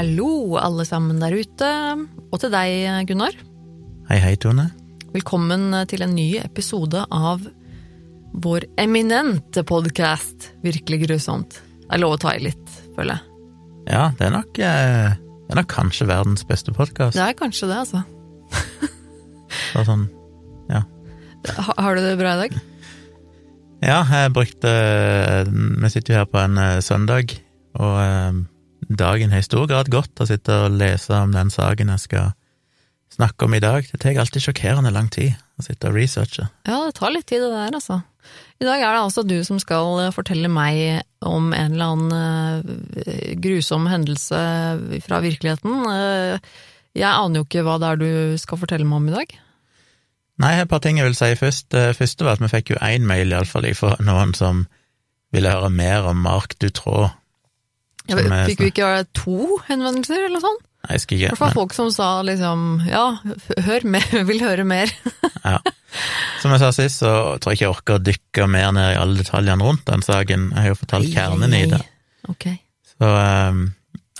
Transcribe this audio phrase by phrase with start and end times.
[0.00, 1.66] Hallo, alle sammen der ute.
[2.32, 3.34] Og til deg, Gunnar.
[4.08, 4.70] Hei, hei, Tone.
[5.12, 7.42] Velkommen til en ny episode av
[8.32, 11.58] vår eminente podkast Virkelig grusomt.
[11.82, 13.42] Det er lov å ta i litt, føler jeg.
[13.90, 17.18] Ja, det er nok, eh, det er nok kanskje verdens beste podkast.
[17.18, 18.00] Det er kanskje det, altså.
[19.74, 20.06] Bare Sånn,
[20.70, 20.80] ja.
[21.58, 22.56] Ha, har du det bra i dag?
[23.84, 24.72] Ja, jeg brukte
[25.44, 27.36] Vi sitter jo her på en eh, søndag,
[27.76, 28.40] og eh,
[28.98, 32.32] dagen har i stor grad til å sitte og lese om den saken jeg skal
[33.14, 33.86] snakke om i dag.
[33.86, 36.46] Det tar alltid sjokkerende lang tid å sitte og researche.
[36.66, 38.00] Ja, det tar litt tid det der, altså.
[38.60, 43.36] I dag er det altså du som skal fortelle meg om en eller annen uh,
[43.40, 44.40] grusom hendelse
[45.06, 45.86] fra virkeligheten.
[45.88, 48.10] Uh, jeg aner jo ikke hva det er du
[48.40, 49.38] skal fortelle meg om i dag.
[50.40, 51.68] Nei, et par ting jeg vil si først.
[51.72, 54.64] Det første var at vi fikk jo én mail, iallfall, fra noen som
[55.34, 57.10] ville høre mer om Mark Dutroux.
[58.08, 58.16] Ja,
[58.48, 60.66] fikk vi ikke to henvendelser, eller noe sånt?
[60.80, 61.26] Nei, jeg skal ikke...
[61.26, 63.04] I hvert fall folk som sa liksom ja,
[63.66, 64.92] hør mer, vil høre mer.
[65.44, 65.58] ja.
[66.40, 68.98] Som jeg sa sist, så tror jeg ikke jeg orker å dykke mer ned i
[69.00, 70.48] alle detaljene rundt den saken.
[70.54, 71.82] Jeg har jo fortalt kjernen i det.
[72.32, 72.56] Okay.
[72.94, 73.66] Så um,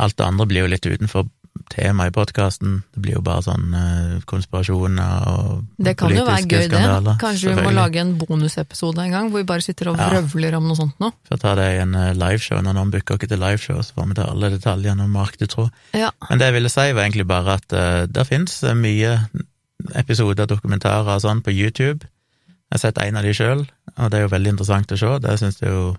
[0.00, 1.28] alt det andre blir jo litt utenfor
[1.70, 2.80] tema i podkasten.
[2.94, 7.04] Det blir jo bare sånn uh, konspirasjoner og politiske Det kan jo være gøy, skandaler,
[7.06, 7.14] det.
[7.22, 10.08] Kanskje vi må lage en bonusepisode en gang, hvor vi bare sitter og Ja.
[10.10, 11.12] vrøvler om noe sånt nå.
[11.28, 14.08] Får ta det i en uh, liveshow, når noen booker oss til liveshow, så får
[14.10, 15.70] vi ta alle detaljene om Mark Dutroux.
[15.94, 16.10] Ja.
[16.28, 19.16] Men det jeg ville si, var egentlig bare at uh, det fins mye
[19.94, 22.06] episoder, dokumentarer og sånn på YouTube.
[22.70, 25.12] Jeg har sett en av de sjøl, og det er jo veldig interessant å se.
[25.24, 25.96] Det syns jeg jo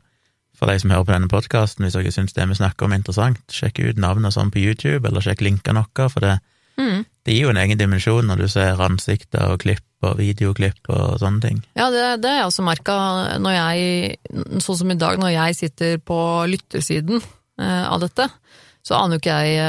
[0.61, 2.99] for de som hører på denne podkasten, hvis dere syns det vi snakker om er
[3.01, 6.35] interessant, sjekk ut navnet og sånn på YouTube, eller sjekk linkene noe, for det,
[6.79, 7.01] Mm.
[7.25, 11.19] det gir jo en egen dimensjon når du ser ansikter og klipp og videoklipp og
[11.19, 11.57] sånne ting.
[11.75, 12.95] Ja, det, det har jeg også merka
[13.43, 14.15] når jeg,
[14.63, 16.17] sånn som i dag, når jeg sitter på
[16.49, 17.19] lyttersiden
[17.59, 18.29] eh, av dette,
[18.81, 19.59] så aner jo ikke jeg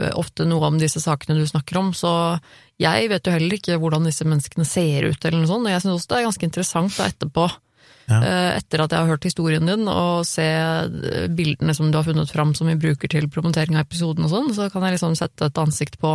[0.00, 2.40] eh, ofte noe om disse sakene du snakker om, så
[2.80, 5.84] jeg vet jo heller ikke hvordan disse menneskene ser ut eller noe sånt, og jeg
[5.84, 7.50] syns også det er ganske interessant da etterpå,
[8.10, 8.20] Ja.
[8.26, 12.06] eh, etter at jeg har hørt historien din, og se eh, bildene som du har
[12.08, 15.16] funnet fram som vi bruker til promotering av episoden og sånn, så kan jeg liksom
[15.18, 16.14] sette et ansikt på,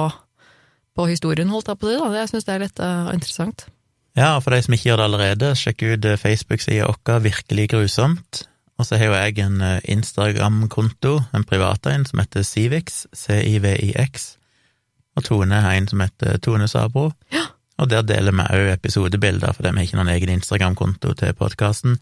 [0.96, 2.20] på historien, holdt jeg på å si.
[2.20, 3.68] Jeg syns det er litt uh, interessant.
[4.16, 8.46] Ja, for de som ikke gjør det allerede, sjekk ut Facebook-sida vår Virkelig grusomt.
[8.76, 14.34] Og så har jo jeg en Instagram-konto, en privat en, som heter Civix, C-I-V-I-X.
[15.16, 17.10] Og Tone har en som heter Tone Sabro.
[17.32, 17.48] Ja.
[17.82, 21.98] Og der deler vi òg episodebilder, for vi har ikke noen egen Instagram-konto til podkasten.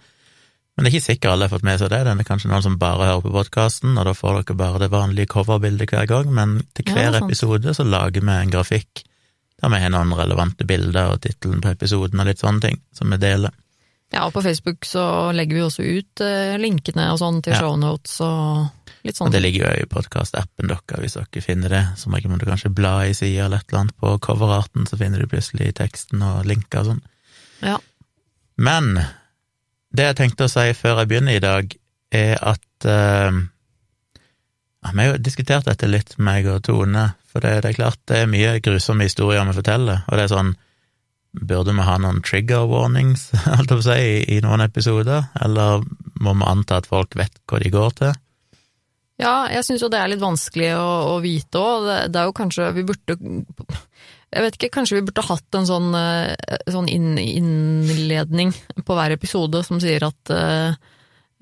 [0.74, 2.04] Men det er ikke sikkert alle har fått med seg det.
[2.06, 4.92] Det er kanskje noen som bare hører på podkasten, og da får dere bare det
[4.94, 9.04] vanlige coverbildet hver gang, men til hver ja, episode så lager vi en grafikk
[9.64, 13.14] der vi har noen relevante bilder og tittelen på episoden og litt sånne ting som
[13.14, 13.54] vi deler.
[14.14, 17.62] Ja, og på Facebook så legger vi også ut eh, linkene og sånn til Ja.
[17.64, 18.68] shownotes og
[19.04, 19.30] litt sånn.
[19.30, 21.84] Og det ligger jo i podkastappen deres, hvis dere finner det.
[22.00, 25.22] Så må du kanskje bla i sida eller et eller annet på coverarten, så finner
[25.22, 27.04] du plutselig teksten og linker og sånn.
[27.64, 27.78] Ja.
[28.58, 28.96] Men
[29.94, 31.76] det jeg tenkte å si før jeg begynner i dag,
[32.14, 33.42] er at eh,
[34.84, 38.20] Vi har jo diskutert dette litt, meg og Tone, for det, det er klart det
[38.20, 40.54] er mye grusomme historier vi forteller, og det er sånn
[41.34, 45.82] Burde vi ha noen trigger warnings, alt å si, i, i noen episoder, eller
[46.22, 48.14] må vi anta at folk vet hva de går til?
[49.22, 51.86] Ja, jeg syns jo det er litt vanskelig å, å vite òg.
[51.86, 53.18] Det, det er jo kanskje Vi burde
[54.34, 59.14] Jeg vet ikke, kanskje vi burde hatt en sånn, eh, sånn inn, innledning på hver
[59.14, 60.74] episode som sier at eh,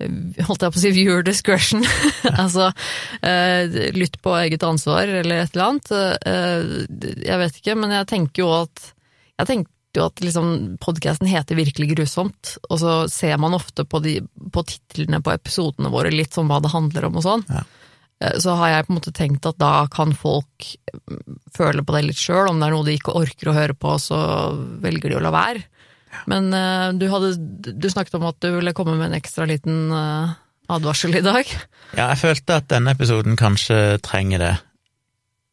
[0.02, 1.84] Holdt jeg på å si viewer discretion.
[2.42, 2.72] altså
[3.22, 5.92] eh, lytt på eget ansvar, eller et eller annet.
[7.22, 8.88] Jeg vet ikke, men jeg tenker jo at
[9.38, 9.50] Jeg
[9.98, 14.18] jo at liksom podkasten heter Virkelig grusomt, og så ser man ofte på, de,
[14.52, 17.44] på titlene på episodene våre litt sånn hva det handler om og sånn.
[17.50, 17.64] Ja.
[18.22, 21.96] Eh, Så har jeg på en måte tenkt at da kan folk mm, føle på
[21.96, 24.18] det litt sjøl, om det er noe de ikke orker å høre på, så
[24.82, 25.64] velger de å la være.
[26.28, 27.34] Men uh, du, hadde,
[27.72, 30.34] du snakket om at du ville komme med en ekstra liten uh,
[30.68, 31.48] advarsel i dag.
[31.96, 34.52] Ja, jeg følte at denne episoden kanskje trenger det.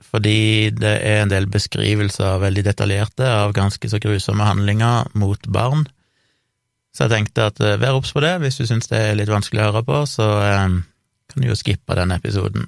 [0.10, 5.86] Fordi det er en del beskrivelser, veldig detaljerte, av ganske så grusomme handlinger mot barn.
[6.96, 9.30] Så jeg tenkte at eh, vær obs på det, hvis du syns det er litt
[9.30, 10.80] vanskelig å høre på, så eh,
[11.30, 12.66] kan du jo skippe den episoden.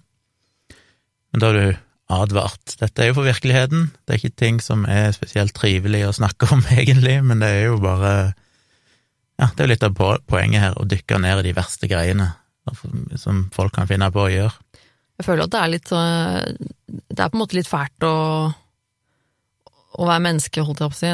[1.32, 1.80] Men da er du
[2.12, 2.76] advart.
[2.78, 6.50] Dette er jo for virkeligheten, det er ikke ting som er spesielt trivelig å snakke
[6.54, 8.14] om, egentlig, men det er jo bare
[9.42, 9.96] Ja, det er jo litt av
[10.30, 12.28] poenget her, å dykke ned i de verste greiene
[13.18, 14.54] som folk kan finne på å gjøre.
[15.22, 18.16] Jeg føler at det er litt eh, Det er på en måte litt fælt å
[20.00, 21.10] å være menneske, holdt jeg på å si,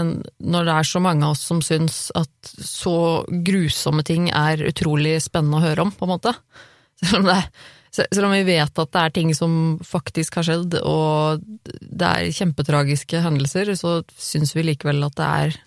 [0.53, 5.15] når det er så mange av oss som syns at så grusomme ting er utrolig
[5.25, 6.33] spennende å høre om, på en måte.
[7.01, 7.41] Selv om det
[7.97, 9.51] Selv om vi vet at det er ting som
[9.81, 11.41] faktisk har skjedd, og
[11.81, 15.57] det er kjempetragiske hendelser, så syns vi likevel at det er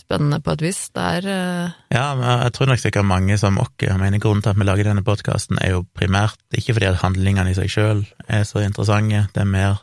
[0.00, 0.80] spennende på et vis.
[0.94, 1.74] Det er uh...
[1.92, 4.90] Ja, men jeg tror nok sikkert mange som oss mener grunnen til at vi lager
[4.90, 9.26] denne podkasten, er jo primært ikke fordi at handlingene i seg sjøl er så interessante,
[9.34, 9.82] det er mer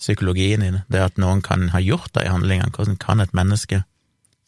[0.00, 0.84] psykologien i det.
[0.90, 2.72] Det at noen kan ha gjort de handlingene.
[2.74, 3.84] Hvordan kan et menneske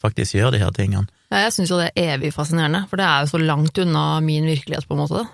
[0.03, 1.07] faktisk gjøre de her tingene?
[1.31, 4.19] ja, Jeg syns jo det er evig fascinerende, for det er jo så langt unna
[4.23, 5.25] min virkelighet, på en måte.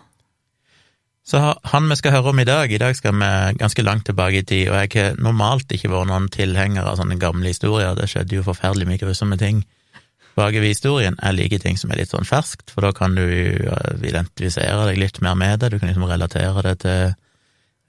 [1.24, 1.40] Så
[1.72, 3.30] han vi skal høre om i dag, i dag skal vi
[3.60, 7.16] ganske langt tilbake i tid, og jeg har normalt ikke vært noen tilhenger av sånne
[7.22, 9.64] gamle historier, det skjedde jo forferdelig mye grusomme ting
[10.36, 11.16] bak i historien.
[11.22, 15.00] Jeg liker ting som er litt sånn ferskt, for da kan du eh, identifisere deg
[15.00, 17.14] litt mer med det, du kan liksom relatere det til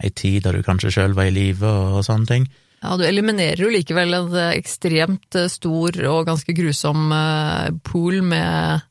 [0.05, 2.49] ei tid da du kanskje sjøl var i live og, sånne ting.
[2.85, 8.85] Ja, Du eliminerer jo likevel en ekstremt eh, stor og ganske grusom eh, pool med.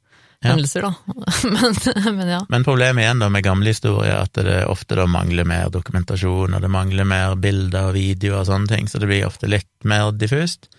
[0.44, 0.94] Hendelser, da.
[1.56, 2.40] Men, men ja.
[2.50, 6.54] Men problemet igjen da med gamle historier er at det ofte da mangler mer dokumentasjon,
[6.56, 9.70] og det mangler mer bilder og videoer og sånne ting, så det blir ofte litt
[9.88, 10.70] mer diffust.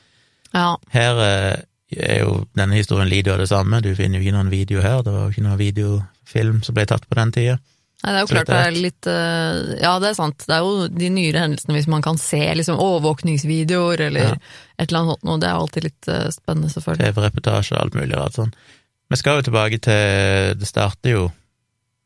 [0.54, 0.74] ja.
[0.94, 1.54] Her eh,
[1.94, 5.02] er jo denne historien lider av det samme, du finner jo ikke noen video her,
[5.06, 7.58] det var jo ikke noen videofilm som ble tatt på den tida.
[8.04, 10.42] Nei, det er jo klart det er litt eh, Ja, det er sant.
[10.44, 14.34] Det er jo de nyere hendelsene, hvis man kan se liksom overvåkningsvideoer eller Ja.
[14.76, 15.38] et eller annet sånt noe.
[15.40, 17.14] Det er alltid litt eh, spennende, selvfølgelig.
[17.14, 18.52] TV-reportasje og alt mulig rart sånn.
[19.10, 21.30] Vi skal jo tilbake til Det starter jo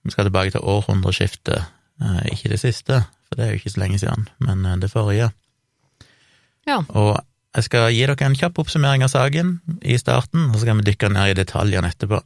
[0.04, 1.64] Vi skal tilbake til århundreskiftet,
[2.00, 4.90] eh, ikke det siste, for det er jo ikke så lenge siden, men eh, det
[4.90, 5.30] forrige.
[6.66, 6.78] Ja.
[6.88, 7.18] Og
[7.56, 10.86] jeg skal gi dere en kjapp oppsummering av saken i starten, og så skal vi
[10.86, 12.22] dykke ned i detaljene etterpå.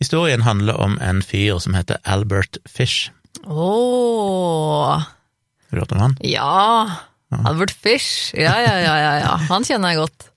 [0.00, 3.10] Historien handler om en fyr som heter Albert Fish.
[3.44, 6.16] Ååå Har du hørt om han?
[6.24, 7.00] Ja!
[7.30, 8.34] Albert Fish.
[8.34, 9.34] Ja, ja, ja, ja, ja.
[9.50, 10.29] Han kjenner jeg godt.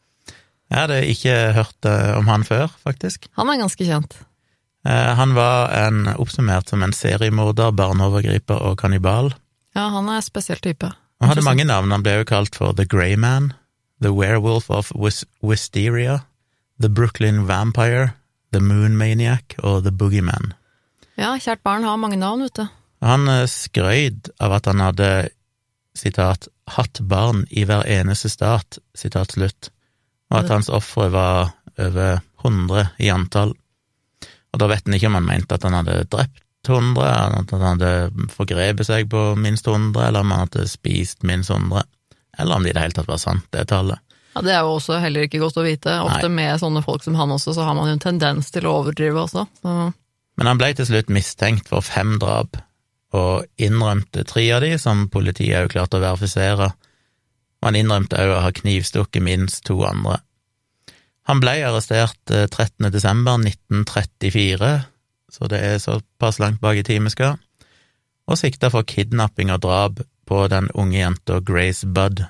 [0.73, 3.27] Jeg hadde ikke hørt eh, om han før, faktisk.
[3.37, 4.15] Han er ganske kjent.
[4.89, 9.35] Eh, Han var en, oppsummert som en seriemorder, barneovergriper og kannibal.
[9.77, 10.89] Ja, han er en spesiell type.
[11.21, 11.93] Han hadde mange navn.
[11.93, 13.51] Han ble jo kalt for The Grey Man,
[14.01, 16.23] The Werewolf of Wis Wisteria,
[16.81, 18.15] The Brooklyn Vampire,
[18.51, 20.51] The Moon Maniac og The Boogeyman.
[21.17, 22.65] Ja, kjært barn har mange navn, vet du.
[23.05, 25.11] Han eh, skrøyd av at han hadde,
[25.95, 29.69] sitat, hatt barn i hver eneste stat, sitat slutt,
[30.33, 33.53] og at hans ofre var over 100 i antall.
[34.53, 37.03] Og da vet en ikke om han mente at han hadde drept 100,
[37.43, 41.83] at han hadde forgrepet seg på minst 100, eller om han hadde spist minst 100,
[42.39, 43.99] eller om det i det hele tatt var sant, det tallet.
[44.33, 45.97] Ja, Det er jo også heller ikke godt å vite.
[46.01, 48.79] Ofte med sånne folk som han også, så har man jo en tendens til å
[48.79, 49.45] overdrive også.
[49.61, 49.73] Så,
[50.39, 52.57] Men han ble til slutt mistenkt for fem drap,
[53.13, 56.71] og innrømte tre av de, som politiet òg klarte å verifisere,
[57.63, 60.17] og han innrømte òg å ha knivstukket minst to andre.
[61.31, 62.91] Han ble arrestert eh, 13.
[62.91, 64.71] desember 1934,
[65.31, 67.37] så det er såpass langt bak i tid vi skal,
[68.27, 72.25] og sikta for kidnapping og drap på den unge jenta Grace Budd.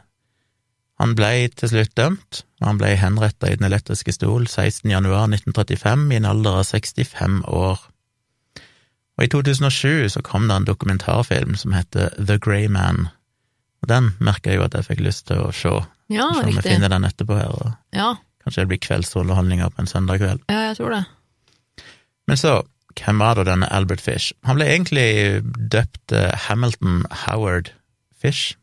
[1.01, 4.85] Han ble til slutt dømt, og han ble henretta i Den elektriske stol 16.
[4.91, 7.81] januar 1935 i en alder av 65 år.
[9.17, 13.09] Og i 2007 så kom det en dokumentarfilm som heter The Grey Man,
[13.83, 15.71] og den merka jeg jo at jeg fikk lyst til å se.
[16.13, 18.13] ja, Se om vi finner den etterpå her, og Ja,
[18.43, 20.41] kanskje det blir kveldsunderholdninger på en søndag kveld.
[20.49, 21.03] ja, jeg tror det.
[22.27, 22.61] Men så,
[22.95, 24.31] hvem var da denne Albert Fish?
[24.47, 27.73] Han ble egentlig døpt eh, Hamilton Howard
[28.15, 28.55] Fish,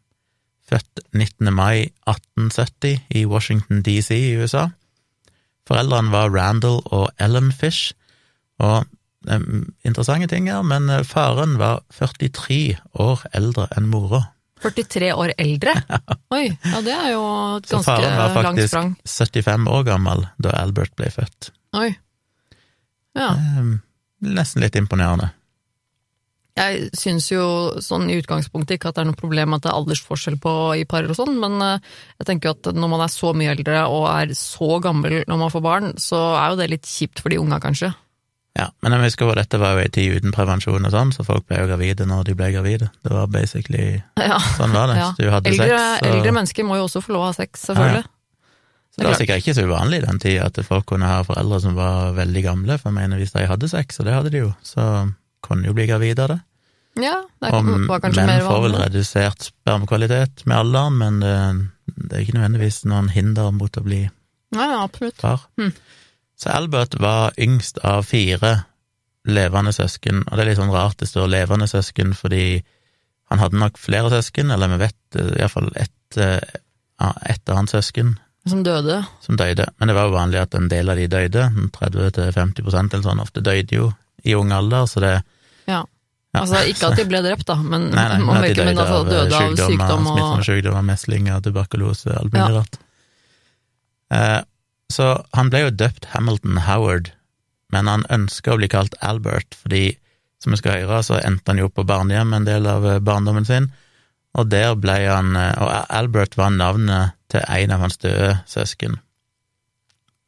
[0.70, 1.52] født 19.
[1.52, 4.68] mai 1870 i Washington DC i USA.
[5.68, 7.92] Foreldrene var Randall og Ellen Fish,
[8.58, 8.86] og
[9.28, 9.40] eh,
[9.84, 14.28] interessante ting her, men eh, faren var 43 år eldre enn mora.
[14.62, 15.74] 43 år eldre?
[16.36, 17.24] Oi, ja det er jo
[17.58, 18.94] et ganske langt sprang.
[19.04, 21.50] Så faren var faktisk 75 år gammel da Albert ble født.
[21.80, 21.90] Oi.
[23.18, 23.32] Ja.
[23.34, 23.76] Eh,
[24.20, 25.30] Nesten litt imponerende.
[26.58, 27.42] Jeg syns jo
[27.80, 30.84] sånn i utgangspunktet ikke at det er noe problem at det er aldersforskjell på i
[30.88, 31.86] par og sånn, men eh,
[32.20, 35.40] jeg tenker jo at når man er så mye eldre og er så gammel når
[35.40, 37.92] man får barn, så er jo det litt kjipt for de unga, kanskje.
[38.58, 41.22] Ja, men jeg husker at dette var jo ei tid uten prevensjon og sånn, så
[41.24, 42.88] folk ble jo gravide når de ble gravide.
[43.06, 44.40] Det var basically Ja.
[44.58, 44.96] sånn var det.
[44.98, 45.10] Ja.
[45.18, 47.62] Du hadde Eldre, sex, og eldre mennesker må jo også få lov å ha sex,
[47.70, 48.04] selvfølgelig.
[48.90, 51.60] så det var sikkert ikke så uvanlig i den tida at folk kunne ha foreldre
[51.62, 54.42] som var veldig gamle, for jeg mener hvis de hadde sex, og det hadde de
[54.42, 54.86] jo, så
[55.46, 56.40] kunne de jo bli gravide av det.
[57.00, 57.86] Ja, det Og menn
[58.18, 61.36] mer får vel redusert spermkvalitet med alderen, men det,
[62.10, 64.02] det er ikke nødvendigvis noen hinder mot å bli
[64.50, 65.22] Ja, ja, absolutt.
[65.22, 65.46] far.
[65.56, 65.70] Mm.
[66.40, 68.54] Så Albert var yngst av fire
[69.28, 72.62] levende søsken, og det er litt sånn rart det står levende søsken, fordi
[73.30, 76.56] han hadde nok flere søsken, eller vi vet eh, iallfall ett et
[77.00, 78.16] ja, ett av hans søsken
[78.48, 79.04] Som døde.
[79.22, 81.44] som døde, men det var jo vanlig at en del av de døde,
[81.76, 83.92] 30-50% eller sånn, ofte døde jo
[84.24, 85.12] i ung alder, så det
[85.68, 85.84] Ja.
[86.34, 86.40] Ja.
[86.42, 88.98] Altså ikke at de ble drept, da, men, Nei, nei, men at de døde altså,
[89.00, 92.58] av døde av sykdom og smittsomme sykdommer, meslinger, tuberkulose, alt mulig Ja.
[92.60, 92.78] rart.
[94.10, 94.42] Eh,
[94.90, 97.12] så han ble jo døpt Hamilton Howard,
[97.70, 99.94] men han ønska å bli kalt Albert, fordi,
[100.42, 103.02] som vi skal høre, så endte han jo opp på barnehjem en del av eh,
[103.04, 103.70] barndommen sin,
[104.38, 108.98] og der ble han eh, Og Albert var navnet til en av hans døde søsken.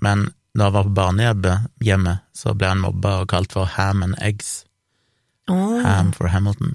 [0.03, 4.19] Men da han var på barnehjemmet, så ble han mobba og kalt for Ham and
[4.21, 4.65] Eggs.
[5.51, 5.81] Oh.
[5.83, 6.75] Ham for Hamilton.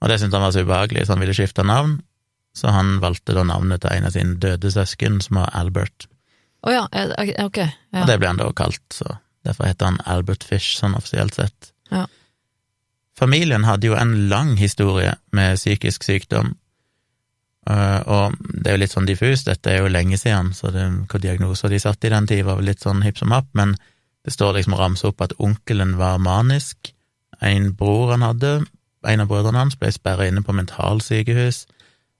[0.00, 1.98] Og det syntes han var så ubehagelig, så han ville skifte navn,
[2.56, 6.08] så han valgte da navnet til en av sine døde søsken, som var Albert.
[6.60, 7.58] Å ja, eh, ok.
[7.58, 8.02] Ja.
[8.02, 11.70] Og det ble han da kalt, så derfor heter han Albert Fish, sånn offisielt sett.
[11.90, 12.06] Ja.
[13.18, 16.54] Familien hadde jo en lang historie med psykisk sykdom,
[17.68, 20.86] øh, og det er jo litt sånn diffust, dette er jo lenge siden, så det,
[21.10, 23.74] hva diagnoser de satte i den tid, var vel litt sånn hipp som happ, men
[24.24, 26.92] det står liksom å ramse opp at onkelen var manisk,
[27.40, 28.54] en bror han hadde,
[29.08, 31.64] en av brødrene hans ble sperra inne på mentalsykehus,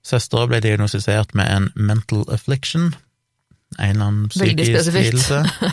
[0.05, 2.91] søstera ble diagnostisert med en mental affliction,
[3.77, 5.43] en eller annen psykisk lidelse.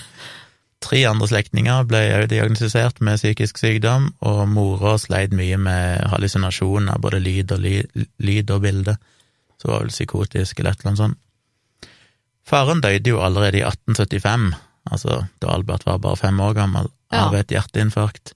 [0.85, 7.01] Tre andre slektninger ble òg diagnostisert med psykisk sykdom, og mora sleit mye med hallusinasjoner,
[7.03, 7.81] både lyd og, ly
[8.23, 8.95] lyd og bilde,
[9.59, 11.19] så hun var vel psykotisk eller et eller annet sånt.
[12.49, 14.55] Faren døde jo allerede i 1875,
[14.93, 17.41] altså da Albert var bare fem år gammel, av Ja.
[17.41, 18.33] et hjerteinfarkt.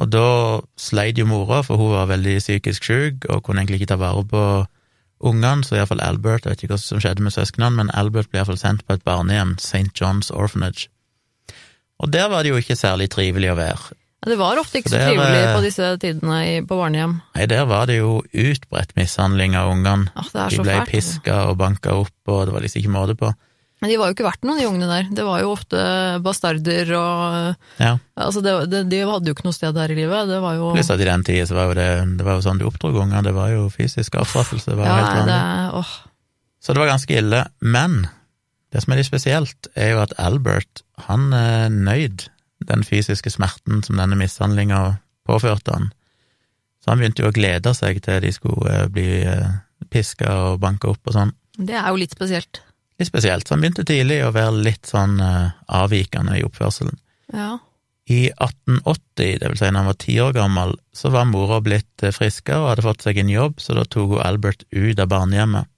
[0.00, 3.92] Og da sleit jo mora, for hun var veldig psykisk syk og kunne egentlig ikke
[3.94, 4.42] ta vare på
[5.20, 8.40] ungene, så iallfall Albert, jeg vet ikke hva som skjedde med søsknene, men Albert ble
[8.40, 9.90] iallfall sendt på et barnehjem, St.
[9.98, 10.88] John's Orphanage.
[12.00, 13.96] Og der var det jo ikke særlig trivelig å være.
[14.20, 17.14] Det var ofte ikke Så så er, trivelig eh, på disse tidene i, på barnehjem.
[17.36, 20.10] Nei, der var det jo utbredt mishandling av ungene.
[20.12, 20.90] Ah, De ble fælt.
[20.92, 23.30] piska og banka opp, og det var liksom ikke måte på.
[23.80, 25.06] Men de var jo ikke verdt noe, de ungene der.
[25.16, 25.80] Det var jo ofte
[26.24, 30.28] bastarder og Ja, Altså, det, det, de hadde jo ikke noe sted her i livet.
[30.28, 31.88] Det var jo Pluss at i den tida så var jo det,
[32.20, 34.98] det var jo sånn du oppdrog unger, det var jo fysisk avstraffelse, det var ja,
[34.98, 35.32] helt vanlig.
[35.32, 35.94] det, åh.
[36.60, 37.44] Så det var ganske ille.
[37.64, 37.96] Men
[38.70, 42.28] det som er litt spesielt, er jo at Albert, han er nøyd
[42.68, 45.88] den fysiske smerten som denne mishandlinga påførte han.
[46.84, 49.08] Så han begynte jo å glede seg til de skulle eh, bli
[49.92, 51.32] piska og banka opp og sånn.
[51.56, 52.62] Det er jo litt spesielt.
[53.00, 53.48] Litt spesielt.
[53.48, 56.98] Så han begynte tidlig å være litt sånn uh, avvikende i oppførselen.
[57.32, 57.54] Ja.
[58.10, 62.02] I 1880, det vil si når han var ti år gammel, så var mora blitt
[62.02, 65.12] eh, friskere og hadde fått seg en jobb, så da tok hun Albert ut av
[65.12, 65.70] barnehjemmet.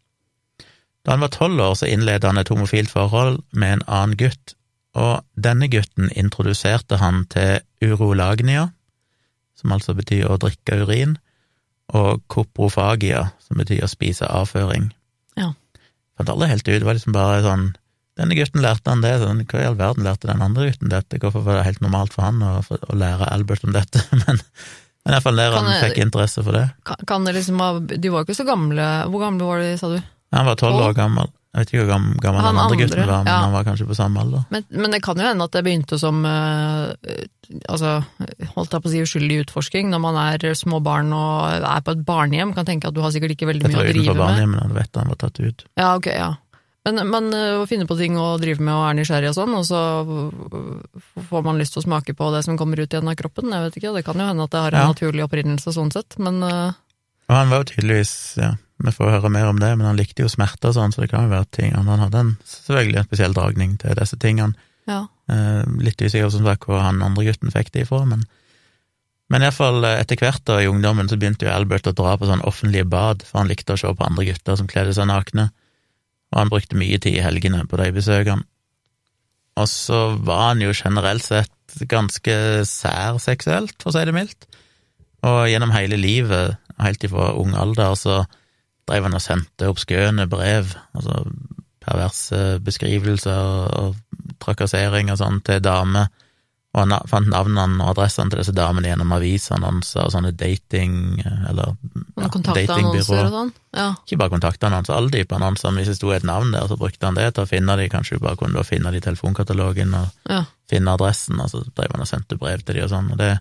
[1.04, 4.54] Da han var tolv år, så innledet han et homofilt forhold med en annen gutt,
[4.96, 8.70] og denne gutten introduserte han til urolagnia,
[9.58, 11.18] som altså betyr å drikke urin,
[11.92, 14.88] og koprofagia, som betyr å spise avføring.
[16.18, 17.70] Fant aldri helt ut, det var liksom bare sånn
[18.20, 21.20] denne gutten lærte han det, sånn, hva i all verden lærte den andre gutten dette,
[21.20, 24.42] hvorfor var det helt normalt for han å, å lære Albert om dette, men,
[25.02, 26.66] men iallfall der han fikk interesse for det.
[26.88, 28.88] Kan, kan det liksom ha De var jo ikke så gamle.
[29.10, 29.96] Hvor gamle var de, sa du?
[30.36, 33.00] Han var tolv år gammel, jeg vet ikke hvor gammel Han den andre andre, gutten
[33.02, 33.40] var, men ja.
[33.44, 34.44] han var kanskje på samme alder.
[34.54, 36.94] Men, men det kan jo hende at det begynte som uh,
[37.68, 37.90] altså,
[38.54, 41.92] holdt jeg på å si uskyldig utforsking, når man er små barn og er på
[41.92, 43.92] et barnehjem, kan tenke at du har sikkert ikke veldig mye å drive med.
[43.92, 45.66] Jeg tror utenfor barnehjemmet, han vet han var tatt ut.
[45.76, 46.30] Ja, ok, ja.
[46.88, 49.52] Men, men eh, å finne på ting å drive med og er nysgjerrig og sånn,
[49.54, 53.12] og så eh, får man lyst til å smake på det som kommer ut igjen
[53.12, 54.90] av kroppen, jeg vet ikke, det kan jo hende at det har en Ja.
[54.90, 56.72] naturlig opprinnelse sånn sett, men uh...
[57.30, 60.24] Og han var jo tydeligvis, ja, vi får høre mer om det, men han likte
[60.24, 63.08] jo smerter og sånn, så det kan jo være ting Han hadde en, selvfølgelig en
[63.08, 64.58] spesiell dragning til disse tingene.
[64.90, 65.06] ja.
[65.30, 68.24] Eh, litt usikker som sagt hvor han andre gutten fikk det ifra, men
[69.32, 72.42] men iallfall etter hvert da i ungdommen så begynte jo Albert å dra på sånn
[72.44, 75.46] offentlige bad, for han likte å se på andre gutter som kledde seg nakne,
[76.32, 78.44] og han brukte mye tid i helgene på de besøkene.
[79.56, 82.34] Og så var han jo generelt sett ganske
[82.68, 84.46] sær seksuelt, for å si det mildt,
[85.24, 88.22] og gjennom hele livet, helt ifra ung alder, så
[88.88, 91.22] drev han og sendte obskøne brev, altså
[91.82, 94.00] perverse beskrivelser og,
[94.42, 96.08] trakassering og sånn til damer,
[96.72, 101.20] og han fant navnene og adressene til disse damene gjennom avisannonser og sånne dating,
[101.50, 101.74] eller
[103.18, 103.52] Sånne og sånn.
[103.76, 103.86] Ja.
[104.06, 105.74] Ikke bare kontaktannonser, alle de annonser, annonsene.
[105.78, 108.16] hvis det sto et navn der, så brukte han det til å finne de, kanskje
[108.16, 110.42] du bare kunne finne de i telefonkatalogen og ja.
[110.70, 113.34] finne adressen, og så drev han og sendte brev til de og sånn, og det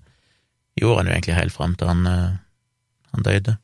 [0.81, 2.39] gjorde han jo egentlig helt fram til han, eh,
[3.15, 3.57] han døde.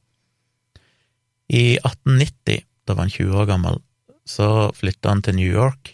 [1.48, 3.82] I 1890, da var han 20 år gammel,
[4.28, 5.94] så flytta han til New York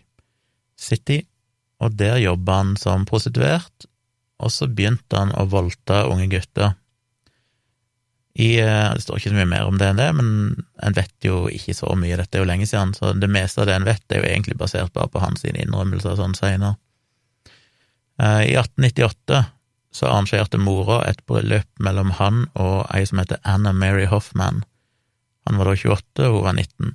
[0.79, 1.21] City,
[1.83, 3.87] og der jobba han som prostituert,
[4.41, 6.73] og så begynte han å voldta unge gutter.
[8.33, 10.29] I, eh, det står ikke så mye mer om det enn det, men
[10.81, 13.69] en vet jo ikke så mye, dette er jo lenge siden, så det meste av
[13.69, 16.79] det en vet, er jo egentlig basert bare på hans innrømmelser sånn senere.
[18.17, 19.43] Eh, I 1898
[19.93, 24.63] så arrangerte mora et bryllup mellom han og ei som heter Anna Mary Hoffman.
[25.47, 26.93] Han var da 28, og hun var 19.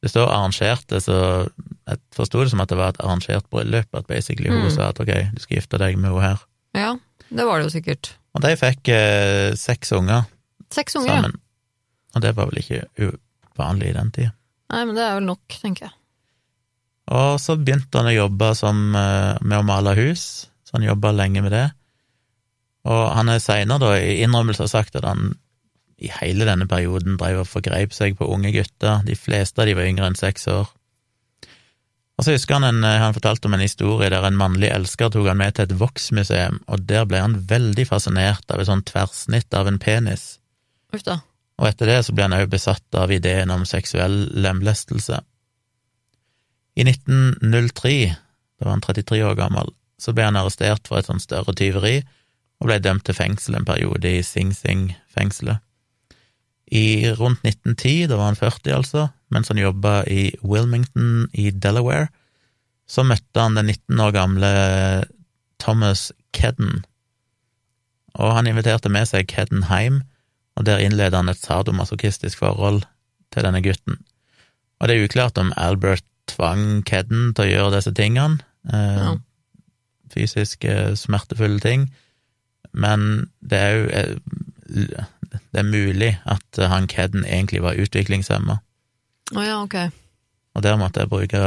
[0.00, 1.16] Det står arrangerte, så
[1.90, 4.70] jeg forsto det som at det var et arrangert bryllup, at basically hun Mm.
[4.72, 6.38] sa at ok, du skal gifte deg med henne her.
[6.74, 6.96] Ja,
[7.28, 8.14] det var det jo sikkert.
[8.34, 10.24] Og de fikk eh, seks unger
[10.70, 11.20] Seks unger, ja.
[11.20, 11.36] sammen.
[12.14, 14.32] Og det var vel ikke uvanlig i den tida.
[14.70, 15.94] Nei, men det er vel nok, tenker jeg.
[17.10, 21.10] Og så begynte han å jobbe som, eh, med å male hus, så han jobba
[21.12, 21.66] lenge med det.
[22.86, 25.34] Og han er seinere, da, i innrømmelse sagt at han
[26.00, 29.76] i hele denne perioden drev og forgrep seg på unge gutter, de fleste av de
[29.76, 30.70] var yngre enn seks år.
[32.20, 35.08] Og så husker han en, eh, han fortalte om en historie der en mannlig elsker
[35.08, 38.84] tok han med til et voksmuseum, og der ble han veldig fascinert av et sånt
[38.90, 40.38] tverrsnitt av en penis.
[40.92, 41.22] Uff da.
[41.60, 45.20] Og etter det så ble han også besatt av ideen om seksuell lemlestelse.
[46.76, 47.96] I 1903,
[48.60, 52.02] da var han 33 år gammel, så ble han arrestert for et sånt større tyveri,
[52.60, 55.64] og ble dømt til fengsel en periode i Sing Sing-fengselet.
[56.70, 62.08] I rundt 1910, da var han 40 altså, mens han jobba i Wilmington i Delaware,
[62.90, 64.50] så møtte han den 19 år gamle
[65.62, 66.84] Thomas Kedden,
[68.18, 70.00] og han inviterte med seg Kedden hjem,
[70.58, 72.82] og der innleder han et sadomasochistisk forhold
[73.32, 74.00] til denne gutten.
[74.80, 78.40] Og det er uklart om Albert tvang Kedden til å gjøre disse tingene,
[78.72, 79.16] eh, Ja.
[80.10, 81.90] fysiske, smertefulle ting,
[82.72, 85.04] men det er jo eh,
[85.52, 88.60] det er mulig at eh, han Kedden egentlig var utviklingshemma,
[89.30, 89.74] Oh, ja, ok.
[90.58, 91.38] og der måtte jeg bruke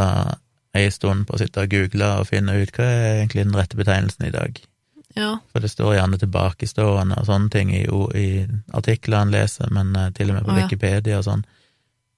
[0.74, 3.77] ei stund på å sitte og google og finne ut hva er egentlig den rette
[3.77, 4.62] betegnelsen i dag.
[5.13, 5.38] Ja.
[5.51, 7.83] For det står gjerne tilbakestående og sånne ting i,
[8.17, 8.27] i
[8.74, 10.65] artikler han leser, men eh, til og med på oh, ja.
[10.65, 11.43] Wikipedia og sånn.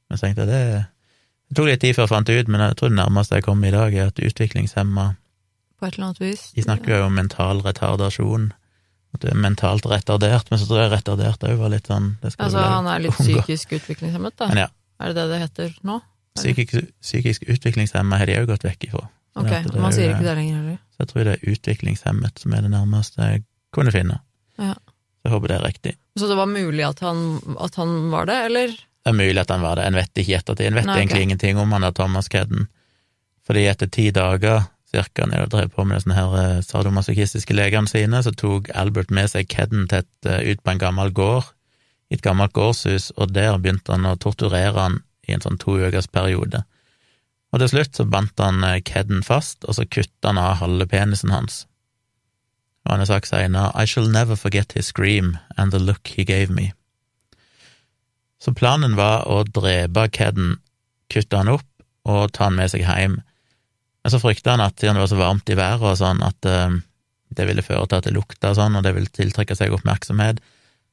[0.08, 0.84] Men så tenkte jeg det
[1.50, 3.46] Det tok litt tid før jeg fant det ut, men jeg tror det nærmeste jeg
[3.46, 5.06] kom i dag, er at utviklingshemma
[5.78, 6.46] På et eller annet vis.
[6.56, 8.48] De snakker jo om mental retardasjon,
[9.16, 12.60] at du er mentalt retardert, men så tror jeg retardert òg var litt sånn Altså,
[12.62, 13.42] han er litt unngå.
[13.42, 14.50] psykisk utviklingshemmet, da?
[14.56, 14.68] Ja,
[15.00, 16.00] Er det det det heter nå?
[16.36, 19.06] psykisk, psykisk utviklingshemma har de òg gått vekk ifra.
[19.36, 20.78] Ok, det man er sier ikke det lenger heller.
[20.96, 23.44] Så jeg tror det er utviklingshemmet som er det nærmeste jeg
[23.76, 24.20] kunne finne.
[24.60, 24.74] Ja.
[24.76, 25.94] Så jeg håper det er riktig.
[26.20, 27.24] Så det var mulig at han,
[27.60, 28.68] at han var det, eller?
[29.06, 30.68] Det er mulig at han var det, en vet ikke i ettertid.
[30.70, 32.68] En vet Nei, egentlig ingenting om han der Thomas Kedden.
[33.46, 34.64] Fordi etter ti dager,
[34.96, 39.12] cirka, når de drev på med sånne her eh, sadomasochistiske legene sine, så tok Albert
[39.14, 41.52] med seg Kedden et, eh, ut på en gammel gård,
[42.10, 45.78] i et gammelt gårdshus, og der begynte han å torturere han i en sånn to
[45.82, 46.64] ukers periode.
[47.54, 50.88] Og til slutt så bandt han eh, Kedden fast, og så kutta han av halve
[50.92, 51.64] penisen hans.
[52.86, 56.26] Og han har sagt seinere I shall never forget his scream and the look he
[56.26, 56.74] gave me.
[58.40, 60.60] Så planen var å drepe Kedden,
[61.10, 61.66] kutte han opp
[62.06, 63.22] og ta han med seg hjem.
[64.06, 66.46] Men så frykta han at siden det var så varmt i været og sånn, at
[66.46, 66.76] eh,
[67.34, 70.44] det ville føre til at det lukta og sånn, og det ville tiltrekke seg oppmerksomhet.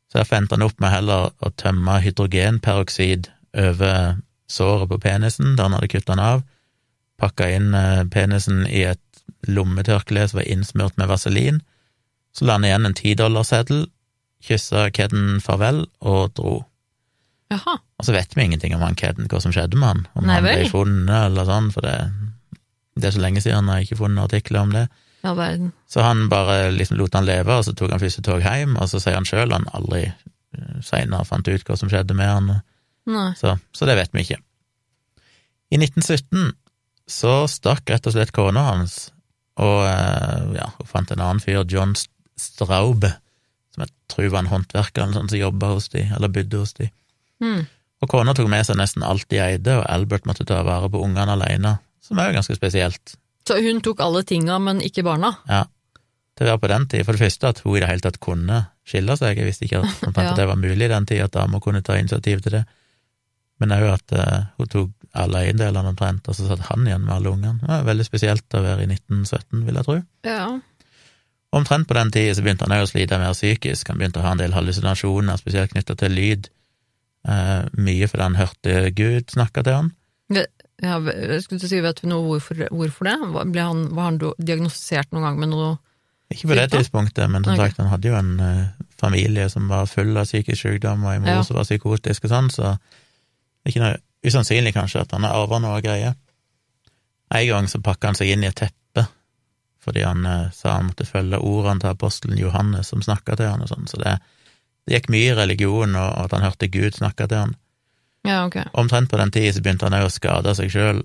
[0.09, 3.29] Så derfor endte han opp med heller å tømme hydrogenperoksid
[3.61, 4.16] over
[4.48, 6.40] såret på penisen, der han hadde kuttet den av,
[7.20, 11.61] pakka inn eh, penisen i et lommetørkle som var innsmurt med vaselin,
[12.33, 13.87] så la han igjen en tidollarseddel,
[14.42, 16.62] kyssa Kedden farvel og dro.
[17.53, 17.77] Jaha.
[18.01, 20.40] Og så vet vi ingenting om han Kedden, hva som skjedde med han, om Nei
[20.40, 21.98] han ble funnet eller sånn, for det,
[22.98, 24.87] det er så lenge siden jeg har ikke funnet artikler om det.
[25.22, 25.33] Ja.
[25.88, 28.90] Så han bare liksom lot han leve, og så tok han første tog hjem, og
[28.90, 32.50] så sier han sjøl han aldri eh, seinere fant ut hva som skjedde med han,
[33.38, 34.40] så, så det vet vi ikke.
[35.72, 36.52] I 1917
[37.11, 39.12] så stakk rett og slett kona hans,
[39.62, 41.94] og eh, ja, hun fant en annen fyr, John
[42.38, 43.14] Straube,
[43.72, 46.74] som jeg tror var en håndverker eller sånn som jobba hos de, eller bodde hos
[46.76, 46.90] de.
[47.42, 47.62] Mm.
[48.02, 51.00] Og kona tok med seg nesten alt de eide, og Albert måtte ta vare på
[51.02, 53.15] ungene alene, som er jo ganske spesielt.
[53.49, 55.33] Så hun tok alle tinga, men ikke barna?
[55.49, 55.65] Ja,
[56.38, 57.05] Det var på den tid.
[57.05, 59.83] For det første at hun i det hele tatt kunne skille seg, jeg visste ikke
[59.85, 60.33] at, Ja.
[60.35, 62.62] det var mulig i den tida at damer kunne ta initiativ til det.
[63.61, 67.15] Men òg at uh, hun tok alle eiendelene omtrent, og så satt han igjen med
[67.15, 67.61] alle ungene.
[67.61, 69.99] Det var veldig spesielt å være i 1917, vil jeg tro.
[70.27, 70.47] Ja.
[71.53, 74.25] Omtrent på den tida så begynte han òg å slite mer psykisk, han begynte å
[74.25, 76.49] ha en del hallusinasjoner, spesielt knytta til lyd.
[77.29, 79.91] Eh, mye fordi han hørte Gud snakke til han.
[80.33, 80.49] Ve-
[80.83, 83.14] ja jeg skulle si, vet du noe hvorfor, hvorfor det?
[83.62, 85.77] Han, var han diagnostisert noen gang med noe
[86.33, 87.71] Ikke på det tidspunktet, men som okay.
[87.71, 91.27] sagt, han hadde jo en uh, familie som var full av psykisk sykdom, og en
[91.27, 91.47] mor Ja.
[91.47, 95.37] som var psykotisk og sånn, så det er ikke noe usannsynlig kanskje at han har
[95.38, 96.14] arva noe greier.
[97.35, 99.07] En gang så pakka han seg inn i et teppe,
[99.83, 103.62] fordi han uh, sa han måtte følge ordene til apostelen Johannes som snakka til han
[103.62, 104.18] og sånn, så det,
[104.87, 107.59] det gikk mye i religion, og, og at han hørte Gud snakke til han.
[108.25, 108.57] Ja, ok.
[108.79, 111.03] Omtrent på den tida så begynte han òg å skade seg sjøl,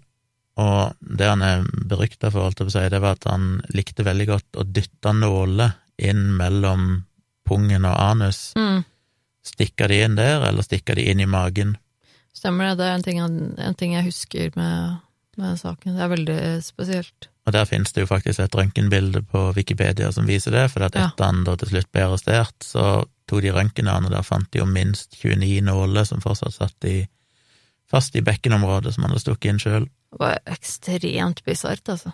[0.58, 3.48] og det han er berykta for, holdt jeg på å si, det var at han
[3.74, 6.88] likte veldig godt å dytte nåler inn mellom
[7.48, 8.52] pungen og anus.
[8.58, 8.84] Mm.
[9.48, 11.76] Stikker de inn der, eller stikker de inn i magen?
[12.36, 12.78] Stemmer det.
[12.82, 14.98] Det er en ting, en ting jeg husker med,
[15.42, 15.96] med saken.
[15.98, 17.30] Det er veldig spesielt.
[17.48, 20.98] Og der finnes det jo faktisk et røntgenbilde på Wikipedia som viser det, for at
[21.00, 21.08] Ja.
[21.08, 24.26] etter han da til slutt ble arrestert, så tok de røntgen av han, og der
[24.26, 27.02] fant de jo minst 29 nåler som fortsatt satt i,
[27.92, 29.90] fast i bekkenområdet, som han hadde stukket inn sjøl.
[30.14, 32.14] Det var ekstremt bisart, altså.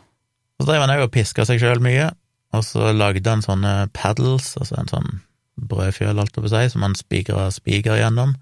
[0.62, 2.10] Så drev han òg og piska seg sjøl mye,
[2.54, 5.14] og så lagde han sånne paddles, altså en sånn
[5.70, 8.36] brødfjøl, alt på å som han spigra spiker gjennom,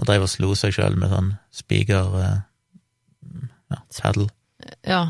[0.00, 2.38] og drev og slo seg sjøl med sånn spiker eh,
[3.72, 4.28] ja, paddle.
[4.88, 5.02] Ja.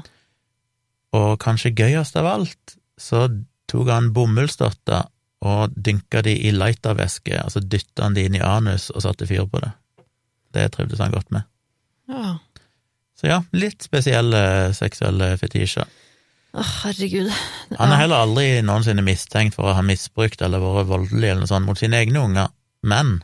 [1.15, 3.29] Og kanskje gøyest av alt, så
[3.71, 5.07] tok han bomullsdotter
[5.45, 9.47] og dynka de i lightervæske, altså dytta han de inn i anus og satte fyr
[9.51, 9.73] på det.
[10.55, 11.47] Det trivdes han godt med.
[12.11, 12.37] ja.
[13.15, 14.39] Så ja, litt spesielle
[14.75, 15.87] seksuelle fetisjer.
[16.55, 17.29] Å, herregud.
[17.79, 21.51] Han er heller aldri noensinne mistenkt for å ha misbrukt eller vært voldelig eller noe
[21.51, 22.51] sånt mot sine egne unger,
[22.83, 23.21] men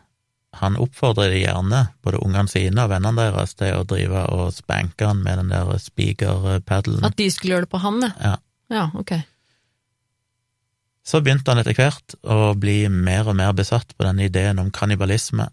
[0.61, 5.21] han oppfordrer gjerne, både ungene sine og vennene deres, til å drive og spanke han
[5.27, 7.05] med den der spikerpaddelen.
[7.07, 8.13] At de skulle gjøre det på han, ja.
[8.31, 8.33] Ja.
[8.71, 9.13] Ja, ok.
[11.11, 14.71] Så begynte han etter hvert å bli mer og mer besatt på denne ideen om
[14.75, 15.49] kannibalisme,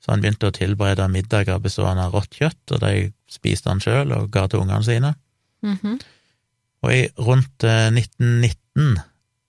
[0.00, 4.12] så han begynte å tilberede middager bestående av rått kjøtt, og de spiste han sjøl
[4.16, 5.14] og ga til ungene sine.
[5.64, 6.00] Mhm.
[6.80, 9.00] Og i rundt eh, 1919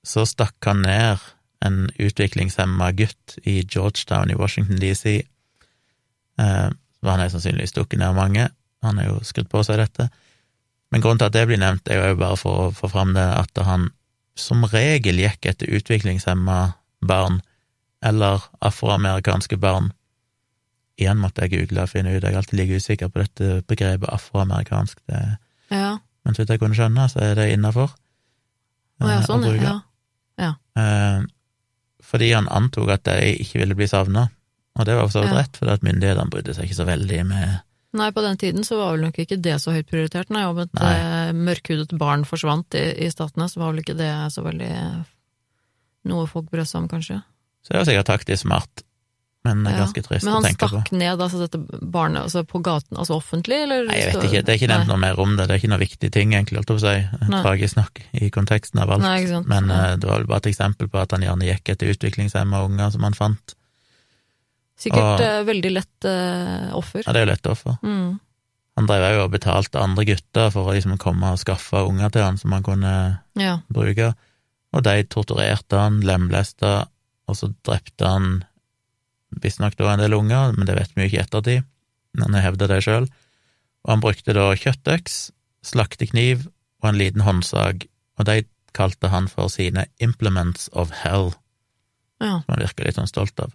[0.04, 1.22] så stakk han ned
[1.64, 5.22] en utviklingshemma gutt i Georgetown i Washington DC.
[6.42, 6.70] Eh,
[7.08, 8.50] han er sannsynligvis stukket ned mange,
[8.84, 10.10] han har jo skrudd på seg dette.
[10.92, 13.24] Men grunnen til at det blir nevnt, er jo bare for å få fram det
[13.24, 13.90] at han
[14.42, 16.60] som regel gikk etter utviklingshemma
[17.08, 17.40] barn,
[18.06, 19.92] eller afroamerikanske barn.
[21.02, 24.10] Igjen måtte jeg google og finne ut, jeg er alltid like usikker på dette begrepet
[24.10, 25.00] afroamerikansk.
[25.10, 25.22] Det,
[25.72, 25.98] Ja.
[26.26, 27.94] men så vidt jeg kunne skjønne, så er det innafor.
[29.02, 29.80] Ja, sånn, ja.
[30.38, 30.52] ja.
[30.78, 31.24] Eh,
[32.06, 34.28] fordi han antok at de ikke ville bli savna,
[34.78, 37.22] og det var for så vidt rett, for at myndighetene brydde seg ikke så veldig
[37.26, 37.60] med
[37.94, 40.30] Nei, på den tiden så var vel nok ikke det så høyt prioritert.
[40.32, 40.92] Nei, om et Nei.
[40.96, 44.72] eh, mørkhudet barn forsvant i, i statene, så var vel ikke det så veldig
[46.12, 47.20] noe folk brød seg om, kanskje.
[47.62, 48.84] Så det var sikkert taktisk smart,
[49.46, 49.84] men er Ja.
[49.84, 50.72] ganske trist Men å tenke på.
[50.72, 51.60] Men han stakk ned altså dette
[51.92, 53.86] barnet altså på gaten, altså offentlig, eller?
[53.86, 55.74] Nei, jeg vet ikke, det er ikke nevnt noe mer om det, det er ikke
[55.76, 59.06] noe viktig ting, egentlig, holdt jeg på å si, tragisk nok i konteksten av alt.
[59.06, 59.44] Nei.
[59.46, 62.64] Men eh, det var vel bare et eksempel på at han gjerne gikk etter utviklingshemma
[62.66, 63.56] unger som han fant.
[64.82, 67.04] Sikkert og- eh, veldig lett uh, offer.
[67.06, 67.78] Ja, det er jo lett offer.
[67.86, 68.20] Mm.
[68.80, 72.24] Han drev òg og betalte andre gutter for å liksom komme og skaffe unger til
[72.26, 72.94] han som han kunne
[73.38, 73.60] Ja.
[73.70, 74.14] bruke,
[74.74, 76.88] og de torturerte han, lemlesta,
[77.28, 78.44] og så drepte han
[79.44, 81.68] visstnok da en del unger, men det vet vi jo ikke i ettertid,
[82.16, 83.06] men han hevda det sjøl.
[83.84, 85.32] Og han brukte da kjøttøks,
[85.64, 86.48] slaktekniv
[86.82, 87.86] og en liten håndsag,
[88.18, 88.42] og de
[88.74, 91.34] kalte han for sine implements of hell,
[92.22, 92.40] ja.
[92.40, 93.52] som han virka litt sånn stolt av.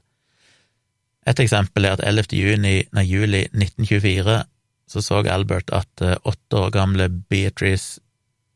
[1.27, 2.37] Et eksempel er at 11.
[2.39, 4.45] Juni, nei, juli 1924
[4.87, 8.01] så så Albert at eh, åtte år gamle Beatrice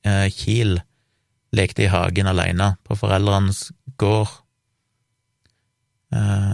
[0.07, 0.79] eh, Kiel
[1.53, 4.31] lekte i hagen alene på foreldrenes gård.
[6.15, 6.53] Eh,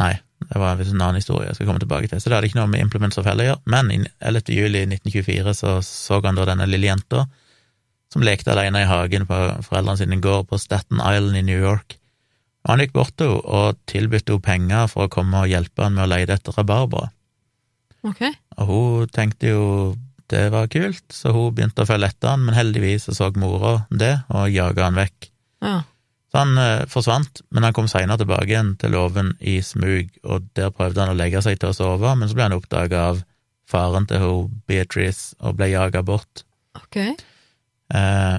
[0.00, 2.62] nei, det var en annen historie jeg skal komme tilbake til, så det hadde ikke
[2.62, 3.62] noe med Implements of Hell å gjøre.
[3.68, 4.48] Men 11.
[4.56, 7.26] juli 1924 så så han da denne lille jenta
[8.12, 11.98] som lekte alene i hagen på foreldrene sine gård på Staten Island i New York.
[12.64, 15.84] Og han gikk bort til henne og tilbød henne penger for å komme og hjelpe
[15.84, 17.10] han med å lete etter rabarbra.
[18.04, 18.22] Ok.
[18.60, 19.64] Og hun tenkte jo
[20.32, 23.82] det var kult, så hun begynte å følge etter han, men heldigvis så så mora
[23.92, 25.28] det og jaga han vekk.
[25.64, 25.82] Ja.
[26.32, 30.48] Så han eh, forsvant, men han kom seinere tilbake igjen til låven i smug, og
[30.58, 33.20] der prøvde han å legge seg til å sove, men så ble han oppdaga av
[33.70, 36.42] faren til hun Beatrice og ble jaga bort.
[36.80, 36.98] Ok.
[37.04, 38.36] Eh,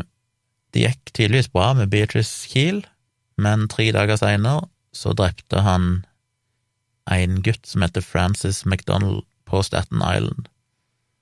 [0.75, 2.81] det gikk tydeligvis bra med Beatrice Kiel,
[3.41, 6.06] men tre dager seinere så drepte han
[7.12, 10.48] en gutt som heter Francis McDonald på Staten Island.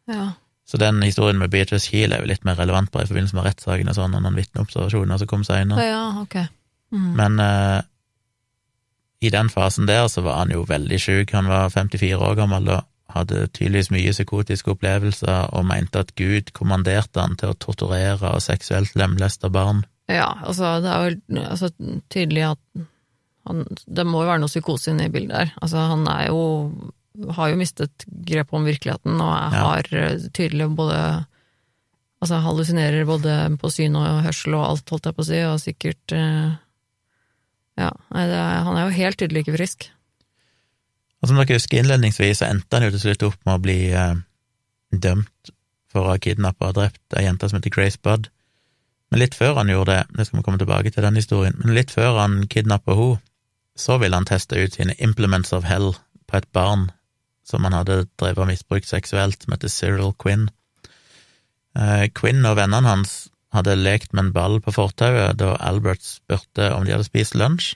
[0.08, 0.32] Ja.
[0.66, 3.48] Så den historien med Beatrice Heal er jo litt mer relevant bare i forbindelse med
[3.50, 5.84] rettssaken og sånn, og noen vitneobservasjoner som kom seinere.
[5.90, 6.48] Ja, okay.
[6.94, 7.10] Mm.
[7.20, 7.82] Men uh,
[9.24, 11.36] i den fasen der så var han jo veldig sjuk.
[11.36, 16.54] Han var 54 år gammel og hadde tydeligvis mye psykotiske opplevelser og mente at Gud
[16.58, 19.84] kommanderte han til å torturere og seksuelt lemleste barn.
[20.12, 21.70] Ja, altså det er vel altså,
[22.12, 22.84] tydelig at
[23.48, 25.54] han, det må jo være noe psykose inne i bildet her.
[25.64, 26.42] Altså han er jo
[27.38, 29.64] har jo mistet grep om virkeligheten og er, Ja.
[29.70, 30.98] har eh, tydelig både
[32.24, 35.58] Altså hallusinerer både på syn og hørsel og alt, holdt jeg på å si, og
[35.60, 36.54] sikkert eh,
[37.76, 39.90] Ja, nei, er, han er jo helt tydelig ikke frisk.
[41.20, 43.78] Og som dere husker innledningsvis, så endte han jo til slutt opp med å bli
[43.92, 44.16] eh,
[44.96, 45.52] dømt
[45.92, 48.32] for å ha kidnappa og drept ei jente som heter Grace Budd.
[49.14, 51.76] Men litt før han gjorde det, det skal vi komme tilbake til den historien, men
[51.78, 53.20] litt før han kidnappa henne,
[53.78, 55.92] så ville han teste ut sine implements of hell
[56.30, 56.88] på et barn
[57.46, 60.48] som han hadde drevet og misbrukt seksuelt, som heter Cyril Quinn.
[61.78, 63.14] Eh, Quinn og vennene hans
[63.54, 67.76] hadde lekt med en ball på fortauet da Albert spurte om de hadde spist lunsj,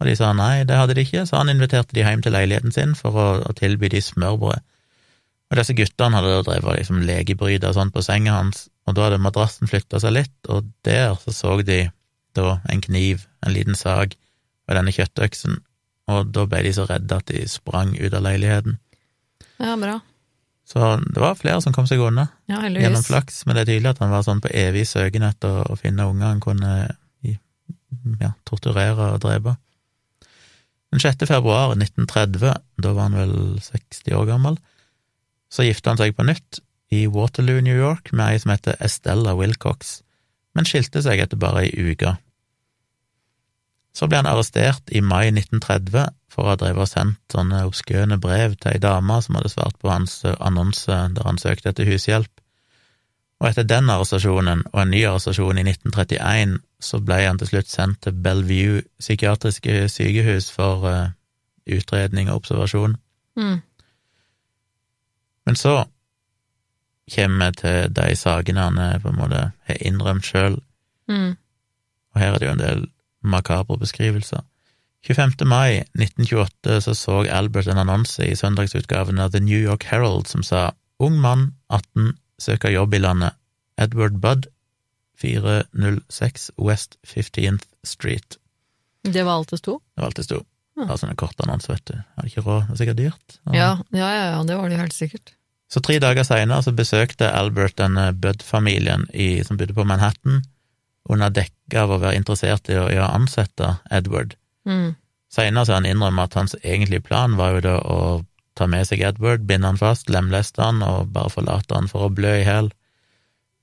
[0.00, 2.72] og de sa nei, det hadde de ikke, så han inviterte de hjem til leiligheten
[2.72, 4.64] sin for å, å tilby de smørbrød.
[5.52, 9.20] Og disse guttene hadde drevet liksom legebryter og sånn på senga hans, og da hadde
[9.20, 11.82] madrassen flytta seg litt, og der så så de
[12.32, 14.16] da en kniv, en liten sag,
[14.64, 15.58] og denne kjøttøksen,
[16.08, 18.80] og da ble de så redde at de sprang ut av leiligheten.
[19.60, 19.98] Ja, bra.
[20.64, 23.92] Så det var flere som kom seg unna Ja, gjennom flaks, men det er tydelig
[23.92, 26.72] at han var sånn på evig søken etter å, å finne unger han kunne
[28.22, 29.58] ja, torturere og drepe.
[30.92, 31.26] Den 6.
[31.28, 34.56] februar 1930, da var han vel 60 år gammel,
[35.52, 36.62] så gifta han seg på nytt
[36.92, 40.00] i Waterloo, New York, med ei som heter Estella Wilcox,
[40.56, 42.16] men skilte seg etter bare ei uke.
[43.92, 48.16] Så ble han arrestert i mai 1930 for å ha drevet og sendt sånne obskøne
[48.20, 52.32] brev til ei dame som hadde svart på hans annonse der han søkte etter hushjelp.
[53.42, 57.72] Og etter den arrestasjonen og en ny arrestasjon i 1931, så ble han til slutt
[57.72, 61.10] sendt til Bellevue psykiatriske sykehus for uh,
[61.66, 62.96] utredning og observasjon.
[63.36, 63.58] Mm.
[65.46, 65.84] Men så
[67.14, 70.60] kommer vi til de sakene han på en måte har innrømt sjøl,
[71.08, 71.36] Mm.
[72.14, 72.84] og her er det jo en del
[73.24, 74.40] makabre beskrivelser.
[75.04, 75.44] 25.
[75.50, 80.42] mai 1928 så så Albert en annonse i søndagsutgaven av The New York Herald som
[80.42, 80.70] sa
[81.02, 83.32] Ung mann, 18, søker jobb i landet.
[83.78, 84.46] Edward Budd,
[85.18, 88.38] 406 West 15th Street.
[89.02, 89.80] Det var alt det sto?
[89.94, 90.44] Det var alt det sto.
[90.78, 90.96] Ja.
[90.96, 91.98] Sånne korte annonser, vet du.
[92.16, 93.38] Hadde ikke råd, det var sikkert dyrt.
[93.52, 95.34] Ja, ja, ja, ja, det var det helt sikkert.
[95.72, 99.06] Så tre dager seinere så besøkte Albert denne Budd-familien
[99.46, 100.42] som bodde på Manhattan,
[101.10, 104.36] under dekke av å være interessert i å, i å ansette Edward.
[104.68, 104.92] Mm.
[105.32, 107.98] Seinere har han innrømmet at hans egentlige plan var jo da å
[108.58, 112.12] ta med seg Edward, binde han fast, lemleste han og bare forlate han for å
[112.12, 112.68] blø i hjel.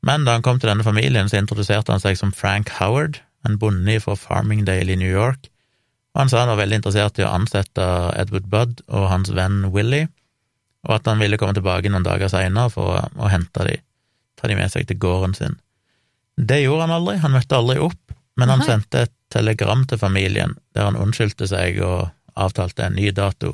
[0.05, 3.59] Men da han kom til denne familien, så introduserte han seg som Frank Howard, en
[3.61, 5.51] bonde fra Farmingdale i New York,
[6.19, 7.83] og han sa han var veldig interessert i å ansette
[8.19, 10.01] Edward Budd og hans venn Willy,
[10.83, 13.85] og at han ville komme tilbake noen dager seinere for å, hente dem,
[14.35, 15.55] ta dem med seg til gården sin.
[16.35, 18.67] Det gjorde han aldri, han møtte aldri opp, men han Aha.
[18.67, 23.53] sendte et telegram til familien der han unnskyldte seg og avtalte en ny dato.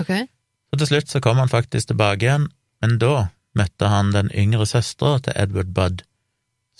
[0.00, 0.24] Okay.
[0.72, 2.48] Så til slutt så kom han faktisk tilbake igjen,
[2.80, 6.08] men da møtte han den yngre søstera til Edward Budd,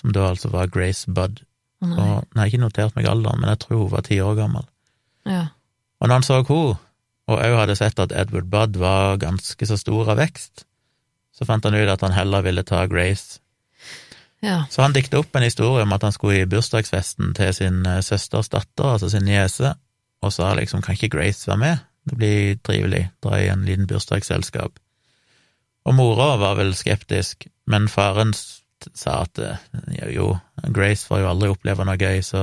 [0.00, 1.44] som da altså var Grace Budd.
[1.84, 2.00] Oh, nei.
[2.00, 4.71] Og nei, ikke notert meg alderen, men jeg tror hun var ti år gammel.
[5.28, 5.46] Ja.
[6.00, 6.78] Og når han så henne,
[7.30, 10.64] og òg hadde sett at Edward Budd var ganske så stor av vekst,
[11.32, 13.40] så fant han ut at han heller ville ta Grace.
[14.42, 14.64] ja.
[14.70, 18.02] Så han dikta opp en historie om at han skulle i bursdagsfesten til sin eh,
[18.02, 19.74] søsters datter, altså sin niese,
[20.22, 21.78] og sa liksom kan ikke Grace være med?
[22.10, 24.78] Det blir trivelig, dra i en liten bursdagsselskap.
[25.86, 29.62] Og mora var vel skeptisk, men faren sa at eh,
[30.02, 30.28] jo, jo,
[30.74, 32.42] Grace får jo aldri oppleve noe gøy, så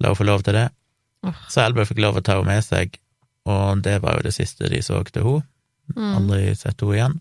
[0.00, 0.68] la henne få lov til det.
[1.52, 2.96] Så Albert fikk lov å ta henne med seg,
[3.48, 5.46] og det var jo det siste de så til henne.
[5.96, 6.10] Mm.
[6.20, 7.16] Aldri sett henne igjen.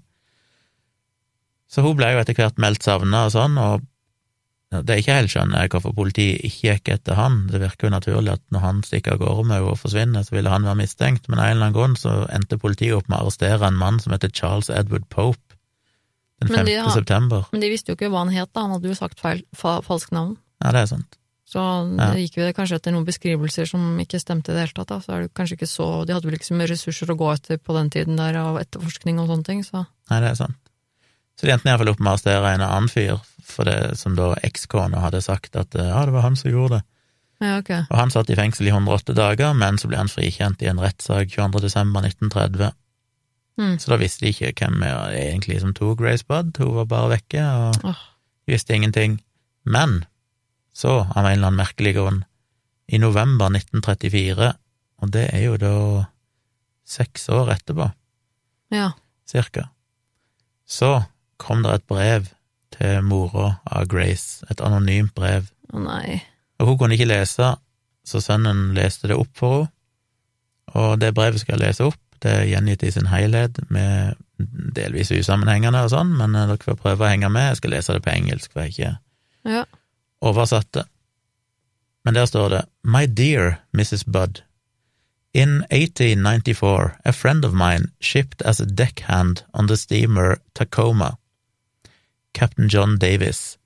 [1.69, 3.85] Så hun ble jo etter hvert meldt savna og sånn, og
[4.69, 7.39] det er ikke helt skjønner jeg hvorfor politiet ikke gikk etter han.
[7.49, 10.35] Det virker jo naturlig at når han stikker av gårde med henne og forsvinner, så
[10.35, 13.17] ville han være mistenkt, men av en eller annen grunn så endte politiet opp med
[13.17, 15.41] å arrestere en mann som heter Charles Edward Pope
[16.39, 16.55] den 5.
[16.55, 17.47] Men de september.
[17.51, 18.65] Men de visste jo ikke hva han het, da.
[18.67, 20.38] Han hadde jo sagt feil, fa falsk navn.
[20.63, 21.18] Ja, det er sant.
[21.49, 21.57] Så
[21.97, 22.13] Ja.
[22.13, 24.91] det gikk jo kanskje etter noen beskrivelser som ikke stemte i det hele tatt.
[24.91, 24.99] Da.
[25.01, 27.33] Så er det kanskje ikke så De hadde vel ikke så mye ressurser å gå
[27.33, 30.69] etter på den tiden der av etterforskning og sånne ting, så Nei, det er sant.
[31.39, 34.33] Så de endte iallfall opp med å arrestere en annen fyr for det som da
[34.43, 36.83] ekskona hadde sagt at eh, ja, det var han som gjorde det.
[37.47, 37.71] ja, ok.
[37.89, 40.81] Og han satt i fengsel i 108 dager, men så ble han frikjent i en
[40.83, 41.63] rettssak 22.
[41.63, 42.75] desember 1930.
[43.59, 43.79] Mm.
[43.79, 47.43] Så da visste de ikke hvem egentlig som tok Grace Budd, hun var bare vekke,
[47.43, 48.03] og oh.
[48.47, 49.17] visste ingenting.
[49.63, 50.03] Men
[50.79, 52.23] så, av en eller annen merkelig grunn,
[52.89, 54.53] i november 1934,
[55.03, 55.73] og det er jo da
[56.89, 57.91] seks år etterpå,
[58.73, 58.91] Ja.
[59.27, 59.69] cirka,
[60.67, 61.05] så
[61.37, 62.29] kom det et brev
[62.71, 65.49] til mora av Grace, et anonymt brev.
[65.73, 66.21] Å nei.
[66.59, 67.55] Og hun kunne ikke lese,
[68.05, 69.73] så sønnen leste det opp for henne.
[70.77, 71.97] Og det brevet skal jeg lese opp.
[72.21, 74.19] Det er gjengitt i sin helhet, med
[74.75, 77.47] delvis usammenhengende og sånn, men dere får prøve å henge med.
[77.47, 78.91] Jeg skal lese det på engelsk, for jeg ikke
[80.21, 80.27] Ja.
[80.27, 80.86] oversatt det.
[82.03, 84.05] Men der står det My dear Mrs.
[84.05, 84.41] Budd.
[85.34, 91.17] In 1894, a friend of mine shipped as a deckhand on the steamer Tacoma,
[92.34, 93.58] Captain John Davis.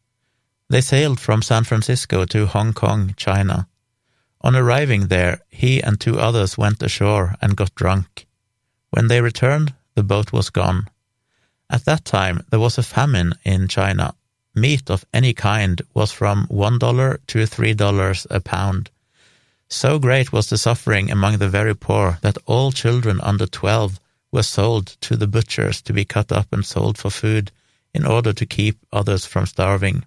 [0.69, 3.67] They sailed from San Francisco to Hong Kong, China.
[4.41, 8.27] On arriving there, he and two others went ashore and got drunk.
[8.89, 10.89] When they returned, the boat was gone.
[11.69, 14.15] At that time, there was a famine in China.
[14.55, 18.91] Meat of any kind was from $1 to $3 a pound.
[19.69, 23.99] So great was the suffering among the very poor that all children under twelve
[24.31, 27.51] were sold to the butchers to be cut up and sold for food
[27.91, 30.05] in order to keep others from starving.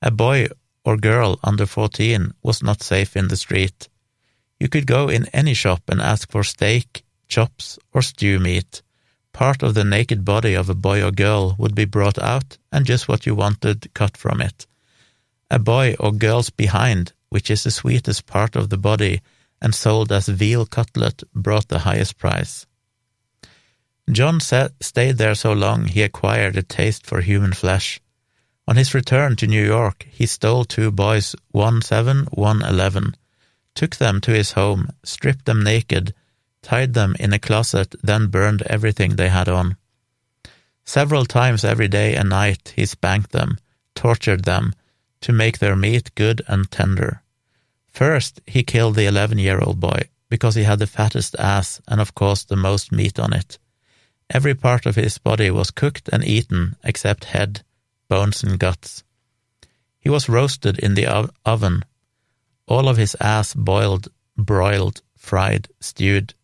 [0.00, 0.46] A boy
[0.84, 3.88] or girl under fourteen was not safe in the street.
[4.60, 8.82] You could go in any shop and ask for steak, chops, or stew meat.
[9.32, 12.86] Part of the naked body of a boy or girl would be brought out and
[12.86, 14.66] just what you wanted cut from it.
[15.50, 19.22] A boy or girl's behind which is the sweetest part of the body
[19.62, 22.66] and sold as veal cutlet, brought the highest price.
[24.10, 28.02] John stayed there so long he acquired a taste for human flesh.
[28.68, 33.16] On his return to New York, he stole two boys, one seven, one eleven,
[33.74, 36.12] took them to his home, stripped them naked,
[36.62, 39.76] tied them in a closet, then burned everything they had on.
[40.84, 43.58] Several times every day and night he spanked them,
[43.94, 44.72] tortured them,
[45.20, 47.22] to make their meat good and tender.
[47.86, 52.00] First, he killed the 11 year old boy because he had the fattest ass and,
[52.00, 53.58] of course, the most meat on it.
[54.30, 57.62] Every part of his body was cooked and eaten except head,
[58.08, 59.04] bones, and guts.
[60.00, 61.06] He was roasted in the
[61.44, 61.84] oven,
[62.66, 66.34] all of his ass boiled, broiled, fried, stewed.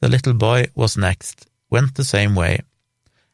[0.00, 2.60] The little boy was next, went the same way.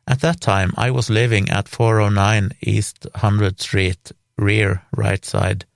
[0.07, 5.67] At that time, I was living at 409 East 100th Street, rear, right side.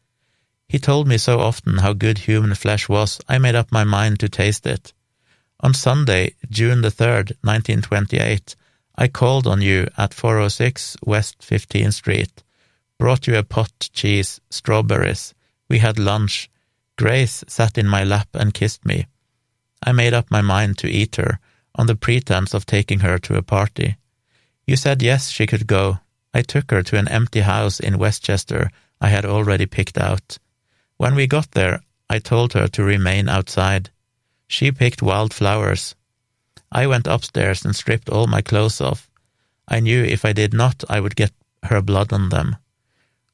[0.69, 4.21] He told me so often how good human flesh was, I made up my mind
[4.21, 4.93] to taste it.
[5.61, 8.55] On Sunday, June the 3rd, 1928,
[8.97, 12.43] I called on you at 406 West 15th Street,
[12.99, 15.35] brought you a pot cheese, strawberries.
[15.69, 16.51] We had lunch.
[16.97, 19.07] Grace sat in my lap and kissed me.
[19.83, 21.39] I made up my mind to eat her,
[21.75, 23.97] on the pretense of taking her to a party.
[24.67, 25.99] You said yes, she could go.
[26.35, 30.39] I took her to an empty house in Westchester I had already picked out.
[30.97, 33.91] When we got there, I told her to remain outside.
[34.49, 35.95] She picked wild flowers.
[36.73, 39.09] I went upstairs and stripped all my clothes off.
[39.69, 41.33] I knew if I did not, I would get
[41.65, 42.57] her blood on them.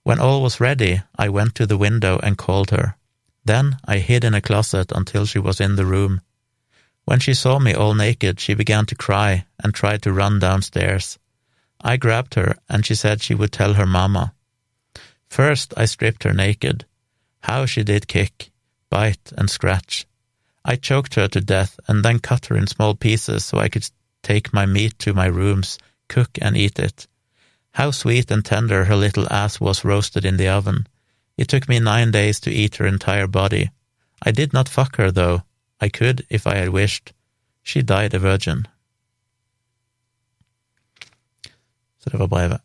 [0.02, 2.96] When all was ready, I went to the window and called her.
[3.44, 6.20] Then I hid in a closet until she was in the room.
[7.04, 11.18] When she saw me all naked, she began to cry and tried to run downstairs.
[11.80, 14.32] I grabbed her, and she said she would tell her mamma.
[15.28, 16.86] First, I stripped her naked.
[17.40, 18.50] How she did kick,
[18.88, 20.06] bite, and scratch.
[20.64, 23.88] I choked her to death and then cut her in small pieces so I could
[24.22, 27.06] take my meat to my rooms, cook and eat it.
[27.72, 30.86] How sweet and tender her little ass was roasted in the oven.
[31.36, 33.70] It took me nine days to eat her entire body.
[34.22, 35.42] I did not fuck her, though.
[35.82, 37.12] I could if I had wished.
[37.64, 38.66] She died a virgin.
[42.02, 42.60] Så det var brevet.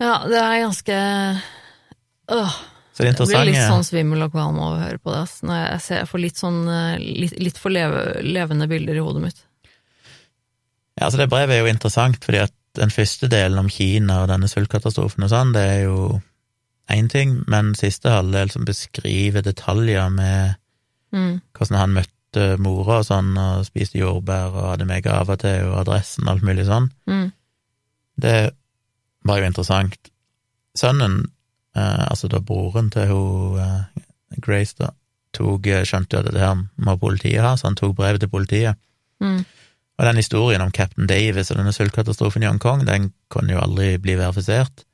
[0.00, 0.96] Ja, det er ganske
[2.32, 2.56] Åh.
[2.96, 5.18] Så det Jeg blir litt sånn svimmel og kvalm av å høre på det.
[5.26, 5.42] ass.
[5.44, 9.02] Når jeg, ser, jeg får litt sånn eh, litt, litt for leve, levende bilder i
[9.04, 9.42] hodet mitt.
[10.96, 14.30] Ja, altså det brevet er jo interessant, fordi at den første delen om Kina og
[14.32, 15.98] denne sultkatastrofen og sånn, det er jo
[16.92, 20.56] én ting, men siste halvdel som beskriver detaljer med
[21.16, 21.40] Mm.
[21.56, 25.78] hvordan han møtte mora og sånn, og spiste jordbær og hadde med gaver til og
[25.86, 27.32] adressen og alt mulig sånn, Mm.
[28.20, 28.50] det
[29.24, 30.10] var jo interessant.
[30.76, 31.24] Sønnen,
[31.74, 34.04] eh, altså da broren til hun eh,
[34.44, 34.90] Grace, da,
[35.32, 38.28] tok, eh, skjønte jo at det her må politiet ha, så han tok brevet til
[38.32, 38.76] politiet.
[39.20, 39.44] Mm.
[39.96, 43.96] Og den historien om Captain Davis og denne sultkatastrofen i Hongkong, den kunne jo aldri
[43.96, 44.84] bli verifisert,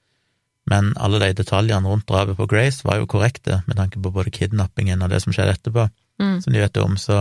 [0.70, 4.30] men alle de detaljene rundt drapet på Grace var jo korrekte, med tanke på både
[4.30, 5.88] kidnappingen og det som skjedde etterpå,
[6.22, 6.36] Mm.
[6.44, 7.16] som de vet om, så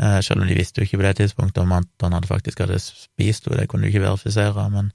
[0.00, 2.62] eh, selv om de visste jo ikke på det tidspunktet om at han hadde faktisk
[2.64, 4.90] hadde spist henne, det kunne du ikke verifisere, men,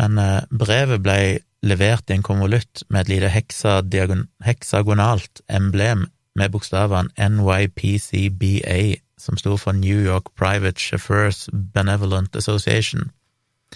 [0.00, 1.20] men eh, brevet ble
[1.62, 3.80] levert i en konvolutt med et lite heksa,
[4.42, 13.10] heksagonalt emblem med bokstavene NYPCBA, som sto for New York Private Chauffeurs Benevolent Association,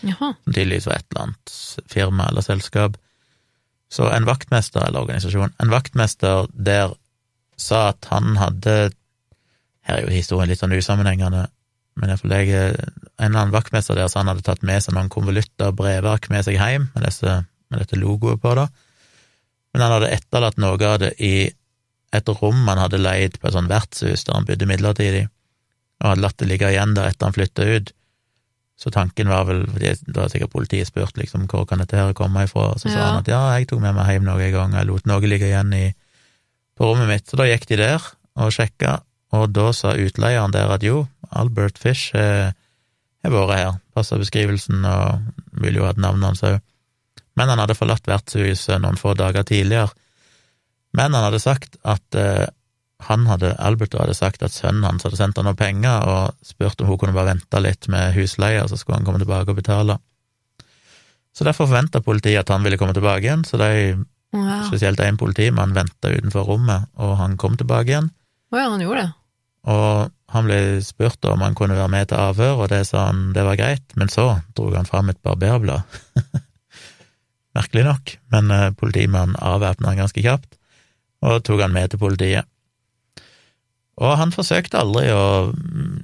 [0.03, 0.33] Jaha.
[0.43, 1.57] som tydeligvis var et eller annet
[1.87, 2.97] firma eller selskap.
[3.93, 6.97] Så en vaktmester, eller organisasjon, en vaktmester der
[7.57, 8.77] sa at han hadde
[9.87, 11.47] Her er jo historien litt sånn usammenhengende,
[11.97, 15.13] men iallfall jeg En eller annen vaktmester der sa han hadde tatt med seg noen
[15.13, 17.37] konvolutter og brevark med seg hjem, med, disse,
[17.71, 18.67] med dette logoet på, da.
[19.73, 21.49] Men han hadde etterlatt noe av det i
[22.17, 25.27] et rom han hadde leid på et sånt vertshus der han bodde midlertidig,
[26.03, 27.93] og hadde latt det ligge igjen der etter han flytta ut.
[28.77, 29.65] Så tanken var vel,
[30.05, 33.07] da har sikkert politiet spurt liksom hvor kan dette her komme ifra, og så sa
[33.07, 35.73] han at ja, jeg tok med meg hjem noen gang, jeg lot noe ligge igjen
[35.73, 35.87] i,
[36.77, 37.27] på rommet mitt.
[37.29, 38.05] Så da gikk de der
[38.37, 39.01] og sjekka,
[39.37, 42.53] og da sa utleieren der at jo, Albert Fish eh,
[43.24, 46.61] har vært her, passa beskrivelsen og ville jo hatt navnet hans òg.
[47.37, 49.91] Men han hadde forlatt vertshuset noen få dager tidligere.
[50.97, 52.47] Men han hadde sagt at eh,
[53.05, 56.81] han hadde, Albert hadde sagt at sønnen hans hadde sendt han noen penger og spurt
[56.81, 59.99] om hun kunne bare vente litt med husleia, så skulle han komme tilbake og betale.
[61.37, 63.99] Så derfor forventa politiet at han ville komme tilbake igjen, så de,
[64.37, 64.59] Ja.
[64.68, 68.11] spesielt en politimann, venta utenfor rommet, og han kom tilbake igjen.
[68.53, 69.12] Å ja, han gjorde det.
[69.66, 73.30] Og han ble spurt om han kunne være med til avhør, og det sa han
[73.34, 74.28] det var greit, men så
[74.59, 75.87] dro han fram et barberblad.
[77.57, 80.59] Merkelig nok, men eh, politimannen avvæpna han ganske kjapt,
[81.24, 82.51] og tok han med til politiet.
[83.97, 85.55] Og han forsøkte aldri å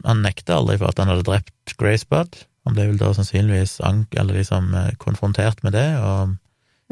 [0.09, 2.39] Han nekta aldri for at han hadde drept Grace Budd.
[2.65, 6.39] Han ble vel da sannsynligvis ank, eller liksom eh, konfrontert med det, og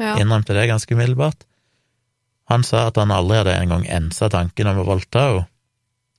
[0.01, 0.15] Ja.
[0.17, 1.45] innrømte det ganske umiddelbart.
[2.49, 5.47] Han sa at han aldri hadde engang ensa tanken om å voldta henne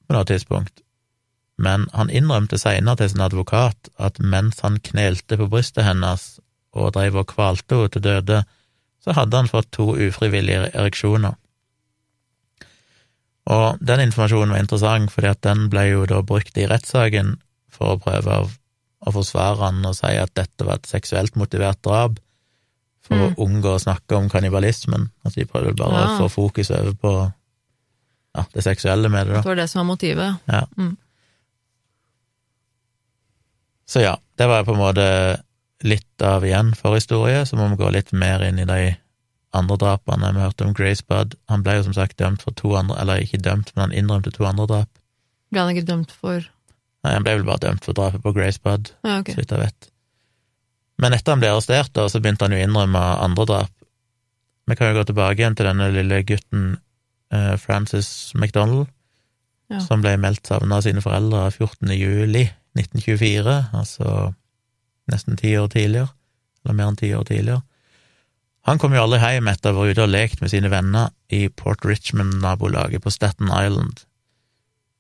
[0.06, 0.80] på noe tidspunkt,
[1.62, 6.40] men han innrømte seinere til sin advokat at mens han knelte på brystet hennes
[6.72, 8.42] og dreiv og kvalte henne til døde,
[9.02, 11.34] så hadde han fått to ufrivillige ereksjoner.
[13.50, 17.34] Og den informasjonen var interessant, fordi at den ble jo da brukt i rettssaken
[17.72, 18.50] for å prøve å,
[19.10, 22.20] forsvare han og si at dette var et seksuelt motivert drap,
[23.03, 23.34] for Mm.
[23.34, 25.09] å unngå å snakke om kannibalismen.
[25.24, 26.18] Altså de prøvde bare Ja.
[26.18, 27.32] å få fokus over på
[28.34, 29.40] ja, det seksuelle med det, da.
[29.42, 30.38] Det var det som var motivet.
[30.48, 30.64] Ja.
[30.78, 30.96] Mm.
[33.86, 35.07] Så ja, det var på en måte
[35.84, 38.96] litt av igjen forhistorie, så må vi gå litt mer inn i de
[39.53, 40.30] andre drapene.
[40.32, 41.34] Vi hørte om Grace Budd.
[41.50, 44.32] Han ble jo som sagt dømt for to andre, eller ikke dømt, men han innrømte
[44.32, 44.88] to andre drap.
[45.53, 46.46] Ble han ikke dømt for
[47.03, 49.34] Nei, han ble vel bare dømt for drapet på Grace Budd, Ja, okay.
[49.34, 49.88] så vidt jeg vet.
[51.03, 53.72] Men etter han ble arrestert, da, så begynte han jo å innrømme andre drap.
[54.70, 56.66] Vi kan jo gå tilbake igjen til denne lille gutten
[57.34, 58.86] eh, Francis McDonald,
[59.72, 59.78] Ja.
[59.80, 61.88] som ble meldt savna av sine foreldre 14.
[61.96, 62.42] juli
[62.76, 64.34] 1924, altså
[65.11, 66.11] nesten ti år tidligere,
[66.62, 67.62] eller mer enn ti år tidligere.
[68.68, 71.09] Han kom jo aldri hjem etter å ha vært ute og lekt med sine venner
[71.32, 74.05] i Port Richmond-nabolaget på Staten Island.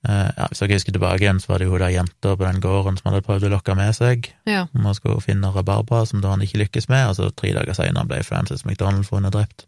[0.02, 2.60] Eh, ja, hvis dere husker tilbake igjen, så var det jo da jenta på den
[2.62, 4.66] gården som hadde prøvd å lokke med seg Ja.
[4.74, 7.76] om han skulle finne rabarbra, som da han ikke lykkes med, og så tre dager
[7.78, 9.66] senere ble Francis McDonald funnet drept.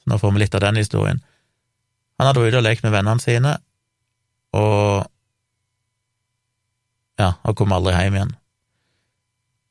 [0.00, 1.22] Så nå får vi litt av den historien.
[2.18, 3.56] Han hadde vært ute og lekt med vennene sine,
[4.54, 5.06] og
[7.18, 8.36] ja, og kom aldri hjem igjen.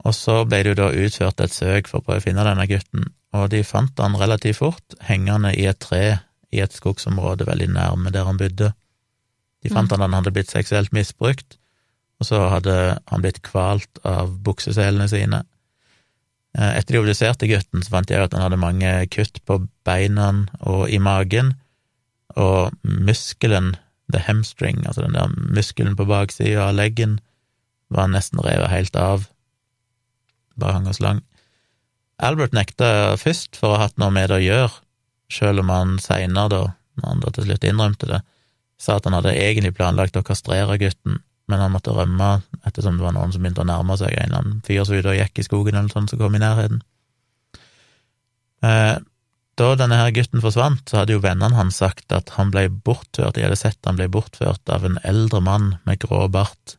[0.07, 2.67] Og så ble det jo da utført et søk for å prøve å finne denne
[2.67, 6.19] gutten, og de fant han relativt fort hengende i et tre
[6.51, 8.73] i et skogsområde veldig nærme der han bodde.
[9.63, 11.57] De fant han han hadde blitt seksuelt misbrukt,
[12.19, 12.75] og så hadde
[13.11, 15.43] han blitt kvalt av bukseselene sine.
[16.57, 20.31] Eh, Etter de obduserte gutten, så fant jeg at han hadde mange kutt på beina
[20.59, 21.53] og i magen,
[22.39, 23.75] og muskelen,
[24.11, 27.19] the hamstring, altså den der muskelen på baksida av leggen,
[27.93, 29.27] var nesten revet helt av.
[30.59, 31.21] Bare hang og slang.
[32.19, 34.73] Albert nekta først for å ha hatt noe med det å gjøre,
[35.31, 36.61] sjøl om han seinere, da,
[36.99, 38.19] når han da til slutt innrømte det,
[38.79, 41.19] sa at han hadde egentlig planlagt å kastrere gutten,
[41.49, 44.41] men han måtte rømme ettersom det var noen som begynte å nærme seg, en eller
[44.41, 46.83] annen fyr som ute og gikk i skogen eller noe sånt som kom i nærheten.
[48.65, 48.97] Eh,
[49.59, 53.35] da denne her gutten forsvant, så hadde jo vennene hans sagt at han ble bortført,
[53.35, 56.77] de hadde sett han ble bortført av en eldre mann med grå bart.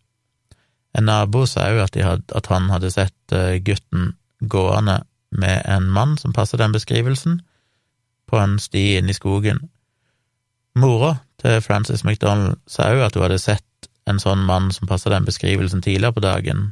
[0.97, 1.99] En nabo sa òg at,
[2.33, 7.41] at han hadde sett eh, gutten gående med en mann som passer den beskrivelsen,
[8.31, 9.65] på en sti inn i skogen.
[10.79, 15.13] Mora til Frances McDonald sa òg at hun hadde sett en sånn mann som passa
[15.13, 16.71] den beskrivelsen tidligere på dagen.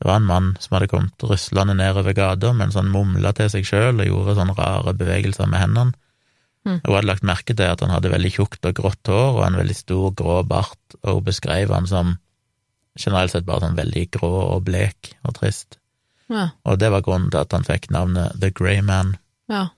[0.00, 3.66] Det var en mann som hadde kommet ruslende nedover gata mens han mumla til seg
[3.68, 5.96] sjøl og gjorde sånne rare bevegelser med hendene.
[6.64, 6.78] Mm.
[6.84, 9.58] Hun hadde lagt merke til at han hadde veldig tjukt og grått hår og en
[9.60, 12.16] veldig stor, grå bart, og hun beskrev han som
[13.00, 15.78] generelt sett bare sånn veldig grå og blek og trist.
[16.30, 16.50] Ja.
[16.68, 19.16] Og det var grunnen til at han fikk navnet The Grey Man.
[19.50, 19.68] ja.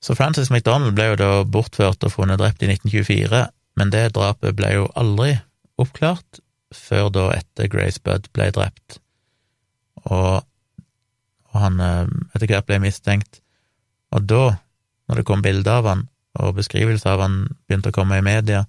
[0.00, 3.42] Så Francis McDonald ble jo da bortført og funnet drept i 1924,
[3.76, 5.34] men det drapet ble jo aldri
[5.80, 6.40] oppklart
[6.74, 9.00] før da etter Grace Budd ble drept.
[10.06, 10.40] Og,
[11.50, 13.42] og han eh, etter hvert ble mistenkt.
[14.14, 14.44] Og da,
[15.08, 16.04] når det kom bilder av han,
[16.40, 18.64] og beskrivelser av han begynte å komme i media,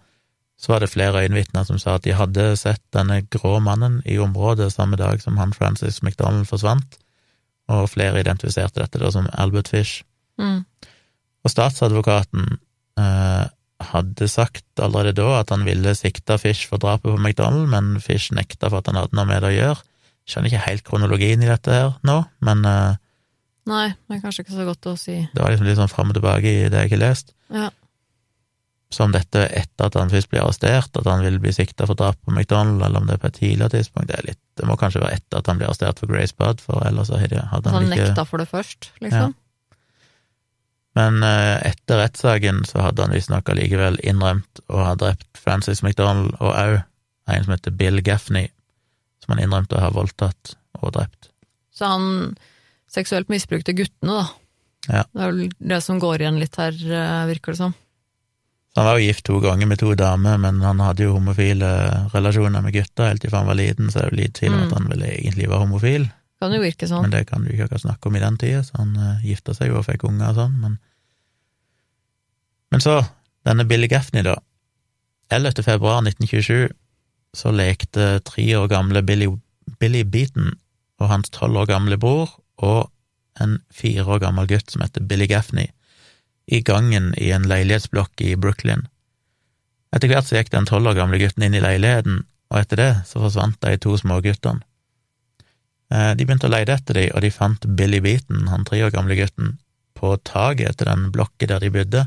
[0.62, 4.20] så var det flere øyenvitner som sa at de hadde sett denne grå mannen i
[4.22, 7.00] området samme dag som han Francis McDonald forsvant,
[7.72, 10.04] og flere identifiserte dette da som Albert Fish.
[10.42, 10.66] Mm.
[11.42, 12.60] Og statsadvokaten
[13.02, 13.46] eh,
[13.92, 18.34] hadde sagt allerede da at han ville sikte Fish for drapet på McDonald, men Fish
[18.36, 19.88] nekta for at han hadde noe med det å gjøre.
[20.30, 23.00] Skjønner ikke helt kronologien i dette her nå, men eh,
[23.70, 25.20] Nei, det er kanskje ikke så godt å si.
[25.36, 27.36] Det var liksom litt sånn fram og tilbake i det jeg har lest.
[27.54, 27.68] Ja.
[28.92, 32.18] Som dette etter at han først blir arrestert, at han vil bli sikta for drap
[32.26, 34.10] på McDonald, eller om det er på et tidligere tidspunkt.
[34.10, 36.82] Det, litt, det må kanskje være etter at han blir arrestert for Grace Budd, for
[36.90, 39.38] ellers hadde han, han ikke nekta for det først, liksom?
[39.38, 39.41] Ja.
[41.00, 46.36] Men uh, etter rettssaken så hadde han visstnok allikevel innrømt å ha drept Francis McDonald,
[46.44, 46.82] og òg
[47.32, 48.50] en som heter Bill Gaffney,
[49.24, 51.30] som han innrømte å ha voldtatt og drept.
[51.72, 52.08] Så han
[52.92, 54.26] seksuelt misbrukte guttene, da.
[54.90, 55.04] Ja.
[55.14, 57.76] Det er vel det som går igjen litt her, eh, virker det som.
[58.76, 61.70] Han var jo gift to ganger med to damer, men han hadde jo homofile
[62.14, 64.60] relasjoner med gutter helt til han var liten, så det er jo litt tvil om
[64.60, 64.66] mm.
[64.66, 66.08] at han vel egentlig var homofil.
[66.42, 67.06] Kan jo virke sånn.
[67.06, 69.54] Men det kan du ikke akkurat snakke om i den tida, så han uh, gifta
[69.54, 70.80] seg jo og fikk unger og sånn, men
[72.72, 73.02] Men så,
[73.44, 74.38] denne Billy Gaffney, da.
[75.28, 75.60] 11.
[75.66, 76.72] februar 1927
[77.36, 79.28] så lekte tre år gamle Billy,
[79.80, 80.54] Billy Beaton
[81.00, 82.32] og hans tolv år gamle bror
[82.64, 82.88] og
[83.44, 85.68] en fire år gammel gutt som heter Billy Gaffney,
[86.48, 88.88] i gangen i en leilighetsblokk i Brooklyn.
[89.92, 92.92] Etter hvert så gikk den tolv år gamle gutten inn i leiligheten, og etter det
[93.08, 94.64] så forsvant de to småguttene.
[95.92, 98.94] Eh, de begynte å lete etter dem, og de fant Billy Beaton, han tre år
[98.96, 99.58] gamle gutten,
[99.98, 102.06] på taket til den blokka der de bodde.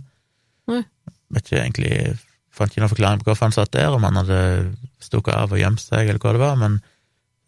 [0.71, 0.87] Mm.
[1.35, 1.99] Vet ikke egentlig
[2.55, 4.37] Fant ikke noen forklaring på hvorfor han satt der, om han hadde
[5.03, 6.77] stukket av og gjemt seg, eller hva det var, men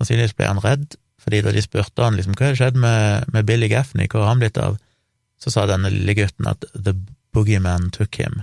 [0.00, 3.46] sannsynligvis ble han redd, fordi da de spurte han liksom hva hadde skjedd med, med
[3.46, 4.80] Billy Gaffney, hvor har han blitt av,
[5.38, 6.96] så sa denne lille gutten at The
[7.36, 8.40] Boogeyman took him.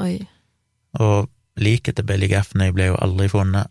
[0.00, 0.24] Oi.
[1.04, 1.28] Og
[1.60, 3.68] liket til Billy Gaffney ble jo aldri funnet.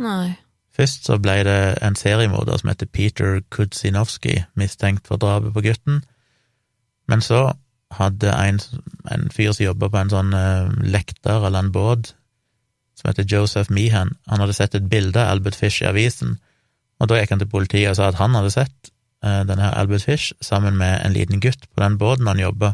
[0.00, 0.38] Nei.
[0.80, 5.98] Først så ble det en seriemorder som heter Peter Kudzinowski mistenkt for drapet på gutten,
[7.10, 7.50] men så
[7.98, 8.60] hadde en,
[9.12, 12.14] en fyr som jobba på en sånn uh, lekter eller en båt,
[12.96, 16.38] som heter Joseph Meehan, han hadde sett et bilde av Albert Fish i avisen,
[17.00, 18.92] og da gikk han til politiet og sa at han hadde sett
[19.26, 22.72] uh, denne her Albert Fish sammen med en liten gutt på den båten han jobba.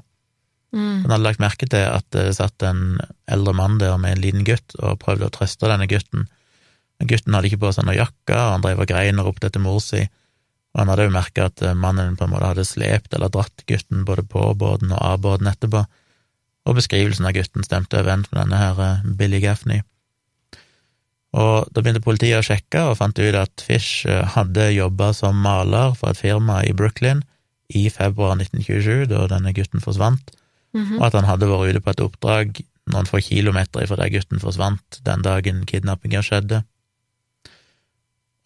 [0.71, 1.03] Mm.
[1.03, 4.47] Han hadde lagt merke til at det satt en eldre mann der med en liten
[4.47, 6.29] gutt og prøvde å trøste denne gutten.
[7.05, 9.63] Gutten hadde ikke på seg noe jakke, og han drev og grein og ropte etter
[9.63, 10.07] mor si,
[10.73, 13.65] og han hadde jo merka at eh, mannen på en måte hadde slept eller dratt
[13.69, 15.85] gutten både på båten og av båten etterpå,
[16.67, 19.85] og beskrivelsen av gutten stemte overens med denne her eh, Billy Gaffney.
[21.37, 25.37] Og da begynte politiet å sjekke, og fant ut at Fish eh, hadde jobba som
[25.37, 27.23] maler for et firma i Brooklyn
[27.69, 30.33] i februar 1927, da denne gutten forsvant,
[30.73, 30.97] mm -hmm.
[30.99, 34.41] og at han hadde vært ute på et oppdrag noen få kilometer ifra der gutten
[34.41, 36.63] forsvant den dagen kidnappinga skjedde.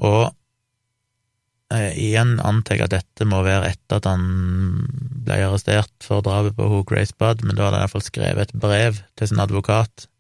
[0.01, 0.31] Og
[1.75, 4.25] eh, igjen antar jeg at dette må være etter at han
[5.27, 8.57] ble arrestert for drapet på hun Grace Budd, men da hadde han iallfall skrevet et
[8.63, 10.11] brev til sin advokat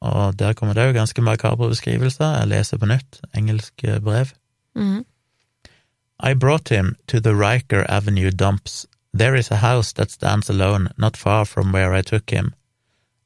[0.00, 2.38] og der kommer det jo ganske makabre beskrivelser.
[2.38, 4.32] Jeg leser på nytt, engelsk eh, brev.
[4.76, 5.04] Mm.
[6.20, 8.86] I brought him to the Riker Avenue dumps.
[9.14, 12.54] There is a house that stands alone, not far from where I took him.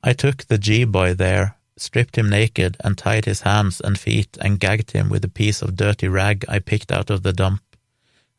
[0.02, 4.60] I took the G-boy there, stripped him naked, and tied his hands and feet and
[4.60, 7.62] gagged him with a piece of dirty rag I picked out of the dump.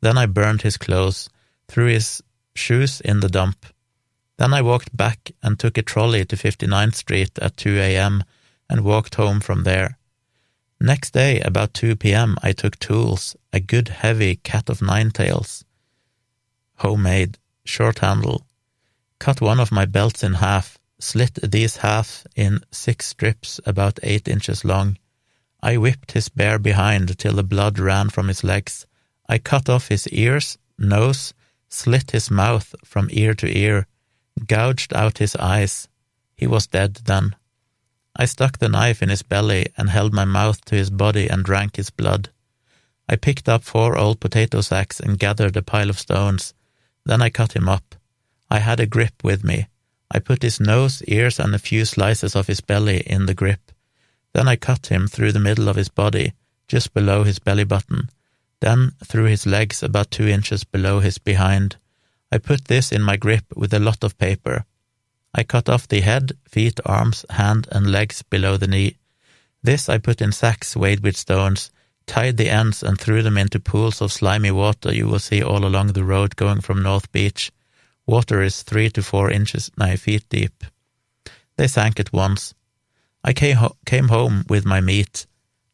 [0.01, 1.29] Then I burned his clothes,
[1.67, 2.21] threw his
[2.55, 3.65] shoes in the dump,
[4.41, 8.23] then I walked back and took a trolley to 59th Street at 2 a.m.
[8.67, 9.99] and walked home from there.
[10.79, 15.63] Next day, about 2 p.m., I took tools, a good heavy cat of nine tails,
[16.77, 18.47] homemade, short handle,
[19.19, 24.28] cut one of my belts in half, slit these half in six strips about eight
[24.28, 24.97] inches long.
[25.62, 28.86] I whipped his bare behind till the blood ran from his legs.
[29.30, 31.34] I cut off his ears, nose,
[31.70, 33.88] slit his mouth from ear to ear,
[34.47, 35.88] gouged out his eyes.
[36.36, 37.36] He was dead then.
[38.16, 41.45] I stuck the knife in his belly and held my mouth to his body and
[41.45, 42.30] drank his blood.
[43.08, 46.54] I picked up four old potato sacks and gathered a pile of stones.
[47.06, 47.95] Then I cut him up.
[48.49, 49.68] I had a grip with me.
[50.14, 53.72] I put his nose, ears, and a few slices of his belly in the grip.
[54.34, 56.34] Then I cut him through the middle of his body,
[56.68, 58.09] just below his belly button,
[58.59, 61.78] then through his legs about two inches below his behind.
[62.32, 64.66] I put this in my grip with a lot of paper.
[65.34, 68.97] I cut off the head, feet, arms, hand, and legs below the knee.
[69.64, 71.72] This I put in sacks weighed with stones,
[72.05, 75.66] tied the ends, and threw them into pools of slimy water you will see all
[75.66, 77.51] along the road going from North Beach.
[78.06, 80.64] Water is three to four inches, nine feet deep.
[81.58, 82.54] They sank at once.
[83.24, 85.28] I came, ho- came home with my meat.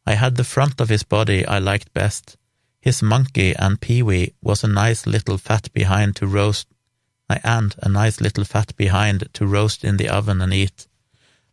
[0.05, 2.37] I had the front of his body I liked best.
[2.79, 6.67] His monkey and Pee-wee was a nice little fat behind to roast,
[7.29, 10.87] I and a nice little fat behind to roast in the oven and eat.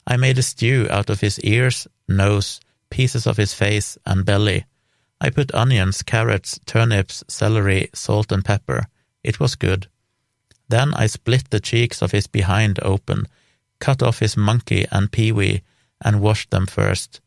[0.07, 2.61] I made a stew out of his ears, nose,
[2.91, 4.66] pieces of his face, and belly.
[5.20, 8.87] I put onions, carrots, turnips, celery, salt and pepper.
[9.22, 9.89] It was good.
[10.68, 13.26] Then I split the cheeks of his behind open,
[13.78, 15.62] cut off his monkey and peewee,
[16.00, 17.20] and washed them first.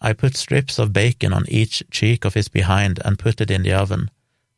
[0.00, 3.62] I put strips of bacon on each cheek of his behind and put it in
[3.62, 4.10] the oven.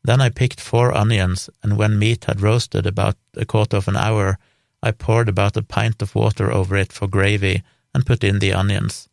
[0.03, 3.95] Then I picked four onions, and when meat had roasted about a quarter of an
[3.97, 4.37] hour,
[4.81, 7.63] I poured about a pint of water over it for gravy
[7.93, 9.09] and put in the onions.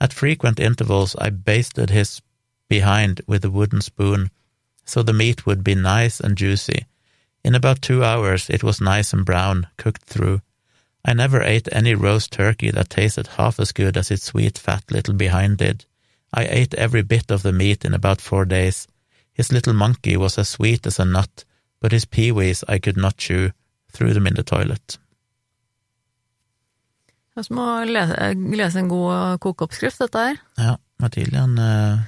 [0.00, 2.20] At frequent intervals, I basted his
[2.68, 4.30] behind with a wooden spoon,
[4.84, 6.86] so the meat would be nice and juicy.
[7.44, 10.40] In about two hours, it was nice and brown, cooked through.
[11.04, 14.84] I never ate any roast turkey that tasted half as good as its sweet, fat
[14.90, 15.84] little behind did.
[16.32, 18.88] I ate every bit of the meat in about four days.
[19.32, 21.44] His little monkey was as sweet as a nut,
[21.80, 23.52] but his peewees I could not chew,
[23.92, 24.98] threw them in the toilet.
[27.34, 30.36] Det er som å lese, lese en god kokeoppskrift, dette her.
[30.56, 32.04] Ja, var tydelig han eh,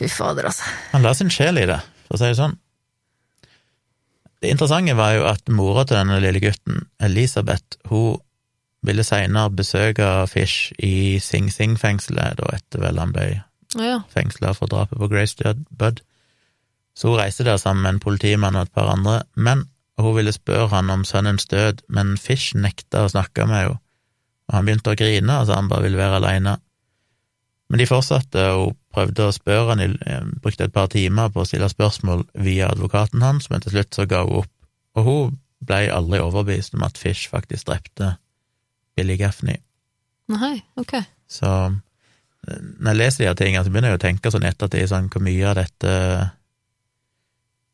[0.00, 0.64] Fy fader, altså.
[0.94, 1.76] Han la sin sjel i det,
[2.06, 2.56] for å si det sånn.
[4.40, 8.20] Det interessante var jo at mora til denne lille gutten, Elisabeth, hun
[8.86, 13.26] ville seinere besøke Fish i Sing Sing-fengselet, da etter vel han ble
[13.76, 16.00] Ja, fengsla for drapet på Grace Bud.
[16.96, 19.68] Så hun reiste der sammen med en politimann og et par andre, men
[20.00, 23.78] hun ville spørre han om sønnens død, men Fish nekta å snakke med henne,
[24.48, 26.56] og han begynte å grine altså han bare ville være aleine.
[27.70, 31.46] Men de fortsatte, og prøvde å spørre han, eh, brukte et par timer på å
[31.48, 34.52] stille spørsmål via advokaten hans, men til slutt så ga hun opp,
[34.96, 38.16] og hun ble aldri overbevist om at Fish faktisk drepte
[38.96, 39.60] Billy Gaffney.
[40.28, 40.98] nei, ok.
[41.28, 44.88] Så eh, når jeg leser de her tingene, så begynner jeg å tenke sånn ettertid,
[44.90, 45.96] sånn hvor mye av dette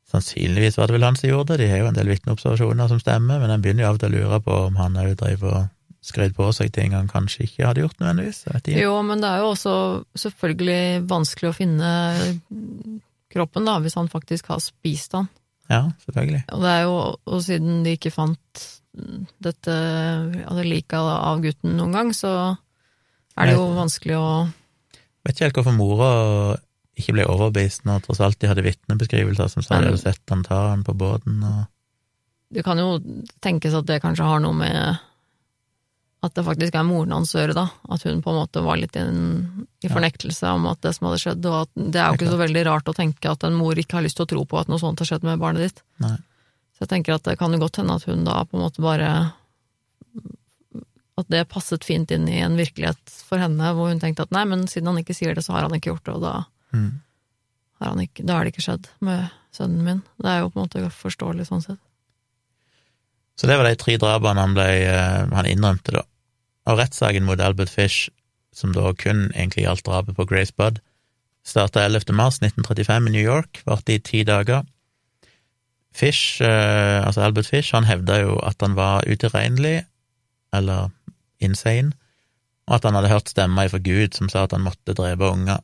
[0.06, 3.00] Sannsynligvis var det vel han som gjorde det, de har jo en del vitneobservasjoner som
[3.02, 5.42] stemmer, men en begynner jo av og til å lure på om han òg drev
[5.42, 5.64] og
[6.06, 8.44] skrøt på seg ting han kanskje ikke hadde gjort nødvendigvis.
[8.76, 9.74] Jo, men det er jo også
[10.18, 11.90] selvfølgelig vanskelig å finne
[13.32, 15.28] kroppen, da, hvis han faktisk har spist han.
[15.70, 16.44] Ja, selvfølgelig.
[16.54, 18.66] Og det er jo, og siden de ikke fant
[19.42, 19.74] dette
[20.46, 22.30] altså liket av gutten noen gang, så
[23.36, 24.28] er det jo vanskelig å
[25.26, 26.08] Vet ikke helt hvorfor mora
[26.96, 30.44] ikke ble overbevist når tross alt de hadde vitnebeskrivelser som sa de hadde sett han
[30.46, 31.64] ta han på båten og
[32.54, 32.94] Det kan jo
[33.42, 35.02] tenkes at det kanskje har noe med
[36.24, 37.66] at det faktisk er moren hans øre, da.
[37.92, 39.04] At hun på en måte var litt i,
[39.84, 42.40] i fornektelse om at det som hadde skjedd, og at det er jo ikke så
[42.40, 44.70] veldig rart å tenke at en mor ikke har lyst til å tro på at
[44.72, 45.84] noe sånt har skjedd med barnet ditt.
[46.02, 46.16] Nei.
[46.76, 48.82] Så jeg tenker at det kan jo godt hende at hun da på en måte
[48.84, 49.10] bare
[51.16, 54.44] At det passet fint inn i en virkelighet for henne, hvor hun tenkte at nei,
[54.48, 56.34] men siden han ikke sier det, så har han ikke gjort det, og da,
[56.76, 56.90] mm.
[57.80, 60.02] har, han ikke, da har det ikke skjedd med sønnen min.
[60.20, 61.80] Det er jo på en måte forståelig sånn sett.
[63.36, 66.04] Så det var de tre drapene han ble eh, Han innrømte, da.
[66.66, 68.08] Og rettssaken mot Albert Fish,
[68.56, 70.80] som da kun egentlig gjaldt drapet på Grace Budd,
[71.46, 72.10] starta 11.
[72.16, 74.64] mars 1935 i New York, varte i ti dager.
[75.94, 79.84] Fish, eh, altså Albert Fish, han hevda jo at han var utilregnelig,
[80.56, 80.90] eller
[81.40, 81.92] insane,
[82.66, 85.62] og at han hadde hørt stemmer ifra Gud som sa at han måtte drepe unger.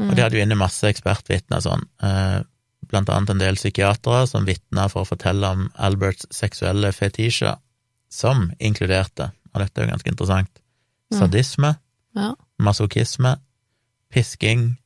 [0.00, 2.40] Og de hadde jo inne masse ekspertvitner sånn, eh,
[2.88, 7.58] blant annet en del psykiatere som vitna for å fortelle om Alberts seksuelle fetisjer,
[8.10, 10.60] som inkluderte, og dette er jo ganske interessant,
[11.12, 11.76] sadisme,
[12.16, 12.34] Ja.
[12.58, 13.36] masochisme,
[14.10, 14.78] pisking,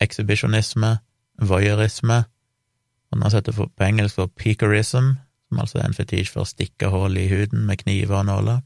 [0.00, 0.98] ekshibisjonisme,
[1.38, 2.24] voyeurisme,
[3.12, 5.12] og nå setter jeg på engelsk for peakerism,
[5.48, 8.62] som altså er en fetisj for å stikke hull i huden med kniver og nåler,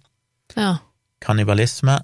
[0.56, 0.76] ja.
[1.20, 1.98] kannibalisme,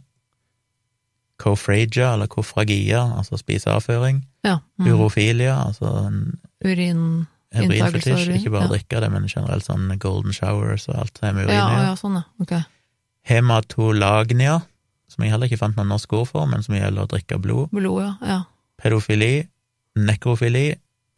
[1.43, 4.59] kofragia, eller kofragia, altså spiseavføring, ja.
[4.79, 4.93] Mm.
[4.93, 5.93] urofilia, altså
[6.65, 7.27] Urin...
[7.53, 8.69] Inntagelse urin, ikke bare ja.
[8.71, 11.83] drikke det, men generelt sånn golden showers og alt det med urin Ja, i.
[11.85, 12.23] ja, sånn, ja.
[12.41, 12.55] Ok.
[13.29, 14.55] Hematolagnia,
[15.13, 17.69] som jeg heller ikke fant noe norsk ord for, men som gjelder å drikke blod,
[17.75, 18.15] Blod, ja.
[18.25, 18.39] ja.
[18.81, 19.51] pedofili,
[20.01, 20.71] nekrofili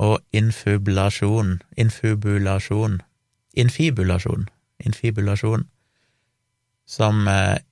[0.02, 2.98] og infubulasjon, infubulasjon,
[3.54, 4.48] infibulasjon,
[4.82, 5.68] infibulasjon,
[6.90, 7.62] som eh,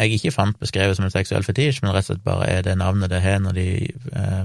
[0.00, 2.78] jeg ikke fant beskrevet som en seksuell fetisj, men rett og slett bare er det
[2.80, 4.44] navnet det har når de eh,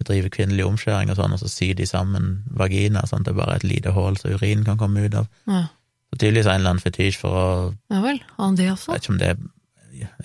[0.00, 3.40] bedriver kvinnelig omskjæring og sånn, og så syr de sammen vagina, sånn at det er
[3.40, 5.30] bare er et lite hull så urin kan komme ut av.
[5.50, 5.68] ja.
[6.10, 7.48] Så tydeligvis en eller annen fetisj for å
[7.92, 8.90] Ja vel, har han det også?
[8.90, 9.36] Jeg vet ikke om det er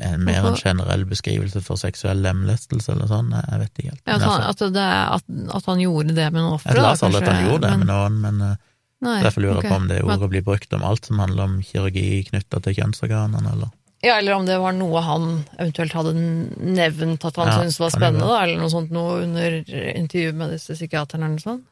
[0.07, 4.01] en mer en generell beskrivelse for seksuell lemlestelse eller sånn, jeg vet ikke helt.
[4.07, 5.27] Ja, at, han, altså, at, det er, at,
[5.59, 6.73] at han gjorde det med noen ofre?
[6.73, 8.61] jeg las aldri at han gjorde det men- med noen, men eh,
[9.05, 9.69] Nei, derfor lurer jeg okay.
[9.69, 13.51] på om det ordet blir brukt om alt som handler om kirurgi knytta til kjønnsorganene,
[13.51, 13.73] eller
[14.05, 17.93] Ja, eller om det var noe han eventuelt hadde nevnt at han Ja, syntes var
[17.93, 21.63] spennende, da, eller noe sånt noe under intervjuet med disse psykiaterne eller noe sånt.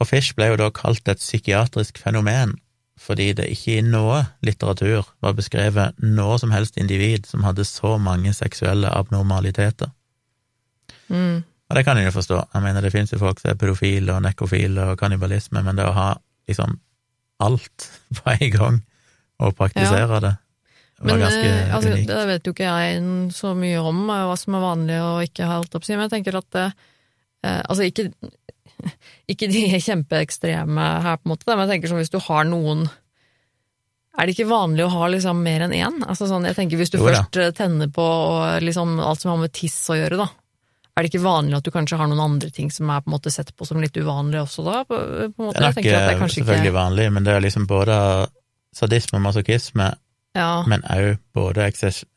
[0.00, 2.58] Og Fish ble jo da kalt et psykiatrisk fenomen,
[3.00, 7.94] fordi det ikke i noe litteratur var beskrevet noe som helst individ som hadde så
[8.00, 9.92] mange seksuelle abnormaliteter.
[11.08, 11.40] Mm.
[11.70, 12.42] Og det kan jeg jo forstå.
[12.54, 15.88] Jeg mener, det finnes jo folk som er pedofile og nekrofile og kannibalisme, men det
[15.88, 16.10] å ha
[16.50, 16.76] liksom
[17.40, 17.88] alt
[18.20, 18.80] på en gang
[19.40, 20.49] og praktisere det, var
[21.00, 24.64] Men eh, altså, det vet jo ikke jeg så mye om, eh, hva som er
[24.64, 26.74] vanlig og ikke, har holdt opp men jeg tenker at eh,
[27.46, 28.10] eh, Altså, ikke,
[29.32, 32.84] ikke de kjempeekstreme her, på en måte, men jeg tenker sånn hvis du har noen
[34.18, 36.02] Er det ikke vanlig å ha liksom mer enn én?
[36.04, 38.06] Altså, sånn, jeg tenker Hvis du Jo først tenner på
[38.60, 40.28] liksom alt som har med tiss å gjøre, da.
[40.98, 43.14] Er det ikke vanlig at du kanskje har noen andre ting som er på en
[43.14, 44.82] måte sett på som litt uvanlig også, da?
[44.84, 44.98] På,
[45.32, 45.48] på?
[45.54, 47.96] Det er nok det er selvfølgelig ikke vanlig, men det er liksom både
[48.76, 49.86] sadisme og masochisme,
[50.36, 51.64] ja, men òg både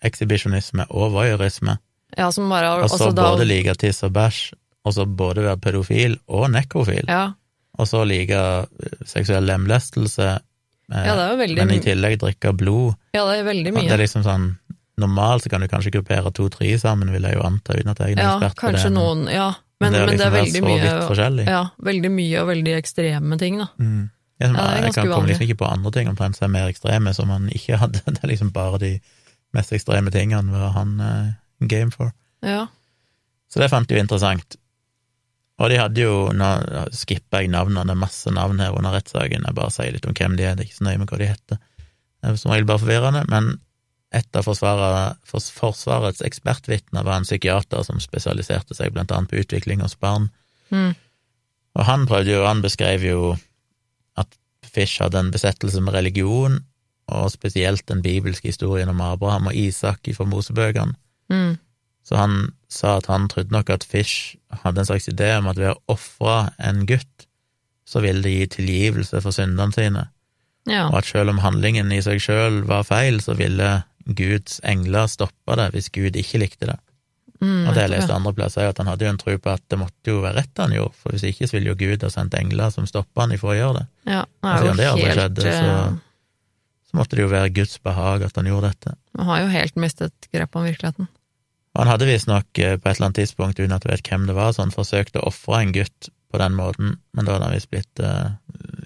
[0.03, 1.78] ekshibisjonisme og voyeurisme.
[2.18, 4.53] ja, som bare så altså, da- både like tiss og bæsj,
[4.86, 7.32] og så både være pedofil og nekrofil, Ja,
[7.80, 8.66] og så like eh,
[9.05, 10.39] seksuell lemlestelse,
[10.93, 12.95] eh, ja, veldig, men i tillegg drikke blod.
[13.16, 14.55] ja, det er veldig mye Det er liksom sånn
[14.95, 18.14] Normalt så kan du kanskje gruppere to-tre sammen, vil jeg jo anta, uten at jeg
[18.14, 18.84] er Ja, ekspert på det.
[18.84, 19.53] men- noen, ja.
[19.82, 21.45] Men, det er men det er liksom veldig mye.
[21.47, 23.68] Ja, veldig mye og veldig ekstreme ting, da.
[23.80, 24.11] Mm.
[24.41, 26.47] Jeg, Ja, det er jeg ganske kan komme liksom ikke på andre ting omtrent som
[26.47, 28.01] er mer ekstreme, som han ikke hadde.
[28.05, 28.93] Det er liksom bare de
[29.53, 32.11] mest ekstreme tingene var han eh, game for.
[32.41, 32.67] Ja.
[33.51, 34.57] Så det fant jeg jo interessant.
[35.61, 36.47] Og de hadde jo, nå
[36.97, 40.15] skipper jeg navnene, det er masse navn her under rettssaken, jeg bare sier litt om
[40.17, 41.61] hvem de er, det er ikke så nøye med hva de heter.
[41.77, 43.51] Det er som regel bare forvirrende, men
[44.13, 49.81] et av forsvaret, Forsvarets ekspertvitner var en psykiater som spesialiserte seg blant annet på utvikling
[49.86, 50.29] hos barn.
[50.73, 50.93] Mm.
[51.77, 53.34] Og han prøvde jo, han beskrev jo
[54.74, 56.59] Fish hadde en besettelse med religion,
[57.11, 60.95] og spesielt den bibelske historien om Abraham og Isak fra Mosebøkene.
[61.30, 61.57] Mm.
[62.03, 65.59] Så han sa at han trodde nok at Fish hadde en slags idé om at
[65.59, 67.28] ved å ofre en gutt,
[67.88, 70.07] så ville det gi tilgivelse for syndene sine,
[70.67, 70.88] ja.
[70.89, 75.55] og at selv om handlingen i seg selv var feil, så ville Guds engler stoppe
[75.59, 76.80] det hvis Gud ikke likte det.
[77.44, 79.62] Mm, det jeg leste andre plasser, er at han hadde jo en tro på at
[79.70, 82.10] det måtte jo være rett han gjorde, for hvis ikke så ville jo Gud ha
[82.14, 83.86] sendt engler som stoppa han ifra å gjøre det.
[84.08, 84.22] ja.
[84.44, 86.00] Det det er jo aldri helt skjedde, så- eh,
[86.94, 88.96] Så måtte det jo være Guds behag at han gjorde dette.
[89.18, 91.08] Han har jo helt mistet grep om virkeligheten.
[91.76, 94.36] Han hadde visstnok eh, på et eller annet tidspunkt, uten at du vet hvem det
[94.36, 97.54] var, så han forsøkte å ofre en gutt på den måten, men da hadde han
[97.56, 98.30] visst blitt eh,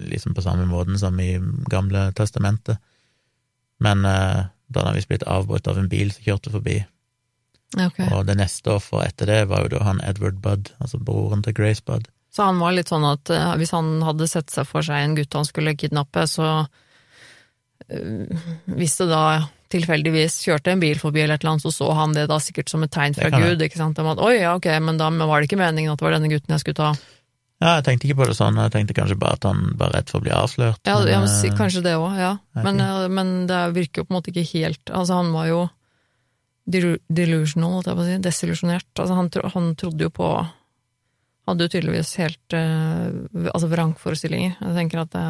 [0.08, 1.38] liksom på samme måten som i
[1.68, 2.78] Gamle testamentet.
[3.80, 6.84] Men da hadde han visst blitt avbrutt av en bil som kjørte forbi.
[7.76, 8.00] Ja, ok.
[8.16, 11.56] Og det neste offeret etter det var jo da han Edward Budd, altså broren til
[11.58, 12.08] Grace Budd.
[12.32, 15.16] Så han var litt sånn at uh, hvis han hadde sett seg for seg en
[15.18, 18.48] gutt han skulle kidnappe, så uh,
[18.78, 19.22] Hvis det da
[19.72, 22.70] tilfeldigvis kjørte en bil forbi eller et eller annet, så så han det da sikkert
[22.72, 25.40] som et tegn fra Gud, ikke sant, om at oi, ja, ok, men da var
[25.40, 26.92] det ikke meningen at det var denne gutten jeg skulle ta.
[27.58, 30.08] Ja, jeg tenkte ikke på det sånn, jeg tenkte kanskje bare at han var redd
[30.08, 30.80] for å bli avslørt.
[30.86, 32.32] Ja, men, ja men, eh, kanskje det òg, ja.
[32.54, 32.80] Men,
[33.12, 35.60] men det virker jo på en måte ikke helt Altså, han var jo
[36.68, 38.88] delusional, holdt jeg på å si, desillusjonert.
[38.94, 40.30] Altså, han, tro, han trodde jo på
[41.48, 43.04] Hadde jo tydeligvis helt eh,
[43.54, 44.58] altså vrangforestillinger.
[44.60, 45.26] Jeg tenker at det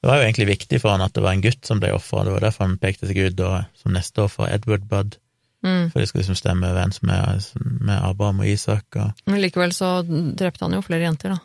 [0.00, 2.22] Det var jo egentlig viktig for han at det var en gutt som ble ofra,
[2.24, 5.18] det var derfor han pekte seg ut da som neste offer, Edward Budd,
[5.66, 5.90] mm.
[5.90, 8.86] for de skulle liksom stemme overens med, med Abraham og Isak.
[8.94, 11.40] Og, Men likevel så drepte han jo flere jenter, da.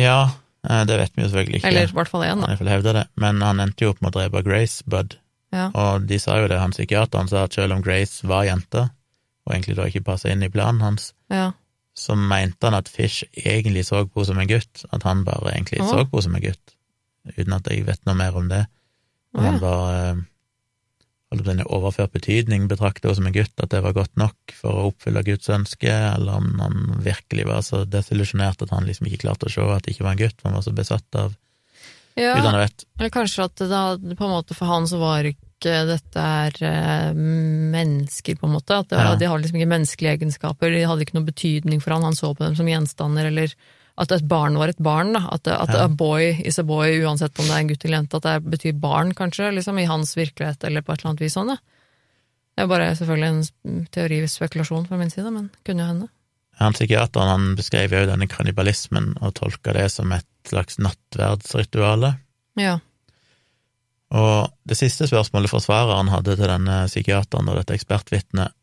[0.00, 0.18] ja,
[0.66, 2.80] eh, det vet vi jo selvfølgelig ikke, Eller i hvert fall én, da.
[2.88, 5.18] det, men han endte jo opp med å drepe Grace Budd,
[5.54, 5.70] Ja.
[5.72, 8.88] og de sa jo det, han psykiateren sa at selv om Grace var jente,
[9.48, 11.52] og egentlig da ikke passa inn i planen hans, ja.
[11.96, 15.54] så mente han at Fish egentlig så på henne som en gutt, at han bare
[15.54, 15.88] egentlig oh.
[15.88, 16.74] så på henne som en gutt,
[17.36, 18.66] uten at jeg vet noe mer om det.
[19.36, 19.62] Og han ja.
[19.62, 19.88] var
[21.28, 24.56] å si, i overført betydning betrakta henne som en gutt, at det var godt nok
[24.60, 29.08] for å oppfylle Guds ønske, eller om han virkelig var så desillusjonert at han liksom
[29.08, 31.20] ikke klarte å se at det ikke var en gutt, for han var så besatt
[31.24, 31.36] av
[32.18, 32.34] ja.
[32.38, 32.84] gudene vet.
[32.98, 35.38] Eller kanskje at da, på en måte for han så var ikke
[35.88, 38.76] dette er eh, mennesker, på en måte.
[38.78, 39.16] At det, var- Ja.
[39.18, 42.30] De har liksom ikke menneskelige egenskaper, de hadde ikke noen betydning for han, han så
[42.34, 43.54] på dem som gjenstander, eller
[43.98, 45.24] at et barn var et barn, da.
[45.34, 45.84] At, at Ja.
[45.84, 48.50] a boy is a boy, uansett om det er en gutt eller jente, at det
[48.50, 51.56] betyr barn, kanskje, liksom, i hans virkelighet, eller på et eller annet vis sånn, da.
[52.54, 53.28] Det er bare selvfølgelig
[53.66, 56.08] en teori, spekulasjon fra min side, men kunne jo hende.
[56.58, 62.14] Han psykiateren han beskrev jo denne kannibalismen og tolka det som et slags nattverdsrituale.
[62.58, 62.78] Ja.
[64.14, 68.54] Og det siste spørsmålet forsvareren hadde til denne psykiateren og dette ekspertvitnet,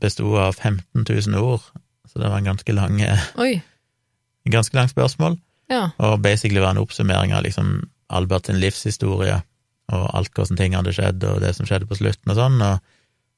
[0.00, 1.64] besto av 15 000 ord,
[2.08, 3.00] så det var en ganske lang,
[3.40, 3.54] Oi.
[4.46, 5.38] en ganske lang spørsmål,
[5.70, 5.90] Ja.
[5.98, 9.40] og basically var en oppsummering av liksom Albert sin livshistorie,
[9.92, 12.78] og alt hvordan ting hadde skjedd, og det som skjedde på slutten og sånn, og,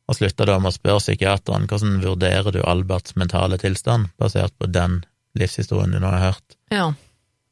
[0.09, 4.67] og slutta da med å spørre psykiateren hvordan vurderer du Alberts mentale tilstand, basert på
[4.73, 5.03] den
[5.39, 6.91] livshistorien du nå har hørt, Ja.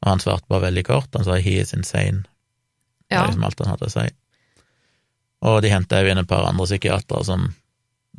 [0.01, 2.25] Og han svarte bare veldig kort, han sa he is insane.
[3.09, 4.05] Det var liksom alt han hadde å si.
[5.49, 7.49] Og de henta jo inn et par andre psykiatere som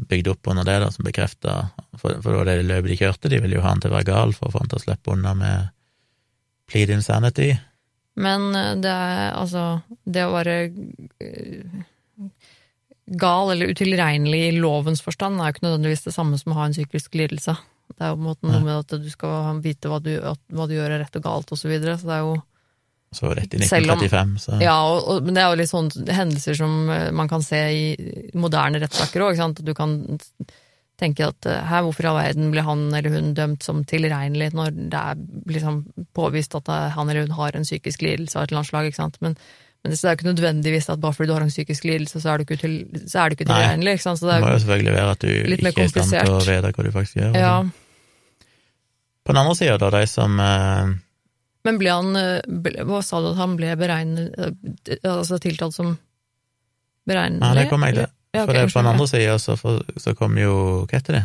[0.08, 1.54] bygde opp under det, da, som bekrefta
[2.00, 3.96] For, for det var det løpet de kjørte, de ville jo ha han til å
[3.98, 5.72] være gal for å få han til å slippe unna med
[6.70, 7.52] plead insanity.
[8.14, 10.56] Men eh, det er altså Det å være
[11.22, 11.84] eh,
[13.20, 16.68] gal eller utilregnelig i lovens forstand er jo ikke nødvendigvis det samme som å ha
[16.68, 17.56] en psykisk lidelse.
[17.98, 20.12] Det er jo på en måte noe med at du skal vite hva du,
[20.56, 21.98] hva du gjør er rett og galt, og så videre.
[22.00, 22.34] Så det er jo
[23.12, 25.68] Så rett i Selv om- 1935, så Ja, og, og, men det er jo litt
[25.70, 27.84] sånne hendelser som eh, man kan se i
[28.34, 29.38] moderne rettssaker òg.
[29.44, 29.98] At du kan
[31.02, 34.52] tenke at eh, her, hvorfor i all verden ble han eller hun dømt som tilregnelig
[34.54, 35.20] når det er
[35.58, 35.82] liksom
[36.16, 38.88] påvist at eh, han eller hun har en psykisk lidelse av et eller annet slag,
[38.88, 39.18] ikke sant.
[39.20, 39.36] Men,
[39.82, 42.32] men det er jo ikke nødvendigvis at bare fordi du har en psykisk lidelse, så
[42.32, 42.76] er du ikke, til,
[43.10, 44.22] så er du ikke tilregnelig, ikke sant.
[44.22, 46.32] Så det det må er, jo selvfølgelig være at du ikke er i stand til
[46.38, 47.36] å vite hva du faktisk gjør.
[47.44, 47.54] ja.
[49.22, 50.94] På den andre sida, da, de som eh,
[51.68, 55.76] Men ble han eh, ble, Hva sa du at han ble beregnet eh, Altså tiltalt
[55.76, 55.92] som
[57.08, 57.42] beregnelig?
[57.42, 58.10] Nei, det kom jeg til.
[58.32, 59.56] Ja, okay, For på den andre sida så,
[60.00, 60.54] så kom jo
[60.86, 61.24] Hva heter det?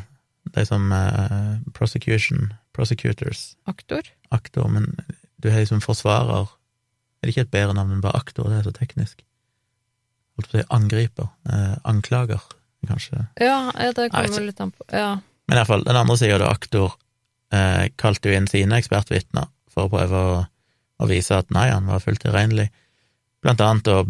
[0.56, 4.06] De som eh, prosecution, prosecutors, Aktor?
[4.32, 4.94] aktor, men
[5.44, 8.48] du har liksom forsvarer Er det ikke et bedre navn enn bare aktor?
[8.48, 9.26] Det er så teknisk.
[10.38, 11.28] Holdt på å si angriper.
[11.50, 12.44] Eh, anklager,
[12.88, 13.26] kanskje.
[13.42, 15.18] Ja, det kommer litt an på Ja.
[15.50, 16.96] Men iallfall, den andre sida, da, aktor,
[17.54, 20.40] eh, kalte jo inn sine ekspertvitner for å prøve å,
[21.04, 22.70] å vise at nei, han var fullt tilregnelig.
[23.46, 24.02] Blant annet da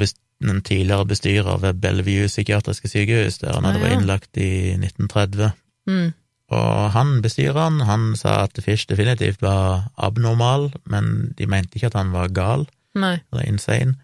[0.45, 5.55] en tidligere bestyrer ved Bellevue psykiatriske sykehus, der han hadde vært innlagt i 1930.
[5.89, 6.11] Mm.
[6.57, 11.97] Og han, bestyreren, han sa at Fish definitivt var abnormal, men de mente ikke at
[11.99, 13.17] han var gal Nei.
[13.33, 13.97] eller insane.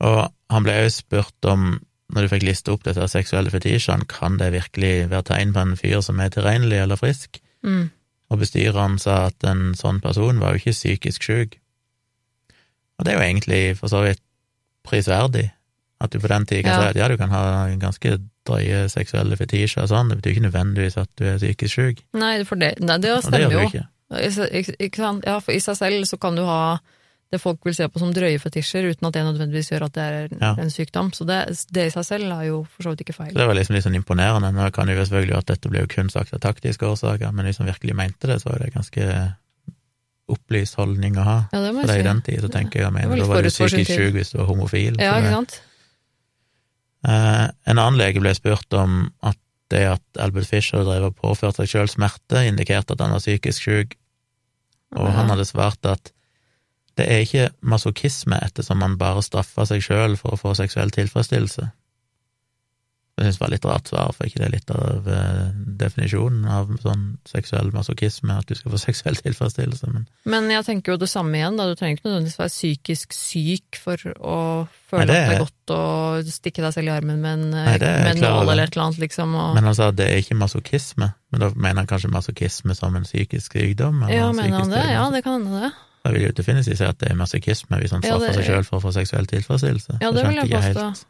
[0.00, 1.74] Og han ble også spurt om,
[2.14, 5.76] når du fikk liste opp dette seksuelle fetisjene, kan det virkelig være tegn på en
[5.76, 7.42] fyr som er tilregnelig eller frisk?
[7.66, 7.90] Mm.
[8.30, 11.58] Og bestyreren sa at en sånn person var jo ikke psykisk syk.
[12.98, 14.20] Og det er jo egentlig for så vidt
[14.84, 15.46] prisverdig,
[16.00, 16.82] at du på den tida kan Ja.
[16.82, 20.46] si at ja, du kan ha ganske drøye seksuelle fetisjer og sånn, det betyr ikke
[20.50, 22.04] nødvendigvis at du er psykisk syk.
[22.14, 23.64] Nei, for det, nei, det stemmer jo.
[23.68, 23.86] ikke.
[25.26, 26.78] Ja, for i seg selv så kan du ha
[27.30, 30.04] det folk vil se på som drøye fetisjer, uten at det nødvendigvis gjør at det
[30.04, 30.54] er en, Ja.
[30.62, 31.10] en sykdom.
[31.12, 31.38] Så det,
[31.70, 33.32] det i seg selv er jo for så vidt ikke feil.
[33.34, 34.48] Så det var liksom litt sånn imponerende.
[34.56, 37.44] Nå kan det jo selvfølgelig at dette ble jo kun sagt av taktiske årsaker, men
[37.44, 39.34] hvis han virkelig mente det, så var det ganske
[40.28, 41.36] opplyst holdning å ha.
[41.52, 43.16] Ja, det må For det jeg i den tid så tenker jeg, jeg mener, var
[43.16, 44.98] da var du psykisk syk hvis du var homofil.
[45.00, 45.60] Ja, ikke sant?
[47.08, 49.38] Eh, en annen lege ble spurt om at
[49.72, 53.62] det at Albert Fischer drev og påførte seg selv smerte, indikerte at han var psykisk
[53.68, 53.96] syk,
[54.96, 55.12] og Ja.
[55.20, 56.12] han hadde svart at
[56.98, 61.70] det er ikke masochisme ettersom man bare straffer seg selv for å få seksuell tilfredsstillelse.
[63.18, 65.46] Jeg synes det var litt rart svar, for ikke det er litt av eh,
[65.80, 70.94] definisjonen av sånn seksuell masochisme, at du skal få seksuell tilfredsstillelse, men Men jeg tenker
[70.94, 71.66] jo det samme igjen, da.
[71.66, 74.38] Du trenger ikke nødvendigvis være psykisk syk for å
[74.92, 75.82] føle Nei, det at det er- godt å
[76.38, 79.02] stikke deg selv i armen med en, Nei, det med nål eller et eller annet,
[79.08, 79.34] liksom.
[79.34, 82.78] Og, Men han sa at det er ikke masochisme, men da mener han kanskje masochisme
[82.78, 83.98] som en psykisk sykdom?
[84.06, 84.86] eller ja, mener han det?
[84.94, 85.74] Ja, det kan hende det.
[86.08, 88.44] Jeg vil jo definitivt si at det er masochisme hvis han Ja, straffer det- seg
[88.48, 89.98] selv for å få seksuell tilfredsstillelse.
[90.00, 91.04] Ja, det vil jeg påstå.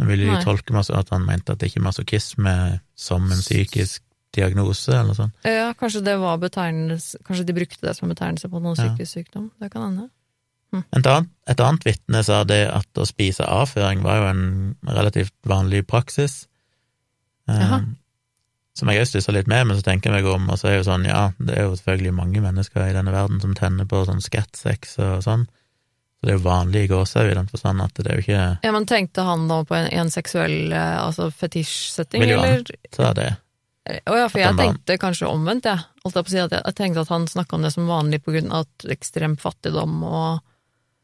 [0.00, 0.44] Nå ville de Nei.
[0.44, 4.00] tolke sånn at han mente at det ikke er masochisme som en psykisk
[4.32, 5.32] diagnose, eller sånn.
[5.44, 8.94] Ja, kanskje det var betegnelse Kanskje de brukte det som betegnelse på noen Ja.
[8.94, 9.50] psykisk sykdom.
[9.60, 10.10] Det kan hende.
[10.96, 15.32] Et annet, et annet vitne sa det at å spise avføring var jo en relativt
[15.44, 16.46] vanlig praksis.
[17.48, 17.84] Jaha.
[18.78, 20.78] Som jeg òg stussa litt med, men så tenker jeg meg om, og så er
[20.78, 24.00] jo sånn, ja, det er jo selvfølgelig mange mennesker i denne verden som tenner på
[24.08, 25.44] sånn skattsex og sånn.
[26.22, 28.42] Så det er jo vanlig i gåsehud i den forstand at det er jo ikke
[28.62, 32.62] Ja, men tenkte han da på en, en seksuell eh, altså fetisjsetting, Vil jo eller?
[32.94, 33.32] så det.
[34.06, 35.82] Å ja, for jeg tenkte kanskje omvendt, jeg.
[36.04, 38.22] Holdt jeg på å si at jeg, tenkte at han snakka om det som vanlig
[38.22, 40.38] på grunn av ekstrem fattigdom og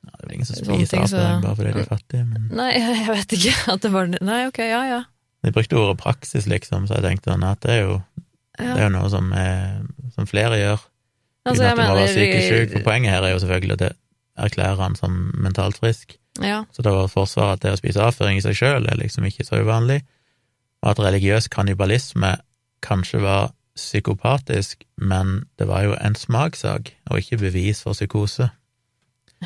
[0.07, 2.49] Ja, det er vel ingen som spiser ting, så- bare fordi de er fattige, men
[2.55, 4.07] Nei, jeg vet ikke at det var.
[4.23, 5.01] Nei, ok, ja ja.
[5.45, 7.99] De brukte ordet praksis, liksom, så jeg tenkte sånn at det er jo,
[8.59, 9.83] det er jo noe som, er,
[10.17, 10.87] som flere gjør.
[11.49, 12.73] Altså, uten at du må være psykisk syk.
[12.75, 13.93] For poenget her er jo selvfølgelig at det
[14.39, 16.17] erklærer han som mentalt frisk.
[16.43, 19.25] Ja, Så da var forsvaret at det å spise avføring i seg sjøl er liksom
[19.27, 20.03] ikke så uvanlig,
[20.85, 22.37] og at religiøs kannibalisme
[22.87, 28.51] kanskje var psykopatisk, men det var jo en smakssak, og ikke bevis for psykose.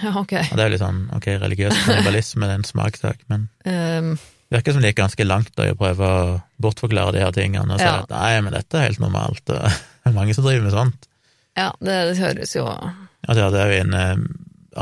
[0.03, 0.33] ja ok.
[0.51, 4.17] Og det er jo litt sånn, ok, religiøs kannibalisme er en smakssak, men Um,
[4.53, 6.27] virker som de gikk ganske langt da i å prøve å
[6.63, 8.03] bortforklare de her tingene, og si Ja.
[8.05, 9.59] at nei, men dette er helt normalt, og
[10.03, 11.09] det er mange som driver med sånt.
[11.57, 14.23] ja, det, det høres jo Ja, det hadde jo en eh,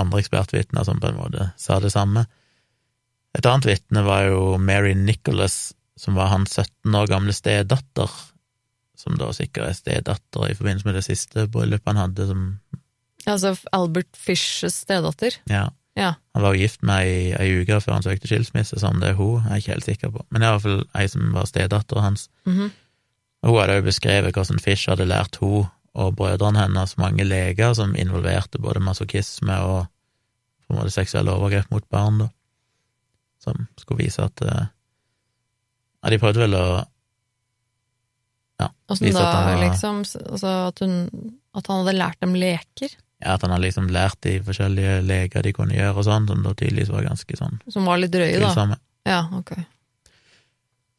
[0.00, 2.26] andre ekspertvitner som på en måte sa det samme.
[3.36, 8.10] Et annet vitne var jo Mary Nicholas, som var hans 17 år gamle stedatter,
[8.96, 12.46] som da sikkert er stedatter i forbindelse med det siste bryllupet han hadde, som
[13.28, 15.34] Altså Albert Fischs stedatter.
[15.50, 15.66] Ja.
[16.00, 16.14] Ja.
[16.34, 19.10] Han var jo gift med ei, ei uke før han søkte skilsmisse, så om det
[19.12, 20.24] er hun, er jeg ikke helt sikker på.
[20.30, 22.28] Men det er iallfall ei som var stedattera hans.
[22.48, 22.70] Mhm.
[23.42, 27.72] Og hun hadde jo beskrevet hvordan Fish hadde lært hun og brødrene hennes mange leker
[27.74, 29.86] som involverte både masochisme og
[30.66, 32.28] på en måte seksuelle overgrep mot barn, da.
[33.42, 34.66] Som skulle vise at eh,
[36.04, 36.84] Ja, de prøvde vel å
[38.90, 40.00] Åssen da, at han var- liksom?
[40.04, 42.90] Altså at hun At han hadde lært dem leker?
[43.20, 46.40] Ja, at han hadde liksom lært de forskjellige leker de kunne gjøre og sånn, som
[46.44, 48.78] da tydeligvis var ganske sånn Som var litt drøye, da?
[49.08, 49.52] Ja, ok.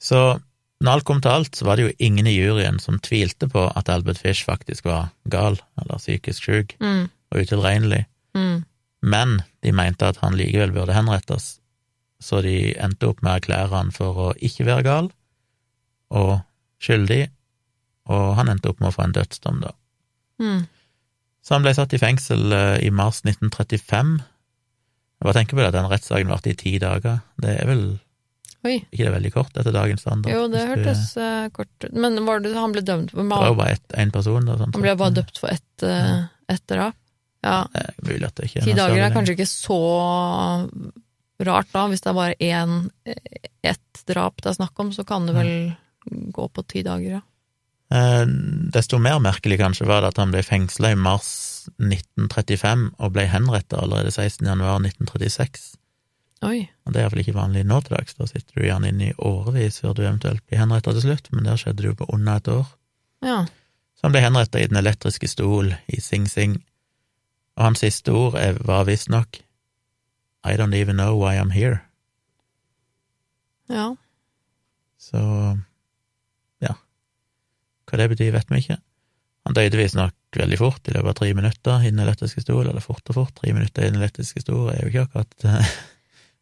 [0.02, 0.20] Så
[0.82, 3.68] når alt kom til alt, så var det jo ingen i juryen som tvilte på
[3.78, 8.06] at Albert Fish faktisk var gal, eller psykisk syk Mm, og utilregnelig,
[8.36, 8.64] mm,
[9.02, 11.60] men de mente at han likevel burde henrettes,
[12.22, 15.12] så de endte opp med å erklære han for å ikke være gal
[16.12, 16.42] og
[16.82, 17.30] skyldig,
[18.10, 19.74] og han endte opp med å få en dødsdom, da.
[20.42, 20.62] mm.
[21.42, 24.14] Så han ble satt i fengsel eh, i mars 1935.
[24.22, 27.22] Jeg bare tenker på det at den rettssaken varte i ti dager.
[27.42, 27.84] Det er vel
[28.66, 28.76] Oi.
[28.94, 30.34] ikke det veldig kort etter dagens standard?
[30.34, 31.94] Jo, det hørtes du- eh, kort ut.
[31.94, 34.58] Men var det, han ble dømt for Det var jo Han bare én person, da.
[34.60, 36.28] Sånn, ble bare døpt for ett ja.
[36.50, 36.98] et drap?
[37.42, 37.66] Ja.
[37.74, 39.80] Det er mulig at det ikke er Ti dager er kanskje ikke så
[41.42, 42.76] rart da, hvis det er bare én
[43.66, 45.54] ett drap det er snakk om, så kan det vel
[46.34, 47.22] gå på ti dager, ja.
[47.92, 48.26] Eh,
[48.72, 53.26] Desto mer merkelig kanskje var det at han ble fengsla i mars 1935 og ble
[53.30, 54.48] henrettet allerede 16.
[54.48, 55.76] januar 1936.
[56.48, 56.64] Oi.
[56.88, 58.16] Og Det er vel ikke vanlig nå til dags.
[58.18, 61.46] Da sitter du gjerne inne i årevis før du eventuelt blir henrettet til slutt, men
[61.46, 62.72] der skjedde det jo på under et år.
[63.22, 63.46] Ja.
[64.00, 66.56] Så han ble henrettet i Den elektriske stol i Sing Sing,
[67.58, 69.42] og hans siste ord er- var visstnok
[70.44, 71.82] I don't even know why I'm here.
[73.70, 73.96] Ja.
[74.98, 75.58] Så
[77.92, 78.80] hva det betyr, vet vi ikke.
[79.48, 82.84] Han døde visstnok veldig fort, i løpet av tre minutter, i den elektriske stol, eller
[82.84, 83.34] fort og fort.
[83.40, 85.72] Tre minutter i den elektriske stol er jo ikke akkurat eh,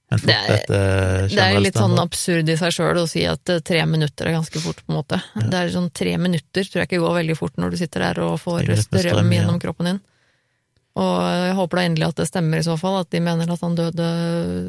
[0.09, 3.23] en fort Det er- Det er generell litt sånn absurd i seg sjøl å si
[3.29, 5.21] at eh, tre minutter er ganske fort, på en måte.
[5.39, 8.21] Det er sånn tre minutter tror jeg ikke går veldig fort når du sitter der
[8.27, 9.63] og får strøm gjennom ja.
[9.63, 10.01] kroppen din.
[10.99, 13.61] Og jeg håper da endelig at det stemmer i så fall, at de mener at
[13.63, 14.07] han døde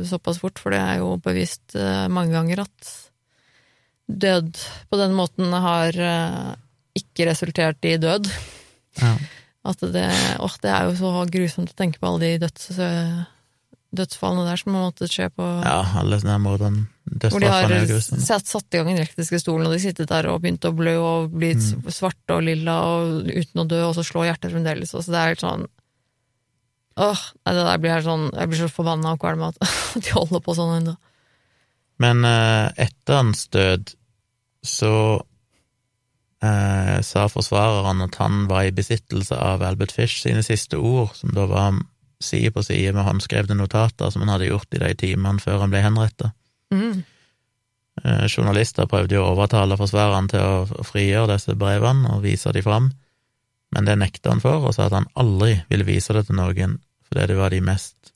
[0.06, 2.90] såpass fort, for det er jo bevist eh, mange ganger at
[4.10, 4.54] død
[4.90, 6.52] på den måten har eh,
[6.98, 8.30] ikke resultert i død.
[9.00, 9.14] Ja.
[9.70, 10.06] At det,
[10.40, 13.20] åh, det er jo så grusomt å tenke på alle de døds, eh,
[13.96, 16.78] dødsfallene der som måtte skje på ja, alle sånne måter
[17.10, 17.72] hvor de har
[18.22, 20.92] satt, satt i gang den elektriske stolen, og de sittet der og begynt å blø
[21.02, 21.88] og bli Mm.
[21.90, 24.94] svarte og lilla og uten å dø, og så slår hjertet fremdeles.
[24.94, 25.66] Og så det er helt sånn
[27.00, 29.56] Åh, nei, det der blir jeg sånn Jeg blir så forbanna og kvalm at
[29.96, 30.94] de holder på sånn ennå.
[32.02, 33.94] Men eh, etter hans død
[34.66, 34.92] så
[36.44, 41.34] eh, sa forsvareren at han var i besittelse av Albert Fish sine siste ord, som
[41.36, 41.80] da var
[42.20, 45.72] side på side med håndskrevne notater som han hadde gjort i de timene før han
[45.72, 46.34] ble henrettet.
[46.74, 47.02] Mm.
[48.04, 52.52] Eh, Journalister prøvde jo å overtale forsvareren til å å frigjøre disse brevene og vise
[52.56, 52.90] dem fram,
[53.74, 56.78] men det nekta han for, og sa at han aldri ville vise det til noen,
[57.08, 58.14] fordi det var de mest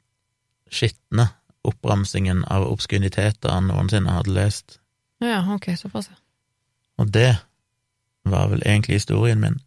[0.74, 1.28] skitne
[1.64, 4.78] oppramsingen av obskuniteter han noensinne hadde lest.
[5.22, 6.18] Ja, ok, såpass, ja.
[7.00, 7.36] Og det
[8.24, 9.60] var vel egentlig historien min.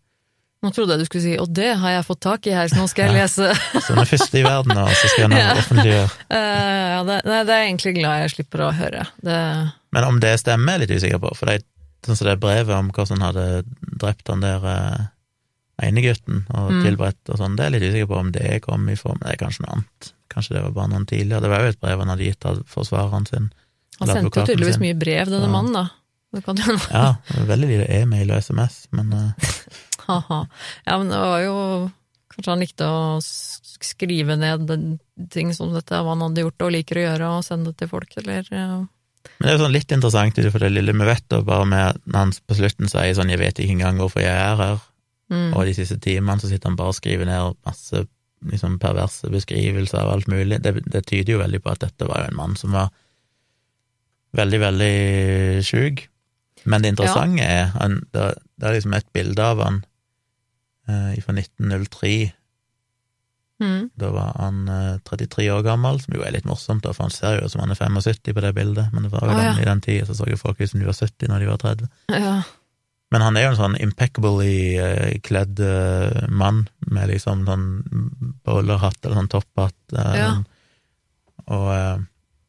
[0.66, 2.80] Nå trodde jeg du skulle si 'og det har jeg fått tak i her, så
[2.82, 3.54] nå skal jeg lese'.
[3.82, 5.54] Så den er første i verden nå, så skal jeg nå Ja.
[5.54, 6.10] offentliggjøre.
[6.34, 9.04] Uh, ja, det, nei, det er jeg egentlig glad jeg slipper å høre.
[9.22, 11.62] Det, Men om det stemmer, er jeg litt usikker på, for det,
[12.06, 13.64] sånn som det brevet om hvordan han hadde
[14.02, 15.06] drept han der uh,
[15.86, 16.82] ene gutten og Mm.
[16.84, 19.30] tilberedt og sånn, det er jeg litt usikker på om det kom i form det
[19.36, 20.12] er kanskje noe annet.
[20.34, 21.42] Kanskje det var bare noen tidligere.
[21.42, 23.52] Det var jo et brev han hadde gitt av forsvareren sin.
[24.00, 24.82] han sendte jo tydeligvis sin.
[24.82, 25.54] mye brev, denne Ja.
[25.54, 25.90] mannen, da.
[26.38, 27.16] Det kan jo Ja,
[27.50, 29.54] veldig lite e-mail og SMS, men eh,
[30.08, 30.44] Haha.
[30.86, 31.56] Ja, men det var jo
[32.36, 34.70] Kanskje han likte å skrive ned
[35.34, 37.90] ting som dette, hva han hadde gjort og liker å gjøre, og sende det til
[37.90, 38.68] folk, eller ja.
[39.40, 41.98] Men det er jo sånn litt interessant ut det lille vi vet, og bare med
[42.06, 44.86] når han på slutten sier sånn 'jeg vet ikke engang hvorfor jeg er her',
[45.28, 45.52] Mm.
[45.58, 48.08] og de siste timene så sitter han bare og skriver ned masse
[48.48, 50.62] liksom perverse beskrivelser av alt mulig.
[50.64, 52.92] Det, det tyder jo veldig på at dette var jo en mann som var
[54.38, 56.06] veldig, veldig sjuk.
[56.68, 58.26] Men det interessante er han, det,
[58.60, 59.78] det er liksom et bilde av han
[60.90, 62.12] eh, fra 1903.
[63.64, 63.88] Mm.
[63.98, 67.16] Da var han eh, 33 år gammel, som jo er litt morsomt, da, for han
[67.16, 69.42] ser jo ut som han er 75 på det bildet, men det var jo Å,
[69.48, 69.56] ja.
[69.64, 71.64] i den tida så så jo folk ut som de var 70 når de var
[71.64, 71.88] 30.
[72.14, 72.36] Ja.
[73.16, 74.54] Men han er jo en sånn impeccably
[74.84, 77.66] eh, kledd eh, mann, med liksom sånn
[78.46, 80.30] bowlerhatt eller sånn topphatt, eh, Ja.
[81.48, 82.06] og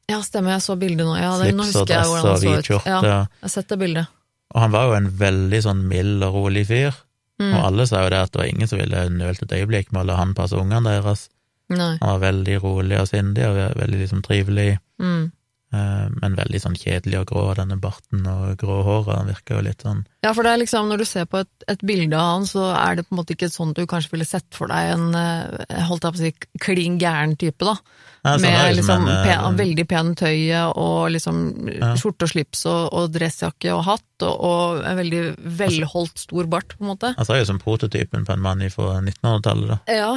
[0.09, 1.17] ja, stemmer, jeg så bildet nå.
[1.21, 2.87] Ja, det, nå husker jeg hvordan han så ut.
[2.87, 4.07] Ja, jeg har sett det bildet.
[4.55, 6.97] Og han var jo en veldig sånn mild og rolig fyr,
[7.39, 7.53] Mm.
[7.55, 10.01] og alle sa jo det at det var ingen som ville nølt et øyeblikk med
[10.03, 11.29] å la han passe ungene deres.
[11.71, 11.93] Nei.
[12.01, 15.31] Han var veldig rolig og sindig og veldig liksom trivelig, Mm.
[15.73, 19.15] Eh, men veldig sånn kjedelig og grå, denne barten og grå håret.
[19.19, 21.51] Han virker jo litt sånn Ja, for det er liksom, når du ser på et,
[21.71, 24.27] et bilde av han, så er det på en måte ikke sånn du kanskje ville
[24.29, 26.33] sett for deg en eh, holdt jeg på å si,
[26.65, 27.77] klin gæren type, da.
[28.25, 31.37] Ja, sånn Med liksom men, en, pen, eh, veldig pen tøye og liksom
[31.79, 31.93] Ja.
[32.01, 35.23] skjorte og slips og, og dressjakke og hatt, og, og en veldig
[35.61, 37.13] velholdt stor bart, på en måte.
[37.15, 39.79] Altså er jo som prototypen på en mann fra 1900-tallet, da.
[40.01, 40.11] Ja,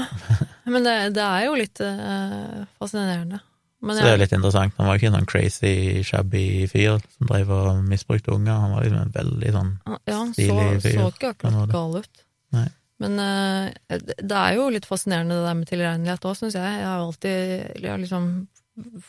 [0.65, 3.43] men det, det er jo litt eh, fascinerende.
[3.81, 4.75] Men Så det er jo litt interessant.
[4.77, 5.73] Han var jo ikke en sånn crazy,
[6.05, 8.59] shabby fyr som drev og misbrukte unger.
[8.61, 11.97] Han var liksom en veldig sånn ja, han så, stilig fyr, så ikke akkurat gal
[12.03, 12.23] ut.
[12.53, 12.67] Nei.
[13.01, 16.75] Men uh, det er jo litt fascinerende det der med tilregnelighet òg, syns jeg.
[16.77, 18.27] Jeg har alltid jeg har liksom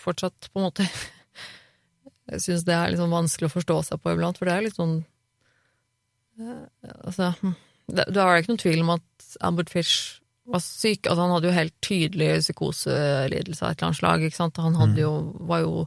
[0.00, 0.88] fortsatt på en måte
[2.32, 4.64] Jeg syns det er litt sånn vanskelig å forstå seg på iblant, for det er
[4.64, 4.96] litt sånn
[6.40, 6.64] uh,
[7.02, 7.54] Altså, hm,
[7.92, 11.06] det, det er ikke noen tvil om at Albert Fish var syk.
[11.06, 14.56] Altså, han hadde jo helt tydelig psykoselidelse av et eller annet slag, ikke sant.
[14.58, 15.12] Han hadde jo,
[15.46, 15.86] var jo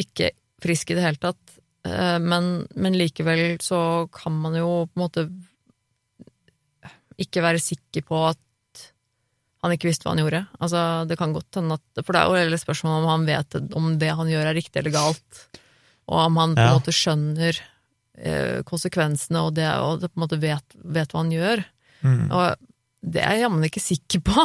[0.00, 0.30] ikke
[0.62, 1.56] frisk i det hele tatt.
[1.86, 5.28] Eh, Men, men likevel så kan man jo på en måte
[7.20, 8.38] ikke være sikker på at
[9.60, 10.38] han ikke visste hva han gjorde.
[10.58, 13.56] Altså, det kan godt hende at For det er jo hele spørsmålet om han vet
[13.76, 15.42] om det han gjør er riktig eller galt,
[16.08, 16.78] og om han på en Ja.
[16.78, 17.58] måte skjønner
[18.16, 21.64] eh, konsekvensene og, det, og på en måte vet, vet hva han gjør.
[22.02, 22.24] mm.
[22.32, 22.56] Og
[23.00, 24.42] det er jeg jammen ikke sikker på.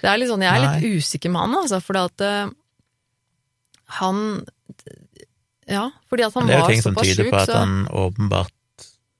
[0.00, 2.54] Det er litt sånn, Jeg er litt usikker med han, altså, fordi at uh,
[3.98, 4.22] han
[5.68, 7.60] Ja, fordi at han Men det er jo ting som tyder sjuk, på at så
[7.60, 8.54] han åpenbart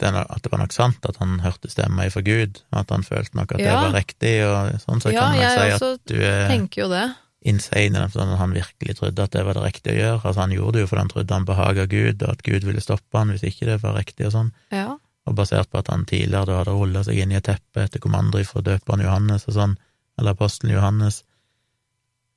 [0.01, 3.57] At det var nok sant at han hørte stemma fra Gud, at han følte nok
[3.57, 6.89] at det var riktig, og sånn så Ja, kan man si at du er jo
[6.93, 7.07] det.
[7.49, 10.20] insane i den at han virkelig trodde at det var det riktige å gjøre.
[10.22, 12.80] Altså Han gjorde det jo fordi han trodde han behaga Gud, og at Gud ville
[12.80, 14.53] stoppe han hvis ikke det var riktig og sånn.
[14.70, 14.97] Ja.
[15.26, 18.00] Og basert på at han tidligere da hadde rulla seg inn i et teppe etter
[18.00, 19.74] kommando fra døperen Johannes og sånn,
[20.18, 21.16] eller apostelen Johannes,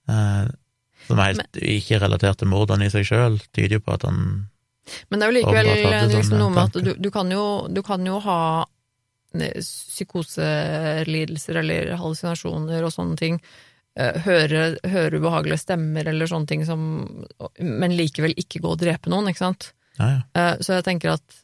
[0.09, 0.47] eh,
[1.07, 4.19] som helt ikke relatert til mordene i seg sjøl, tyder jo på at han
[5.09, 5.67] Men det er jo likevel
[6.11, 8.39] liksom noe med at du, du, kan jo, du kan jo ha
[9.39, 13.39] eh, psykoselidelser eller hallusinasjoner og sånne ting.
[13.95, 16.79] eh, Høre, høre ubehagelige stemmer eller sånne ting som
[17.59, 19.71] Men likevel ikke gå og drepe noen, ikke sant?
[19.99, 20.21] Ja, ja.
[20.35, 21.39] Eh, Så jeg tenker at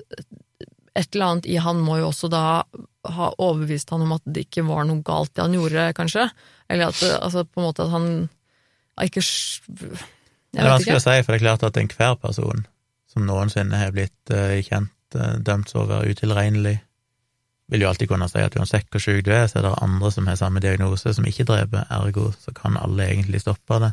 [0.98, 2.44] et eller annet i han må jo også da
[3.08, 6.28] ha overbevist han om at det ikke var noe galt det han gjorde, kanskje.
[6.68, 8.10] Eller at altså, på en måte at han
[9.04, 12.66] ikke Det er vanskelig å si, for det er klart at enhver person
[13.12, 16.76] som noensinne har blitt uh, kjent, uh, dømt for å være utilregnelig,
[17.72, 20.12] vil jo alltid kunne si at uansett hvor sjuk du er, så er det andre
[20.16, 23.92] som har samme diagnose, som ikke dreper, ergo så kan alle egentlig stoppe det.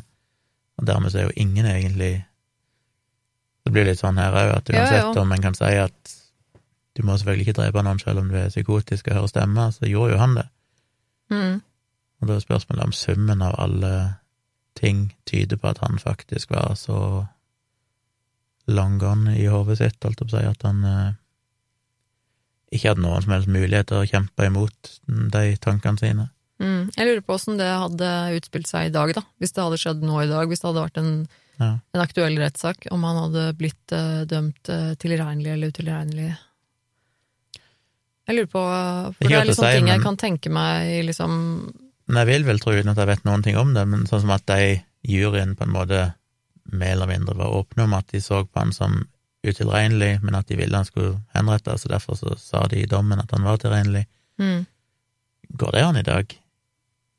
[0.79, 2.25] Og dermed så er jo ingen egentlig
[3.65, 5.21] Det blir litt sånn her òg, at Ja, uansett ja.
[5.21, 6.15] om en kan si at
[6.95, 9.89] du må selvfølgelig ikke drepe noen selv om du er psykotisk og hører stemmer, så
[9.89, 10.45] gjorde jo han det.
[11.33, 11.55] Mm.
[12.21, 13.93] Og da er spørsmålet om summen av alle
[14.79, 16.99] ting tyder på at han faktisk var så
[18.67, 21.11] long gone i hodet sitt, holdt jeg på å si, at han eh,
[22.75, 24.95] ikke hadde noen som helst mulighet til å kjempe imot
[25.35, 26.29] de tankene sine.
[26.63, 26.89] Mm.
[26.95, 29.25] Jeg lurer på åssen det hadde utspilt seg i dag, da.
[29.43, 31.11] Hvis det hadde skjedd nå i dag, hvis det hadde vært en,
[31.59, 31.69] Ja.
[31.95, 36.31] en aktuell rettssak, om han hadde blitt eh, dømt eh, tilregnelig eller utilregnelig.
[38.25, 41.33] Jeg lurer på For det er litt sånne si, ting jeg kan tenke meg liksom
[42.09, 44.23] Men jeg vil vel tro, uten at jeg vet noen ting om det, men sånn
[44.25, 45.99] som at de juryen på en måte
[46.73, 49.03] mer eller mindre var åpne om at de så på han som
[49.45, 53.21] utilregnelig, men at de ville han skulle henrettes, så derfor så sa de i dommen
[53.21, 54.07] at han var tilregnelig.
[54.41, 54.65] mm,
[55.61, 56.33] Går det an i dag?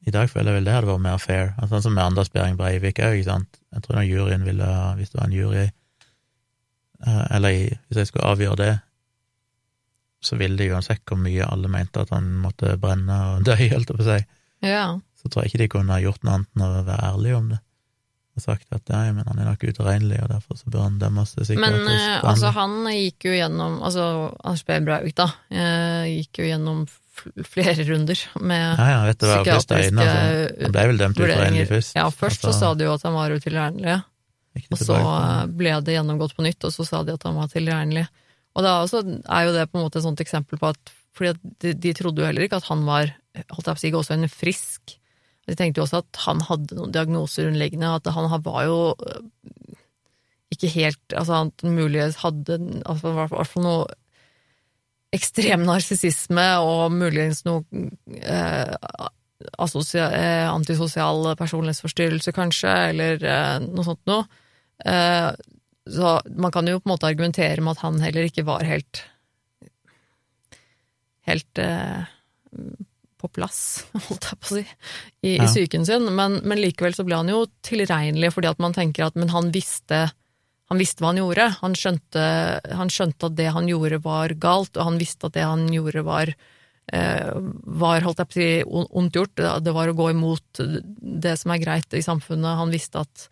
[0.07, 1.53] I dag føler jeg vel det hadde vært mer fair.
[1.57, 3.61] Altså, sånn som med Anders Behring Breivik òg, ikke sant.
[3.75, 5.65] Jeg tror den juryen ville hvis det var en jury,
[7.07, 7.57] eh, eller
[7.87, 8.73] hvis jeg skulle avgjøre det,
[10.27, 13.93] så ville det uansett hvor mye alle mente at han måtte brenne og dø, holdt
[13.93, 14.19] jeg på å si,
[14.67, 14.83] Ja.
[15.23, 17.49] så tror jeg ikke de kunne ha gjort noe annet enn å være ærlige om
[17.55, 17.61] det.
[18.37, 21.31] Og sagt at nei, men han er nok utilregnelig, og derfor så bør han dømmes
[21.39, 24.03] til Men eh, altså, han gikk jo gjennom Altså,
[24.45, 24.77] Anders B.
[24.85, 26.83] Breivik, da, eh, gikk jo gjennom
[27.49, 29.79] flere runder med Ja, ja, vet du hva, først altså.
[29.81, 31.97] psykiatriske Han ble vel dømt utilregnelig først.
[31.97, 33.97] Ja, først så Altså, sa de jo at han var utilregnelig,
[34.69, 35.01] og så
[35.57, 38.05] ble det gjennomgått på nytt, og så sa de at han var tilregnelig.
[38.57, 41.31] Og da også er jo det på en måte et sånt eksempel på at fordi
[41.33, 43.09] at de, de trodde jo heller ikke at han var
[43.55, 44.97] holdt jeg på å si, også en frisk.
[45.49, 49.23] De tenkte jo også at han hadde noen diagnoser underliggende, at han var jo øh,
[50.53, 53.87] ikke helt Altså han muligens hadde altså, hvert fall- noe
[55.17, 57.63] ekstrem narsissisme og muligens noe
[58.21, 58.75] eh,
[60.51, 64.27] antisosial personlighetsforstyrrelse, kanskje, eller eh, noe sånt noe.
[64.85, 65.31] Eh,
[65.91, 69.05] så man kan jo på en måte argumentere med at han heller ikke var helt
[71.27, 72.03] helt eh,
[73.21, 73.61] på plass,
[74.09, 74.65] holdt jeg på å si,
[75.27, 75.45] i, Ja.
[75.45, 79.07] i psyken sin, men, men likevel så ble han jo tilregnelig fordi at man tenker
[79.09, 80.05] at men han visste,
[80.71, 81.49] han visste hva han gjorde.
[81.63, 82.27] Han skjønte,
[82.79, 86.03] han skjønte at det han gjorde var galt, og han visste at det han gjorde
[86.07, 86.31] var
[86.93, 87.33] eh,
[87.83, 89.35] var, holdt jeg på å si, on- ondt gjort.
[89.39, 90.63] Det- Det var å gå imot
[91.27, 92.59] det som er greit i samfunnet.
[92.61, 93.29] Han visste at,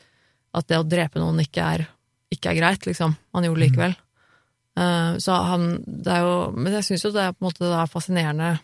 [0.55, 1.86] at det å drepe noen ikke er,
[2.35, 3.15] ikke er greit, liksom.
[3.35, 3.97] Han gjorde det likevel.
[4.78, 7.70] Uh, Så han, det er jo, men jeg syns jo det er på en måte
[7.70, 8.55] er fascinerende.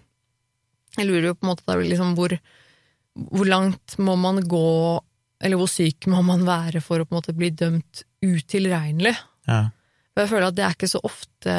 [0.99, 2.35] Jeg lurer jo på en måte da liksom hvor,
[3.31, 4.67] hvor langt må man gå,
[5.41, 9.15] eller hvor syk må man være for å på en måte bli dømt utilregnelig?
[9.49, 9.69] Ja.
[10.11, 11.55] For jeg føler at det er ikke så ofte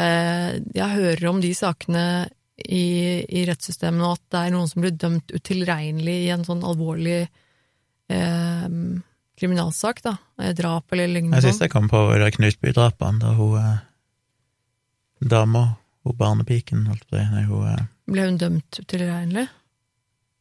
[0.76, 2.04] jeg hører om de sakene
[2.62, 6.62] i, i rettssystemet og at det er noen som blir dømt utilregnelig i en sånn
[6.68, 7.22] alvorlig
[8.12, 8.68] eh,
[9.42, 10.16] kriminalsak, da.
[10.42, 13.80] Eh, Drap eller lignende Jeg synes jeg kom på, det Knutby-drapene, da hun eh,
[15.22, 15.66] dama,
[16.06, 19.48] hun barnepiken, holdt på å si, hun eh, Ble hun dømt utilregnelig?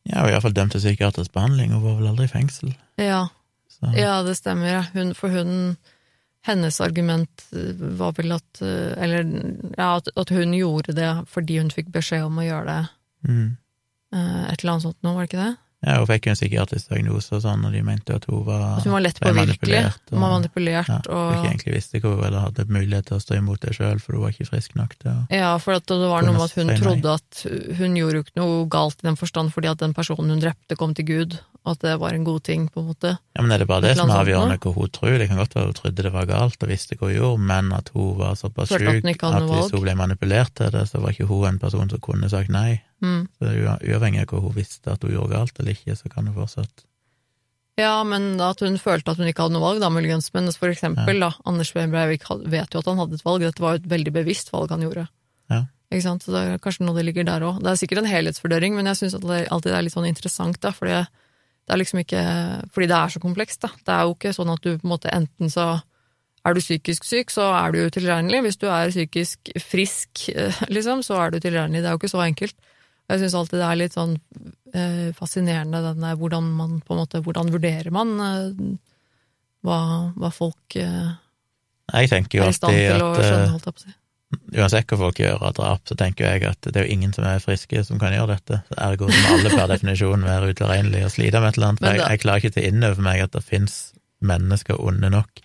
[0.09, 2.75] Ja, hun er iallfall dømt til psykiatrisk behandling, hun var vel aldri i fengsel.
[3.01, 3.25] Ja,
[3.97, 4.91] ja det stemmer.
[4.95, 5.77] Hun, for hun
[6.47, 9.27] Hennes argument eh, var vel at eh, Eller
[9.77, 12.85] ja, at, at hun gjorde det fordi hun fikk beskjed om å gjøre det.
[13.29, 13.51] mm.
[14.11, 15.53] Et eller annet sånt nå, var det ikke det?
[15.81, 18.77] Ja, hun fikk jo en psykiatrisk diagnose og sånn, og de mente at hun var
[18.77, 19.79] At hun var lett påvirkelig.
[19.87, 23.21] og- Hun var manipulert, ja, hun ikke egentlig visste hvor, eller hadde mulighet til å
[23.25, 25.89] stå imot det sjøl, for hun var ikke frisk nok til å Ja, for det
[25.89, 29.17] var noe med at hun trodde at hun gjorde jo ikke noe galt i den
[29.17, 32.25] forstand fordi at den personen hun drepte, kom til Gud, og at det var en
[32.25, 33.19] god ting, på en måte.
[33.37, 35.17] Ja, men er det bare det som er avgjørende hva hun tror?
[35.19, 37.73] Det kan godt være hun trodde det var galt og visste hva hun gjorde, men
[37.73, 39.03] at hun var såpass sjuk at
[39.33, 41.99] hun at hvis hun ble manipulert til det, så var ikke hun en person som
[42.01, 42.83] kunne sagt nei.
[43.01, 43.23] Mm.
[43.39, 46.11] Så det ua- uavhengig av hva hun visste at hun gjorde galt eller ikke, så
[46.13, 46.85] kan hun fortsatt
[47.81, 50.27] Ja, men at hun følte at hun ikke hadde noe valg, da, muligens.
[50.35, 53.41] Men for eksempel, da, Anders Behn Breivik vet jo at han hadde et valg.
[53.41, 55.07] Dette var jo et veldig bevisst valg han gjorde.
[55.49, 55.63] Ja.
[55.91, 56.23] Ikke sant?
[56.27, 57.63] Så det er kanskje noe det ligger der òg.
[57.65, 60.75] Det er sikkert en helhetsvurdering, men jeg syns det alltid er litt sånn interessant, da,
[60.77, 62.21] fordi det er liksom ikke
[62.75, 63.71] Fordi det er så komplekst, da.
[63.87, 65.67] Det er jo ikke sånn at du på en måte enten så
[66.45, 68.43] er du psykisk syk, så er du utilregnelig.
[68.45, 71.81] Hvis du er psykisk frisk, eh, liksom, så er du utilregnelig.
[71.81, 72.57] Det er jo ikke så enkelt.
[73.11, 74.13] Jeg syns alltid det er litt sånn
[74.75, 78.77] eh, fascinerende denne hvordan man på en måte Hvordan vurderer man eh,
[79.67, 79.81] hva,
[80.15, 81.11] hva folk eh,
[81.91, 83.95] Jeg tenker jo er alltid at skjønne, si.
[84.55, 87.27] uansett hva folk gjør av drap, så tenker jeg at det er jo ingen som
[87.27, 88.63] er friske som kan gjøre dette.
[88.71, 91.87] Så Ergo må alle per definisjon være utilregnelige og slite med et eller annet.
[91.91, 93.79] Jeg, jeg klarer ikke til å innøve meg at det fins
[94.21, 95.43] mennesker onde nok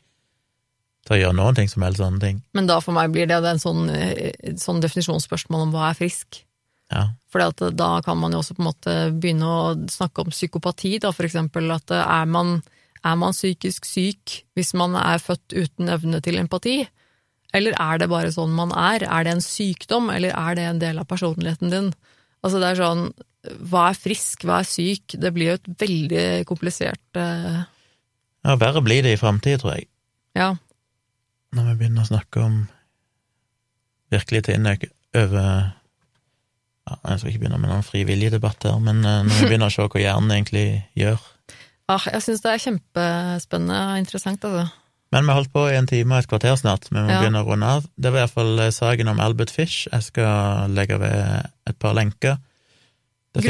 [1.05, 2.41] til å gjøre noen ting som helst sånne ting.
[2.57, 6.44] Men da for meg blir det en sånn, eh, sånn definisjonsspørsmål om hva er frisk.
[6.93, 7.09] Ja.
[7.31, 11.11] For da kan man jo også på en måte begynne å snakke om psykopati, da,
[11.15, 11.69] for eksempel.
[11.73, 12.59] At eh, er man,
[13.03, 16.83] er man psykisk syk hvis man er født uten evne til empati?
[17.55, 19.05] Eller er det bare sånn man er?
[19.07, 21.93] Er det en sykdom, eller er det en del av personligheten din?
[22.45, 23.07] Altså det er sånn,
[23.71, 25.15] hva er frisk, hva er syk?
[25.21, 27.63] Det blir jo et veldig komplisert uh...
[28.45, 29.89] ja verre blir det i framtida, tror jeg.
[30.35, 30.51] Ja.
[31.55, 32.55] når vi begynner å snakke om
[34.11, 35.71] virkelig ting over
[36.89, 39.71] ja, Jeg skal ikke begynne med noen frivillig debatt her, men eh, når vi begynner
[39.71, 41.19] å se hva hjernen egentlig gjør
[41.87, 44.63] Ah, jeg syns det er kjempespennende og interessant, altså.
[45.13, 47.19] Men vi holdt på i en time og et kvarter snart, vi må Ja.
[47.21, 47.85] begynne å runde av.
[47.95, 49.85] Det var iallfall saken om Albert Fish.
[49.91, 52.39] Jeg skal legge ved et par lenker.
[53.35, 53.43] Det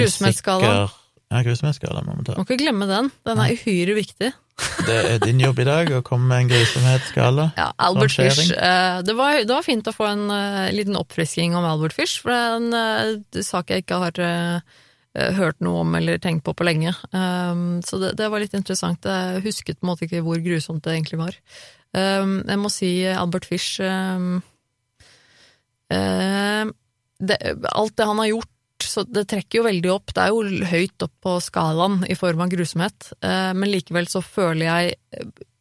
[1.34, 2.36] Ja, grusomhetsskalaen må vi ta.
[2.38, 3.10] Må ikke glemme den.
[3.26, 4.32] Den er uhyre viktig.
[4.88, 7.50] Det er din jobb i dag å komme med en grusomhetsskala.
[7.60, 8.54] Ja, Albert Fish.
[8.54, 12.22] Eh, det, var, det var fint å få en eh, liten oppfrisking om Albert Fish,
[12.22, 14.26] for det er en eh, sak jeg ikke har
[15.16, 16.92] hørt noe om eller tenkt på på lenge.
[17.16, 19.08] Um, så det, det var litt interessant.
[19.08, 21.38] Jeg husket på en måte ikke hvor grusomt det egentlig var.
[21.96, 24.42] Um, jeg må si Albert Fish um,
[25.88, 27.38] det,
[27.72, 28.52] Alt det han har gjort,
[28.88, 30.14] så det trekker jo veldig opp.
[30.16, 34.24] Det er jo høyt opp på skalaen i form av grusomhet, eh, men likevel så
[34.26, 34.96] føler jeg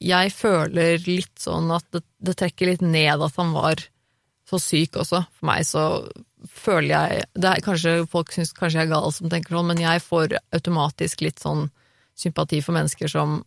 [0.04, 3.80] Jeg føler litt sånn at det, det trekker litt ned at han var
[4.48, 5.22] så syk også.
[5.38, 5.84] For meg så
[6.44, 9.80] føler jeg det er kanskje Folk syns kanskje jeg er gal som tenker sånn, men
[9.80, 11.70] jeg får automatisk litt sånn
[12.14, 13.40] sympati for mennesker som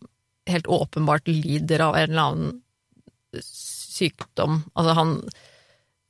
[0.48, 2.58] helt åpenbart lider av en eller annen
[3.44, 4.62] sykdom.
[4.74, 5.14] Altså, han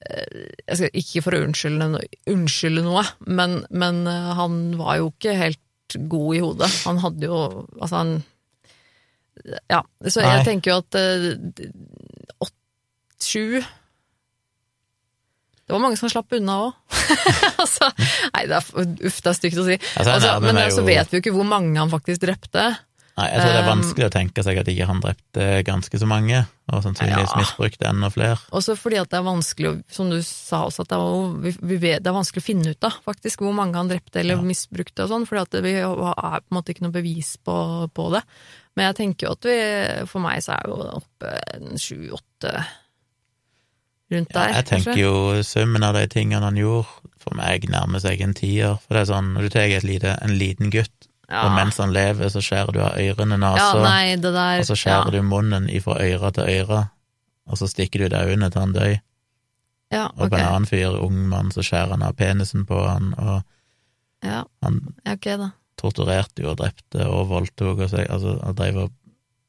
[0.09, 5.11] Jeg skal ikke for å unnskylde, no- unnskylde noe, men, men eh, han var jo
[5.13, 6.71] ikke helt god i hodet.
[6.87, 7.39] Han hadde jo
[7.81, 8.15] Altså, han
[9.71, 10.31] Ja, så Nei.
[10.39, 11.69] jeg tenker jo at eh,
[12.41, 12.57] åtte,
[13.25, 13.61] sju
[15.69, 16.77] det var mange som slapp unna òg.
[17.61, 17.91] altså,
[18.33, 18.69] nei, det er,
[19.05, 19.75] uff, det er stygt å si.
[20.01, 22.63] Altså, Altså, men så jo- vet vi jo ikke hvor mange han faktisk drepte.
[23.19, 25.99] Nei, jeg tror det er Um, vanskelig å tenke seg at ikke han drepte ganske
[25.99, 27.41] så mange, og sannsynligvis Ja.
[27.41, 28.37] misbrukte enda flere.
[28.55, 32.07] Også fordi at det er vanskelig, som du sa også, at det er, vi, det
[32.07, 34.43] er vanskelig å finne ut av faktisk hvor mange han drepte eller Ja.
[34.47, 38.11] misbrukte og sånn, fordi at vi har på en måte ikke noe bevis på, på
[38.15, 38.23] det.
[38.77, 41.35] Men jeg tenker jo at vi, for meg så er jo oppe
[41.75, 42.55] sju-åtte
[44.13, 45.03] rundt Ja, der, jeg tenker kanskje.
[45.03, 46.87] jo summen av de tingene han gjorde,
[47.19, 48.79] for meg nærmer seg en tier.
[48.87, 51.43] For det er sånn, når du tar en liten gutt, Ja.
[51.45, 55.11] og mens han lever, så skjærer du av ørene, nesa, ja, der og så skjærer
[55.13, 55.19] ja.
[55.21, 56.87] du munnen ifra øre til øre,
[57.45, 58.95] og så stikker du ut øynene til han dør.
[59.93, 63.15] Ja, Og på en annen fyr, ung mann, så skjærer han av penisen på han,
[63.19, 63.43] og
[64.25, 65.51] Ja, han ja, ok da.
[65.79, 68.95] torturerte jo og drepte og voldtok og seg, altså, han drev og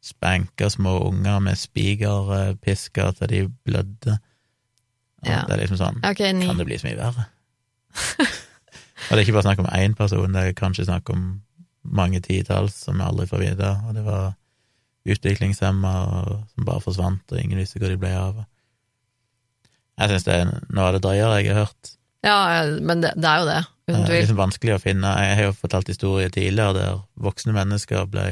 [0.06, 4.19] spanka små unger med spigerpisker til de blødde.
[5.26, 5.41] Ja.
[5.47, 7.26] Det er liksom sånn, okay, kan det bli så mye verre?
[9.10, 11.41] og det er ikke bare snakk om én person, det er kanskje snakk om
[11.84, 14.34] mange titalls som vi aldri får vite, og det var
[15.10, 15.93] utviklingshemma
[16.51, 18.43] som bare forsvant, og ingen visste hvor de ble av.
[19.99, 21.95] Jeg syns det er noe av det drøyere jeg har hørt.
[22.26, 22.38] Ja,
[22.84, 25.53] men det, det er jo det, Det er liksom vanskelig å finne Jeg har jo
[25.56, 28.26] fortalt historier tidligere der voksne mennesker ble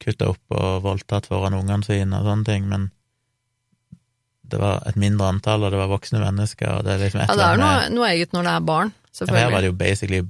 [0.00, 2.86] kutta opp og voldtatt foran ungene sine og sånne ting, men
[4.50, 7.30] det var et mindre antall, og det var voksne mennesker, og det er liksom et
[7.30, 9.42] Ja, det er noe, noe eget når det er barn, selvfølgelig.
[9.44, 10.22] Her var det jo basically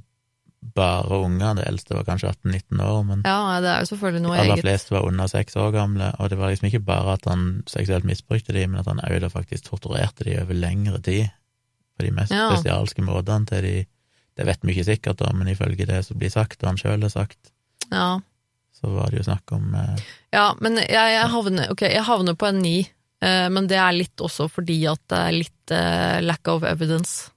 [0.76, 4.24] bare unger, det eldste var kanskje 18-19 år, men Ja, det er jo selvfølgelig de
[4.26, 4.64] noe aller eget.
[4.66, 8.04] fleste var under seks år gamle, og det var liksom ikke bare at han seksuelt
[8.04, 11.30] misbrukte de, men at han òg faktisk torturerte de over lengre tid,
[11.98, 12.50] på de mest Ja.
[12.52, 13.86] spesialske måtene til de
[14.38, 17.02] Det vet vi ikke sikkert, da, men ifølge det som blir sagt, og han sjøl
[17.02, 17.38] har sagt,
[17.92, 18.20] Ja.
[18.72, 19.96] så var det jo snakk om eh,
[20.32, 22.88] Ja, men jeg, jeg, havner, ok, jeg havner på en ni,
[23.20, 27.30] eh, men det er litt også fordi at det er litt eh, lack of evidence.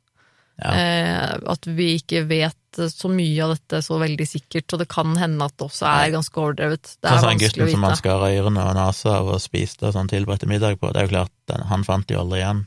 [0.62, 0.72] Ja.
[0.72, 2.56] Eh, at vi ikke vet
[2.91, 6.14] så mye av dette så veldig sikkert, og det kan hende at det også er
[6.14, 6.94] ganske overdrevet.
[6.98, 8.02] Det Sånn er vanskelig gutten å som han vite.
[8.02, 11.34] skar ørene og nesa av og spiste sånn tilberedte middag på, det er jo klart,
[11.52, 12.64] den, han fant de aldri igjen.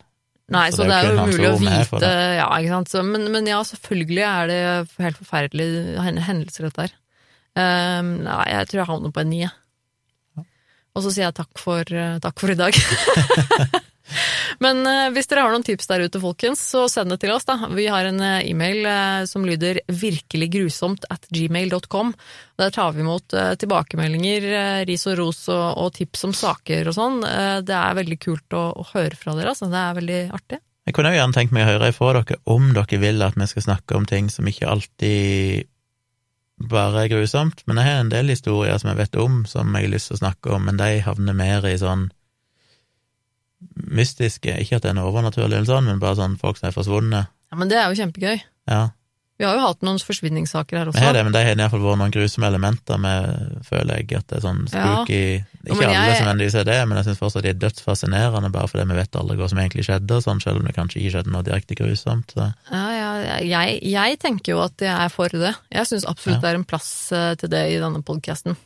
[0.55, 2.93] Nei, så så det det er jo umulig å vite, ja, ikke sant.
[2.93, 4.61] Så, men, men ja, selvfølgelig er det
[5.03, 6.97] helt forferdelige hendelser, dette her.
[7.57, 10.47] Um, nei, jeg tror jeg havner på en ni, jeg.
[10.97, 12.79] Og så sier jeg takk for, eh, takk for i dag.
[14.63, 17.47] Men uh, hvis dere har noen tips der ute, folkens, så send det til oss.
[17.49, 17.59] da.
[17.75, 22.15] Vi har en uh, e-mail uh, som lyder virkeliggrusomt at gmail.com.
[22.57, 24.47] Der tar vi imot tilbakemeldinger,
[24.89, 27.19] ris og ros og, og tips om saker og sånn.
[27.69, 29.69] Det er veldig kult å, å høre fra dere, altså.
[29.69, 30.61] Det er veldig artig.
[30.87, 33.49] Jeg kunne jo gjerne tenkt meg å høre ifra dere om dere vil at vi
[33.51, 35.69] skal snakke om ting som ikke alltid
[36.57, 39.89] bare er grusomt, men jeg har en del historier som jeg vet om, som jeg
[39.89, 42.09] har lyst til å snakke om, men de havner mer i sånn
[43.87, 46.77] mystiske, ikke at det er noe overnaturlig eller sånn, men bare sånn folk som er
[46.77, 47.33] forsvunnet.
[47.53, 48.41] Ja, Men det er jo kjempegøy.
[48.69, 48.85] Ja,
[49.39, 51.01] Vi har jo hatt noen forsvinningssaker her også.
[51.05, 54.39] Men, det, men de har fall vært noen grusomme elementer med, føler jeg, at det
[54.39, 55.43] er sånn spooky ja.
[55.67, 58.51] Ikke men alle jeg- som endelig er det, men jeg syns fortsatt de er dødsfascinerende,
[58.55, 61.13] bare fordi vi vet aldri hva som egentlig skjedde, sånn, selv om det kanskje ikke
[61.19, 62.33] skjedde noe direkte grusomt.
[62.33, 62.49] Så.
[62.73, 65.53] Ja, ja, jeg, jeg tenker jo at jeg er for det.
[65.71, 66.47] Jeg syns absolutt Ja.
[66.47, 68.57] det er en plass eh, til det i denne podkasten.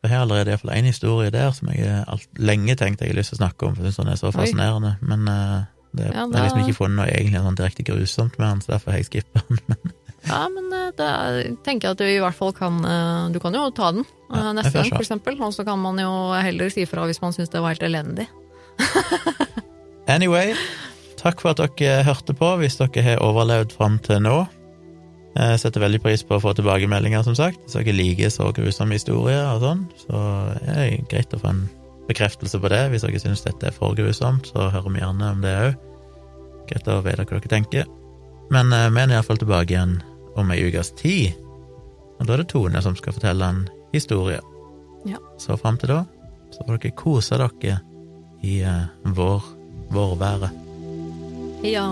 [0.00, 3.34] Jeg har allerede iallfall én historie der som jeg alt, lenge tenkte jeg har lyst
[3.34, 4.36] til å snakke om, for jeg syns den er så Oi.
[4.38, 4.94] fascinerende.
[5.04, 5.58] Men uh,
[5.92, 8.72] det, Ja, jeg har liksom ikke funnet noe egentlig sånn direkte grusomt med den, så
[8.76, 9.92] derfor har jeg skippa den.
[10.28, 13.54] Ja, men da er, tenker jeg at du i hvert fall kan eh, Du kan
[13.56, 15.38] jo ta den eh, Ja, neste gang, for eksempel.
[15.40, 18.28] Og så kan man jo heller si fra hvis man syns det var helt elendig.
[20.10, 20.52] Anyway,
[21.20, 24.40] takk for at dere hørte på, hvis dere har overlevd fram til nå.
[25.30, 27.60] Jeg setter veldig pris på å få tilbakemeldinger, som sagt.
[27.64, 30.22] Hvis dere liker så grusomme historier og sånn, så
[30.64, 31.62] er det greit å få en
[32.08, 32.82] bekreftelse på det.
[32.90, 35.88] Hvis dere syns dette er for grusomt, så hører vi gjerne om det òg.
[36.70, 37.90] Greit å vite hva dere tenker.
[38.50, 40.00] Men eh, vi er iallfall tilbake igjen
[40.40, 41.38] om ei ukes tid.
[42.18, 43.62] Og da er det Tone som skal fortelle en
[43.94, 44.40] historie.
[45.06, 45.22] Ja.
[45.38, 46.02] Så fram til da
[46.50, 47.78] så får dere kose dere
[48.42, 49.46] i eh, vår,
[49.94, 50.50] vårværet.
[51.62, 51.86] Ja.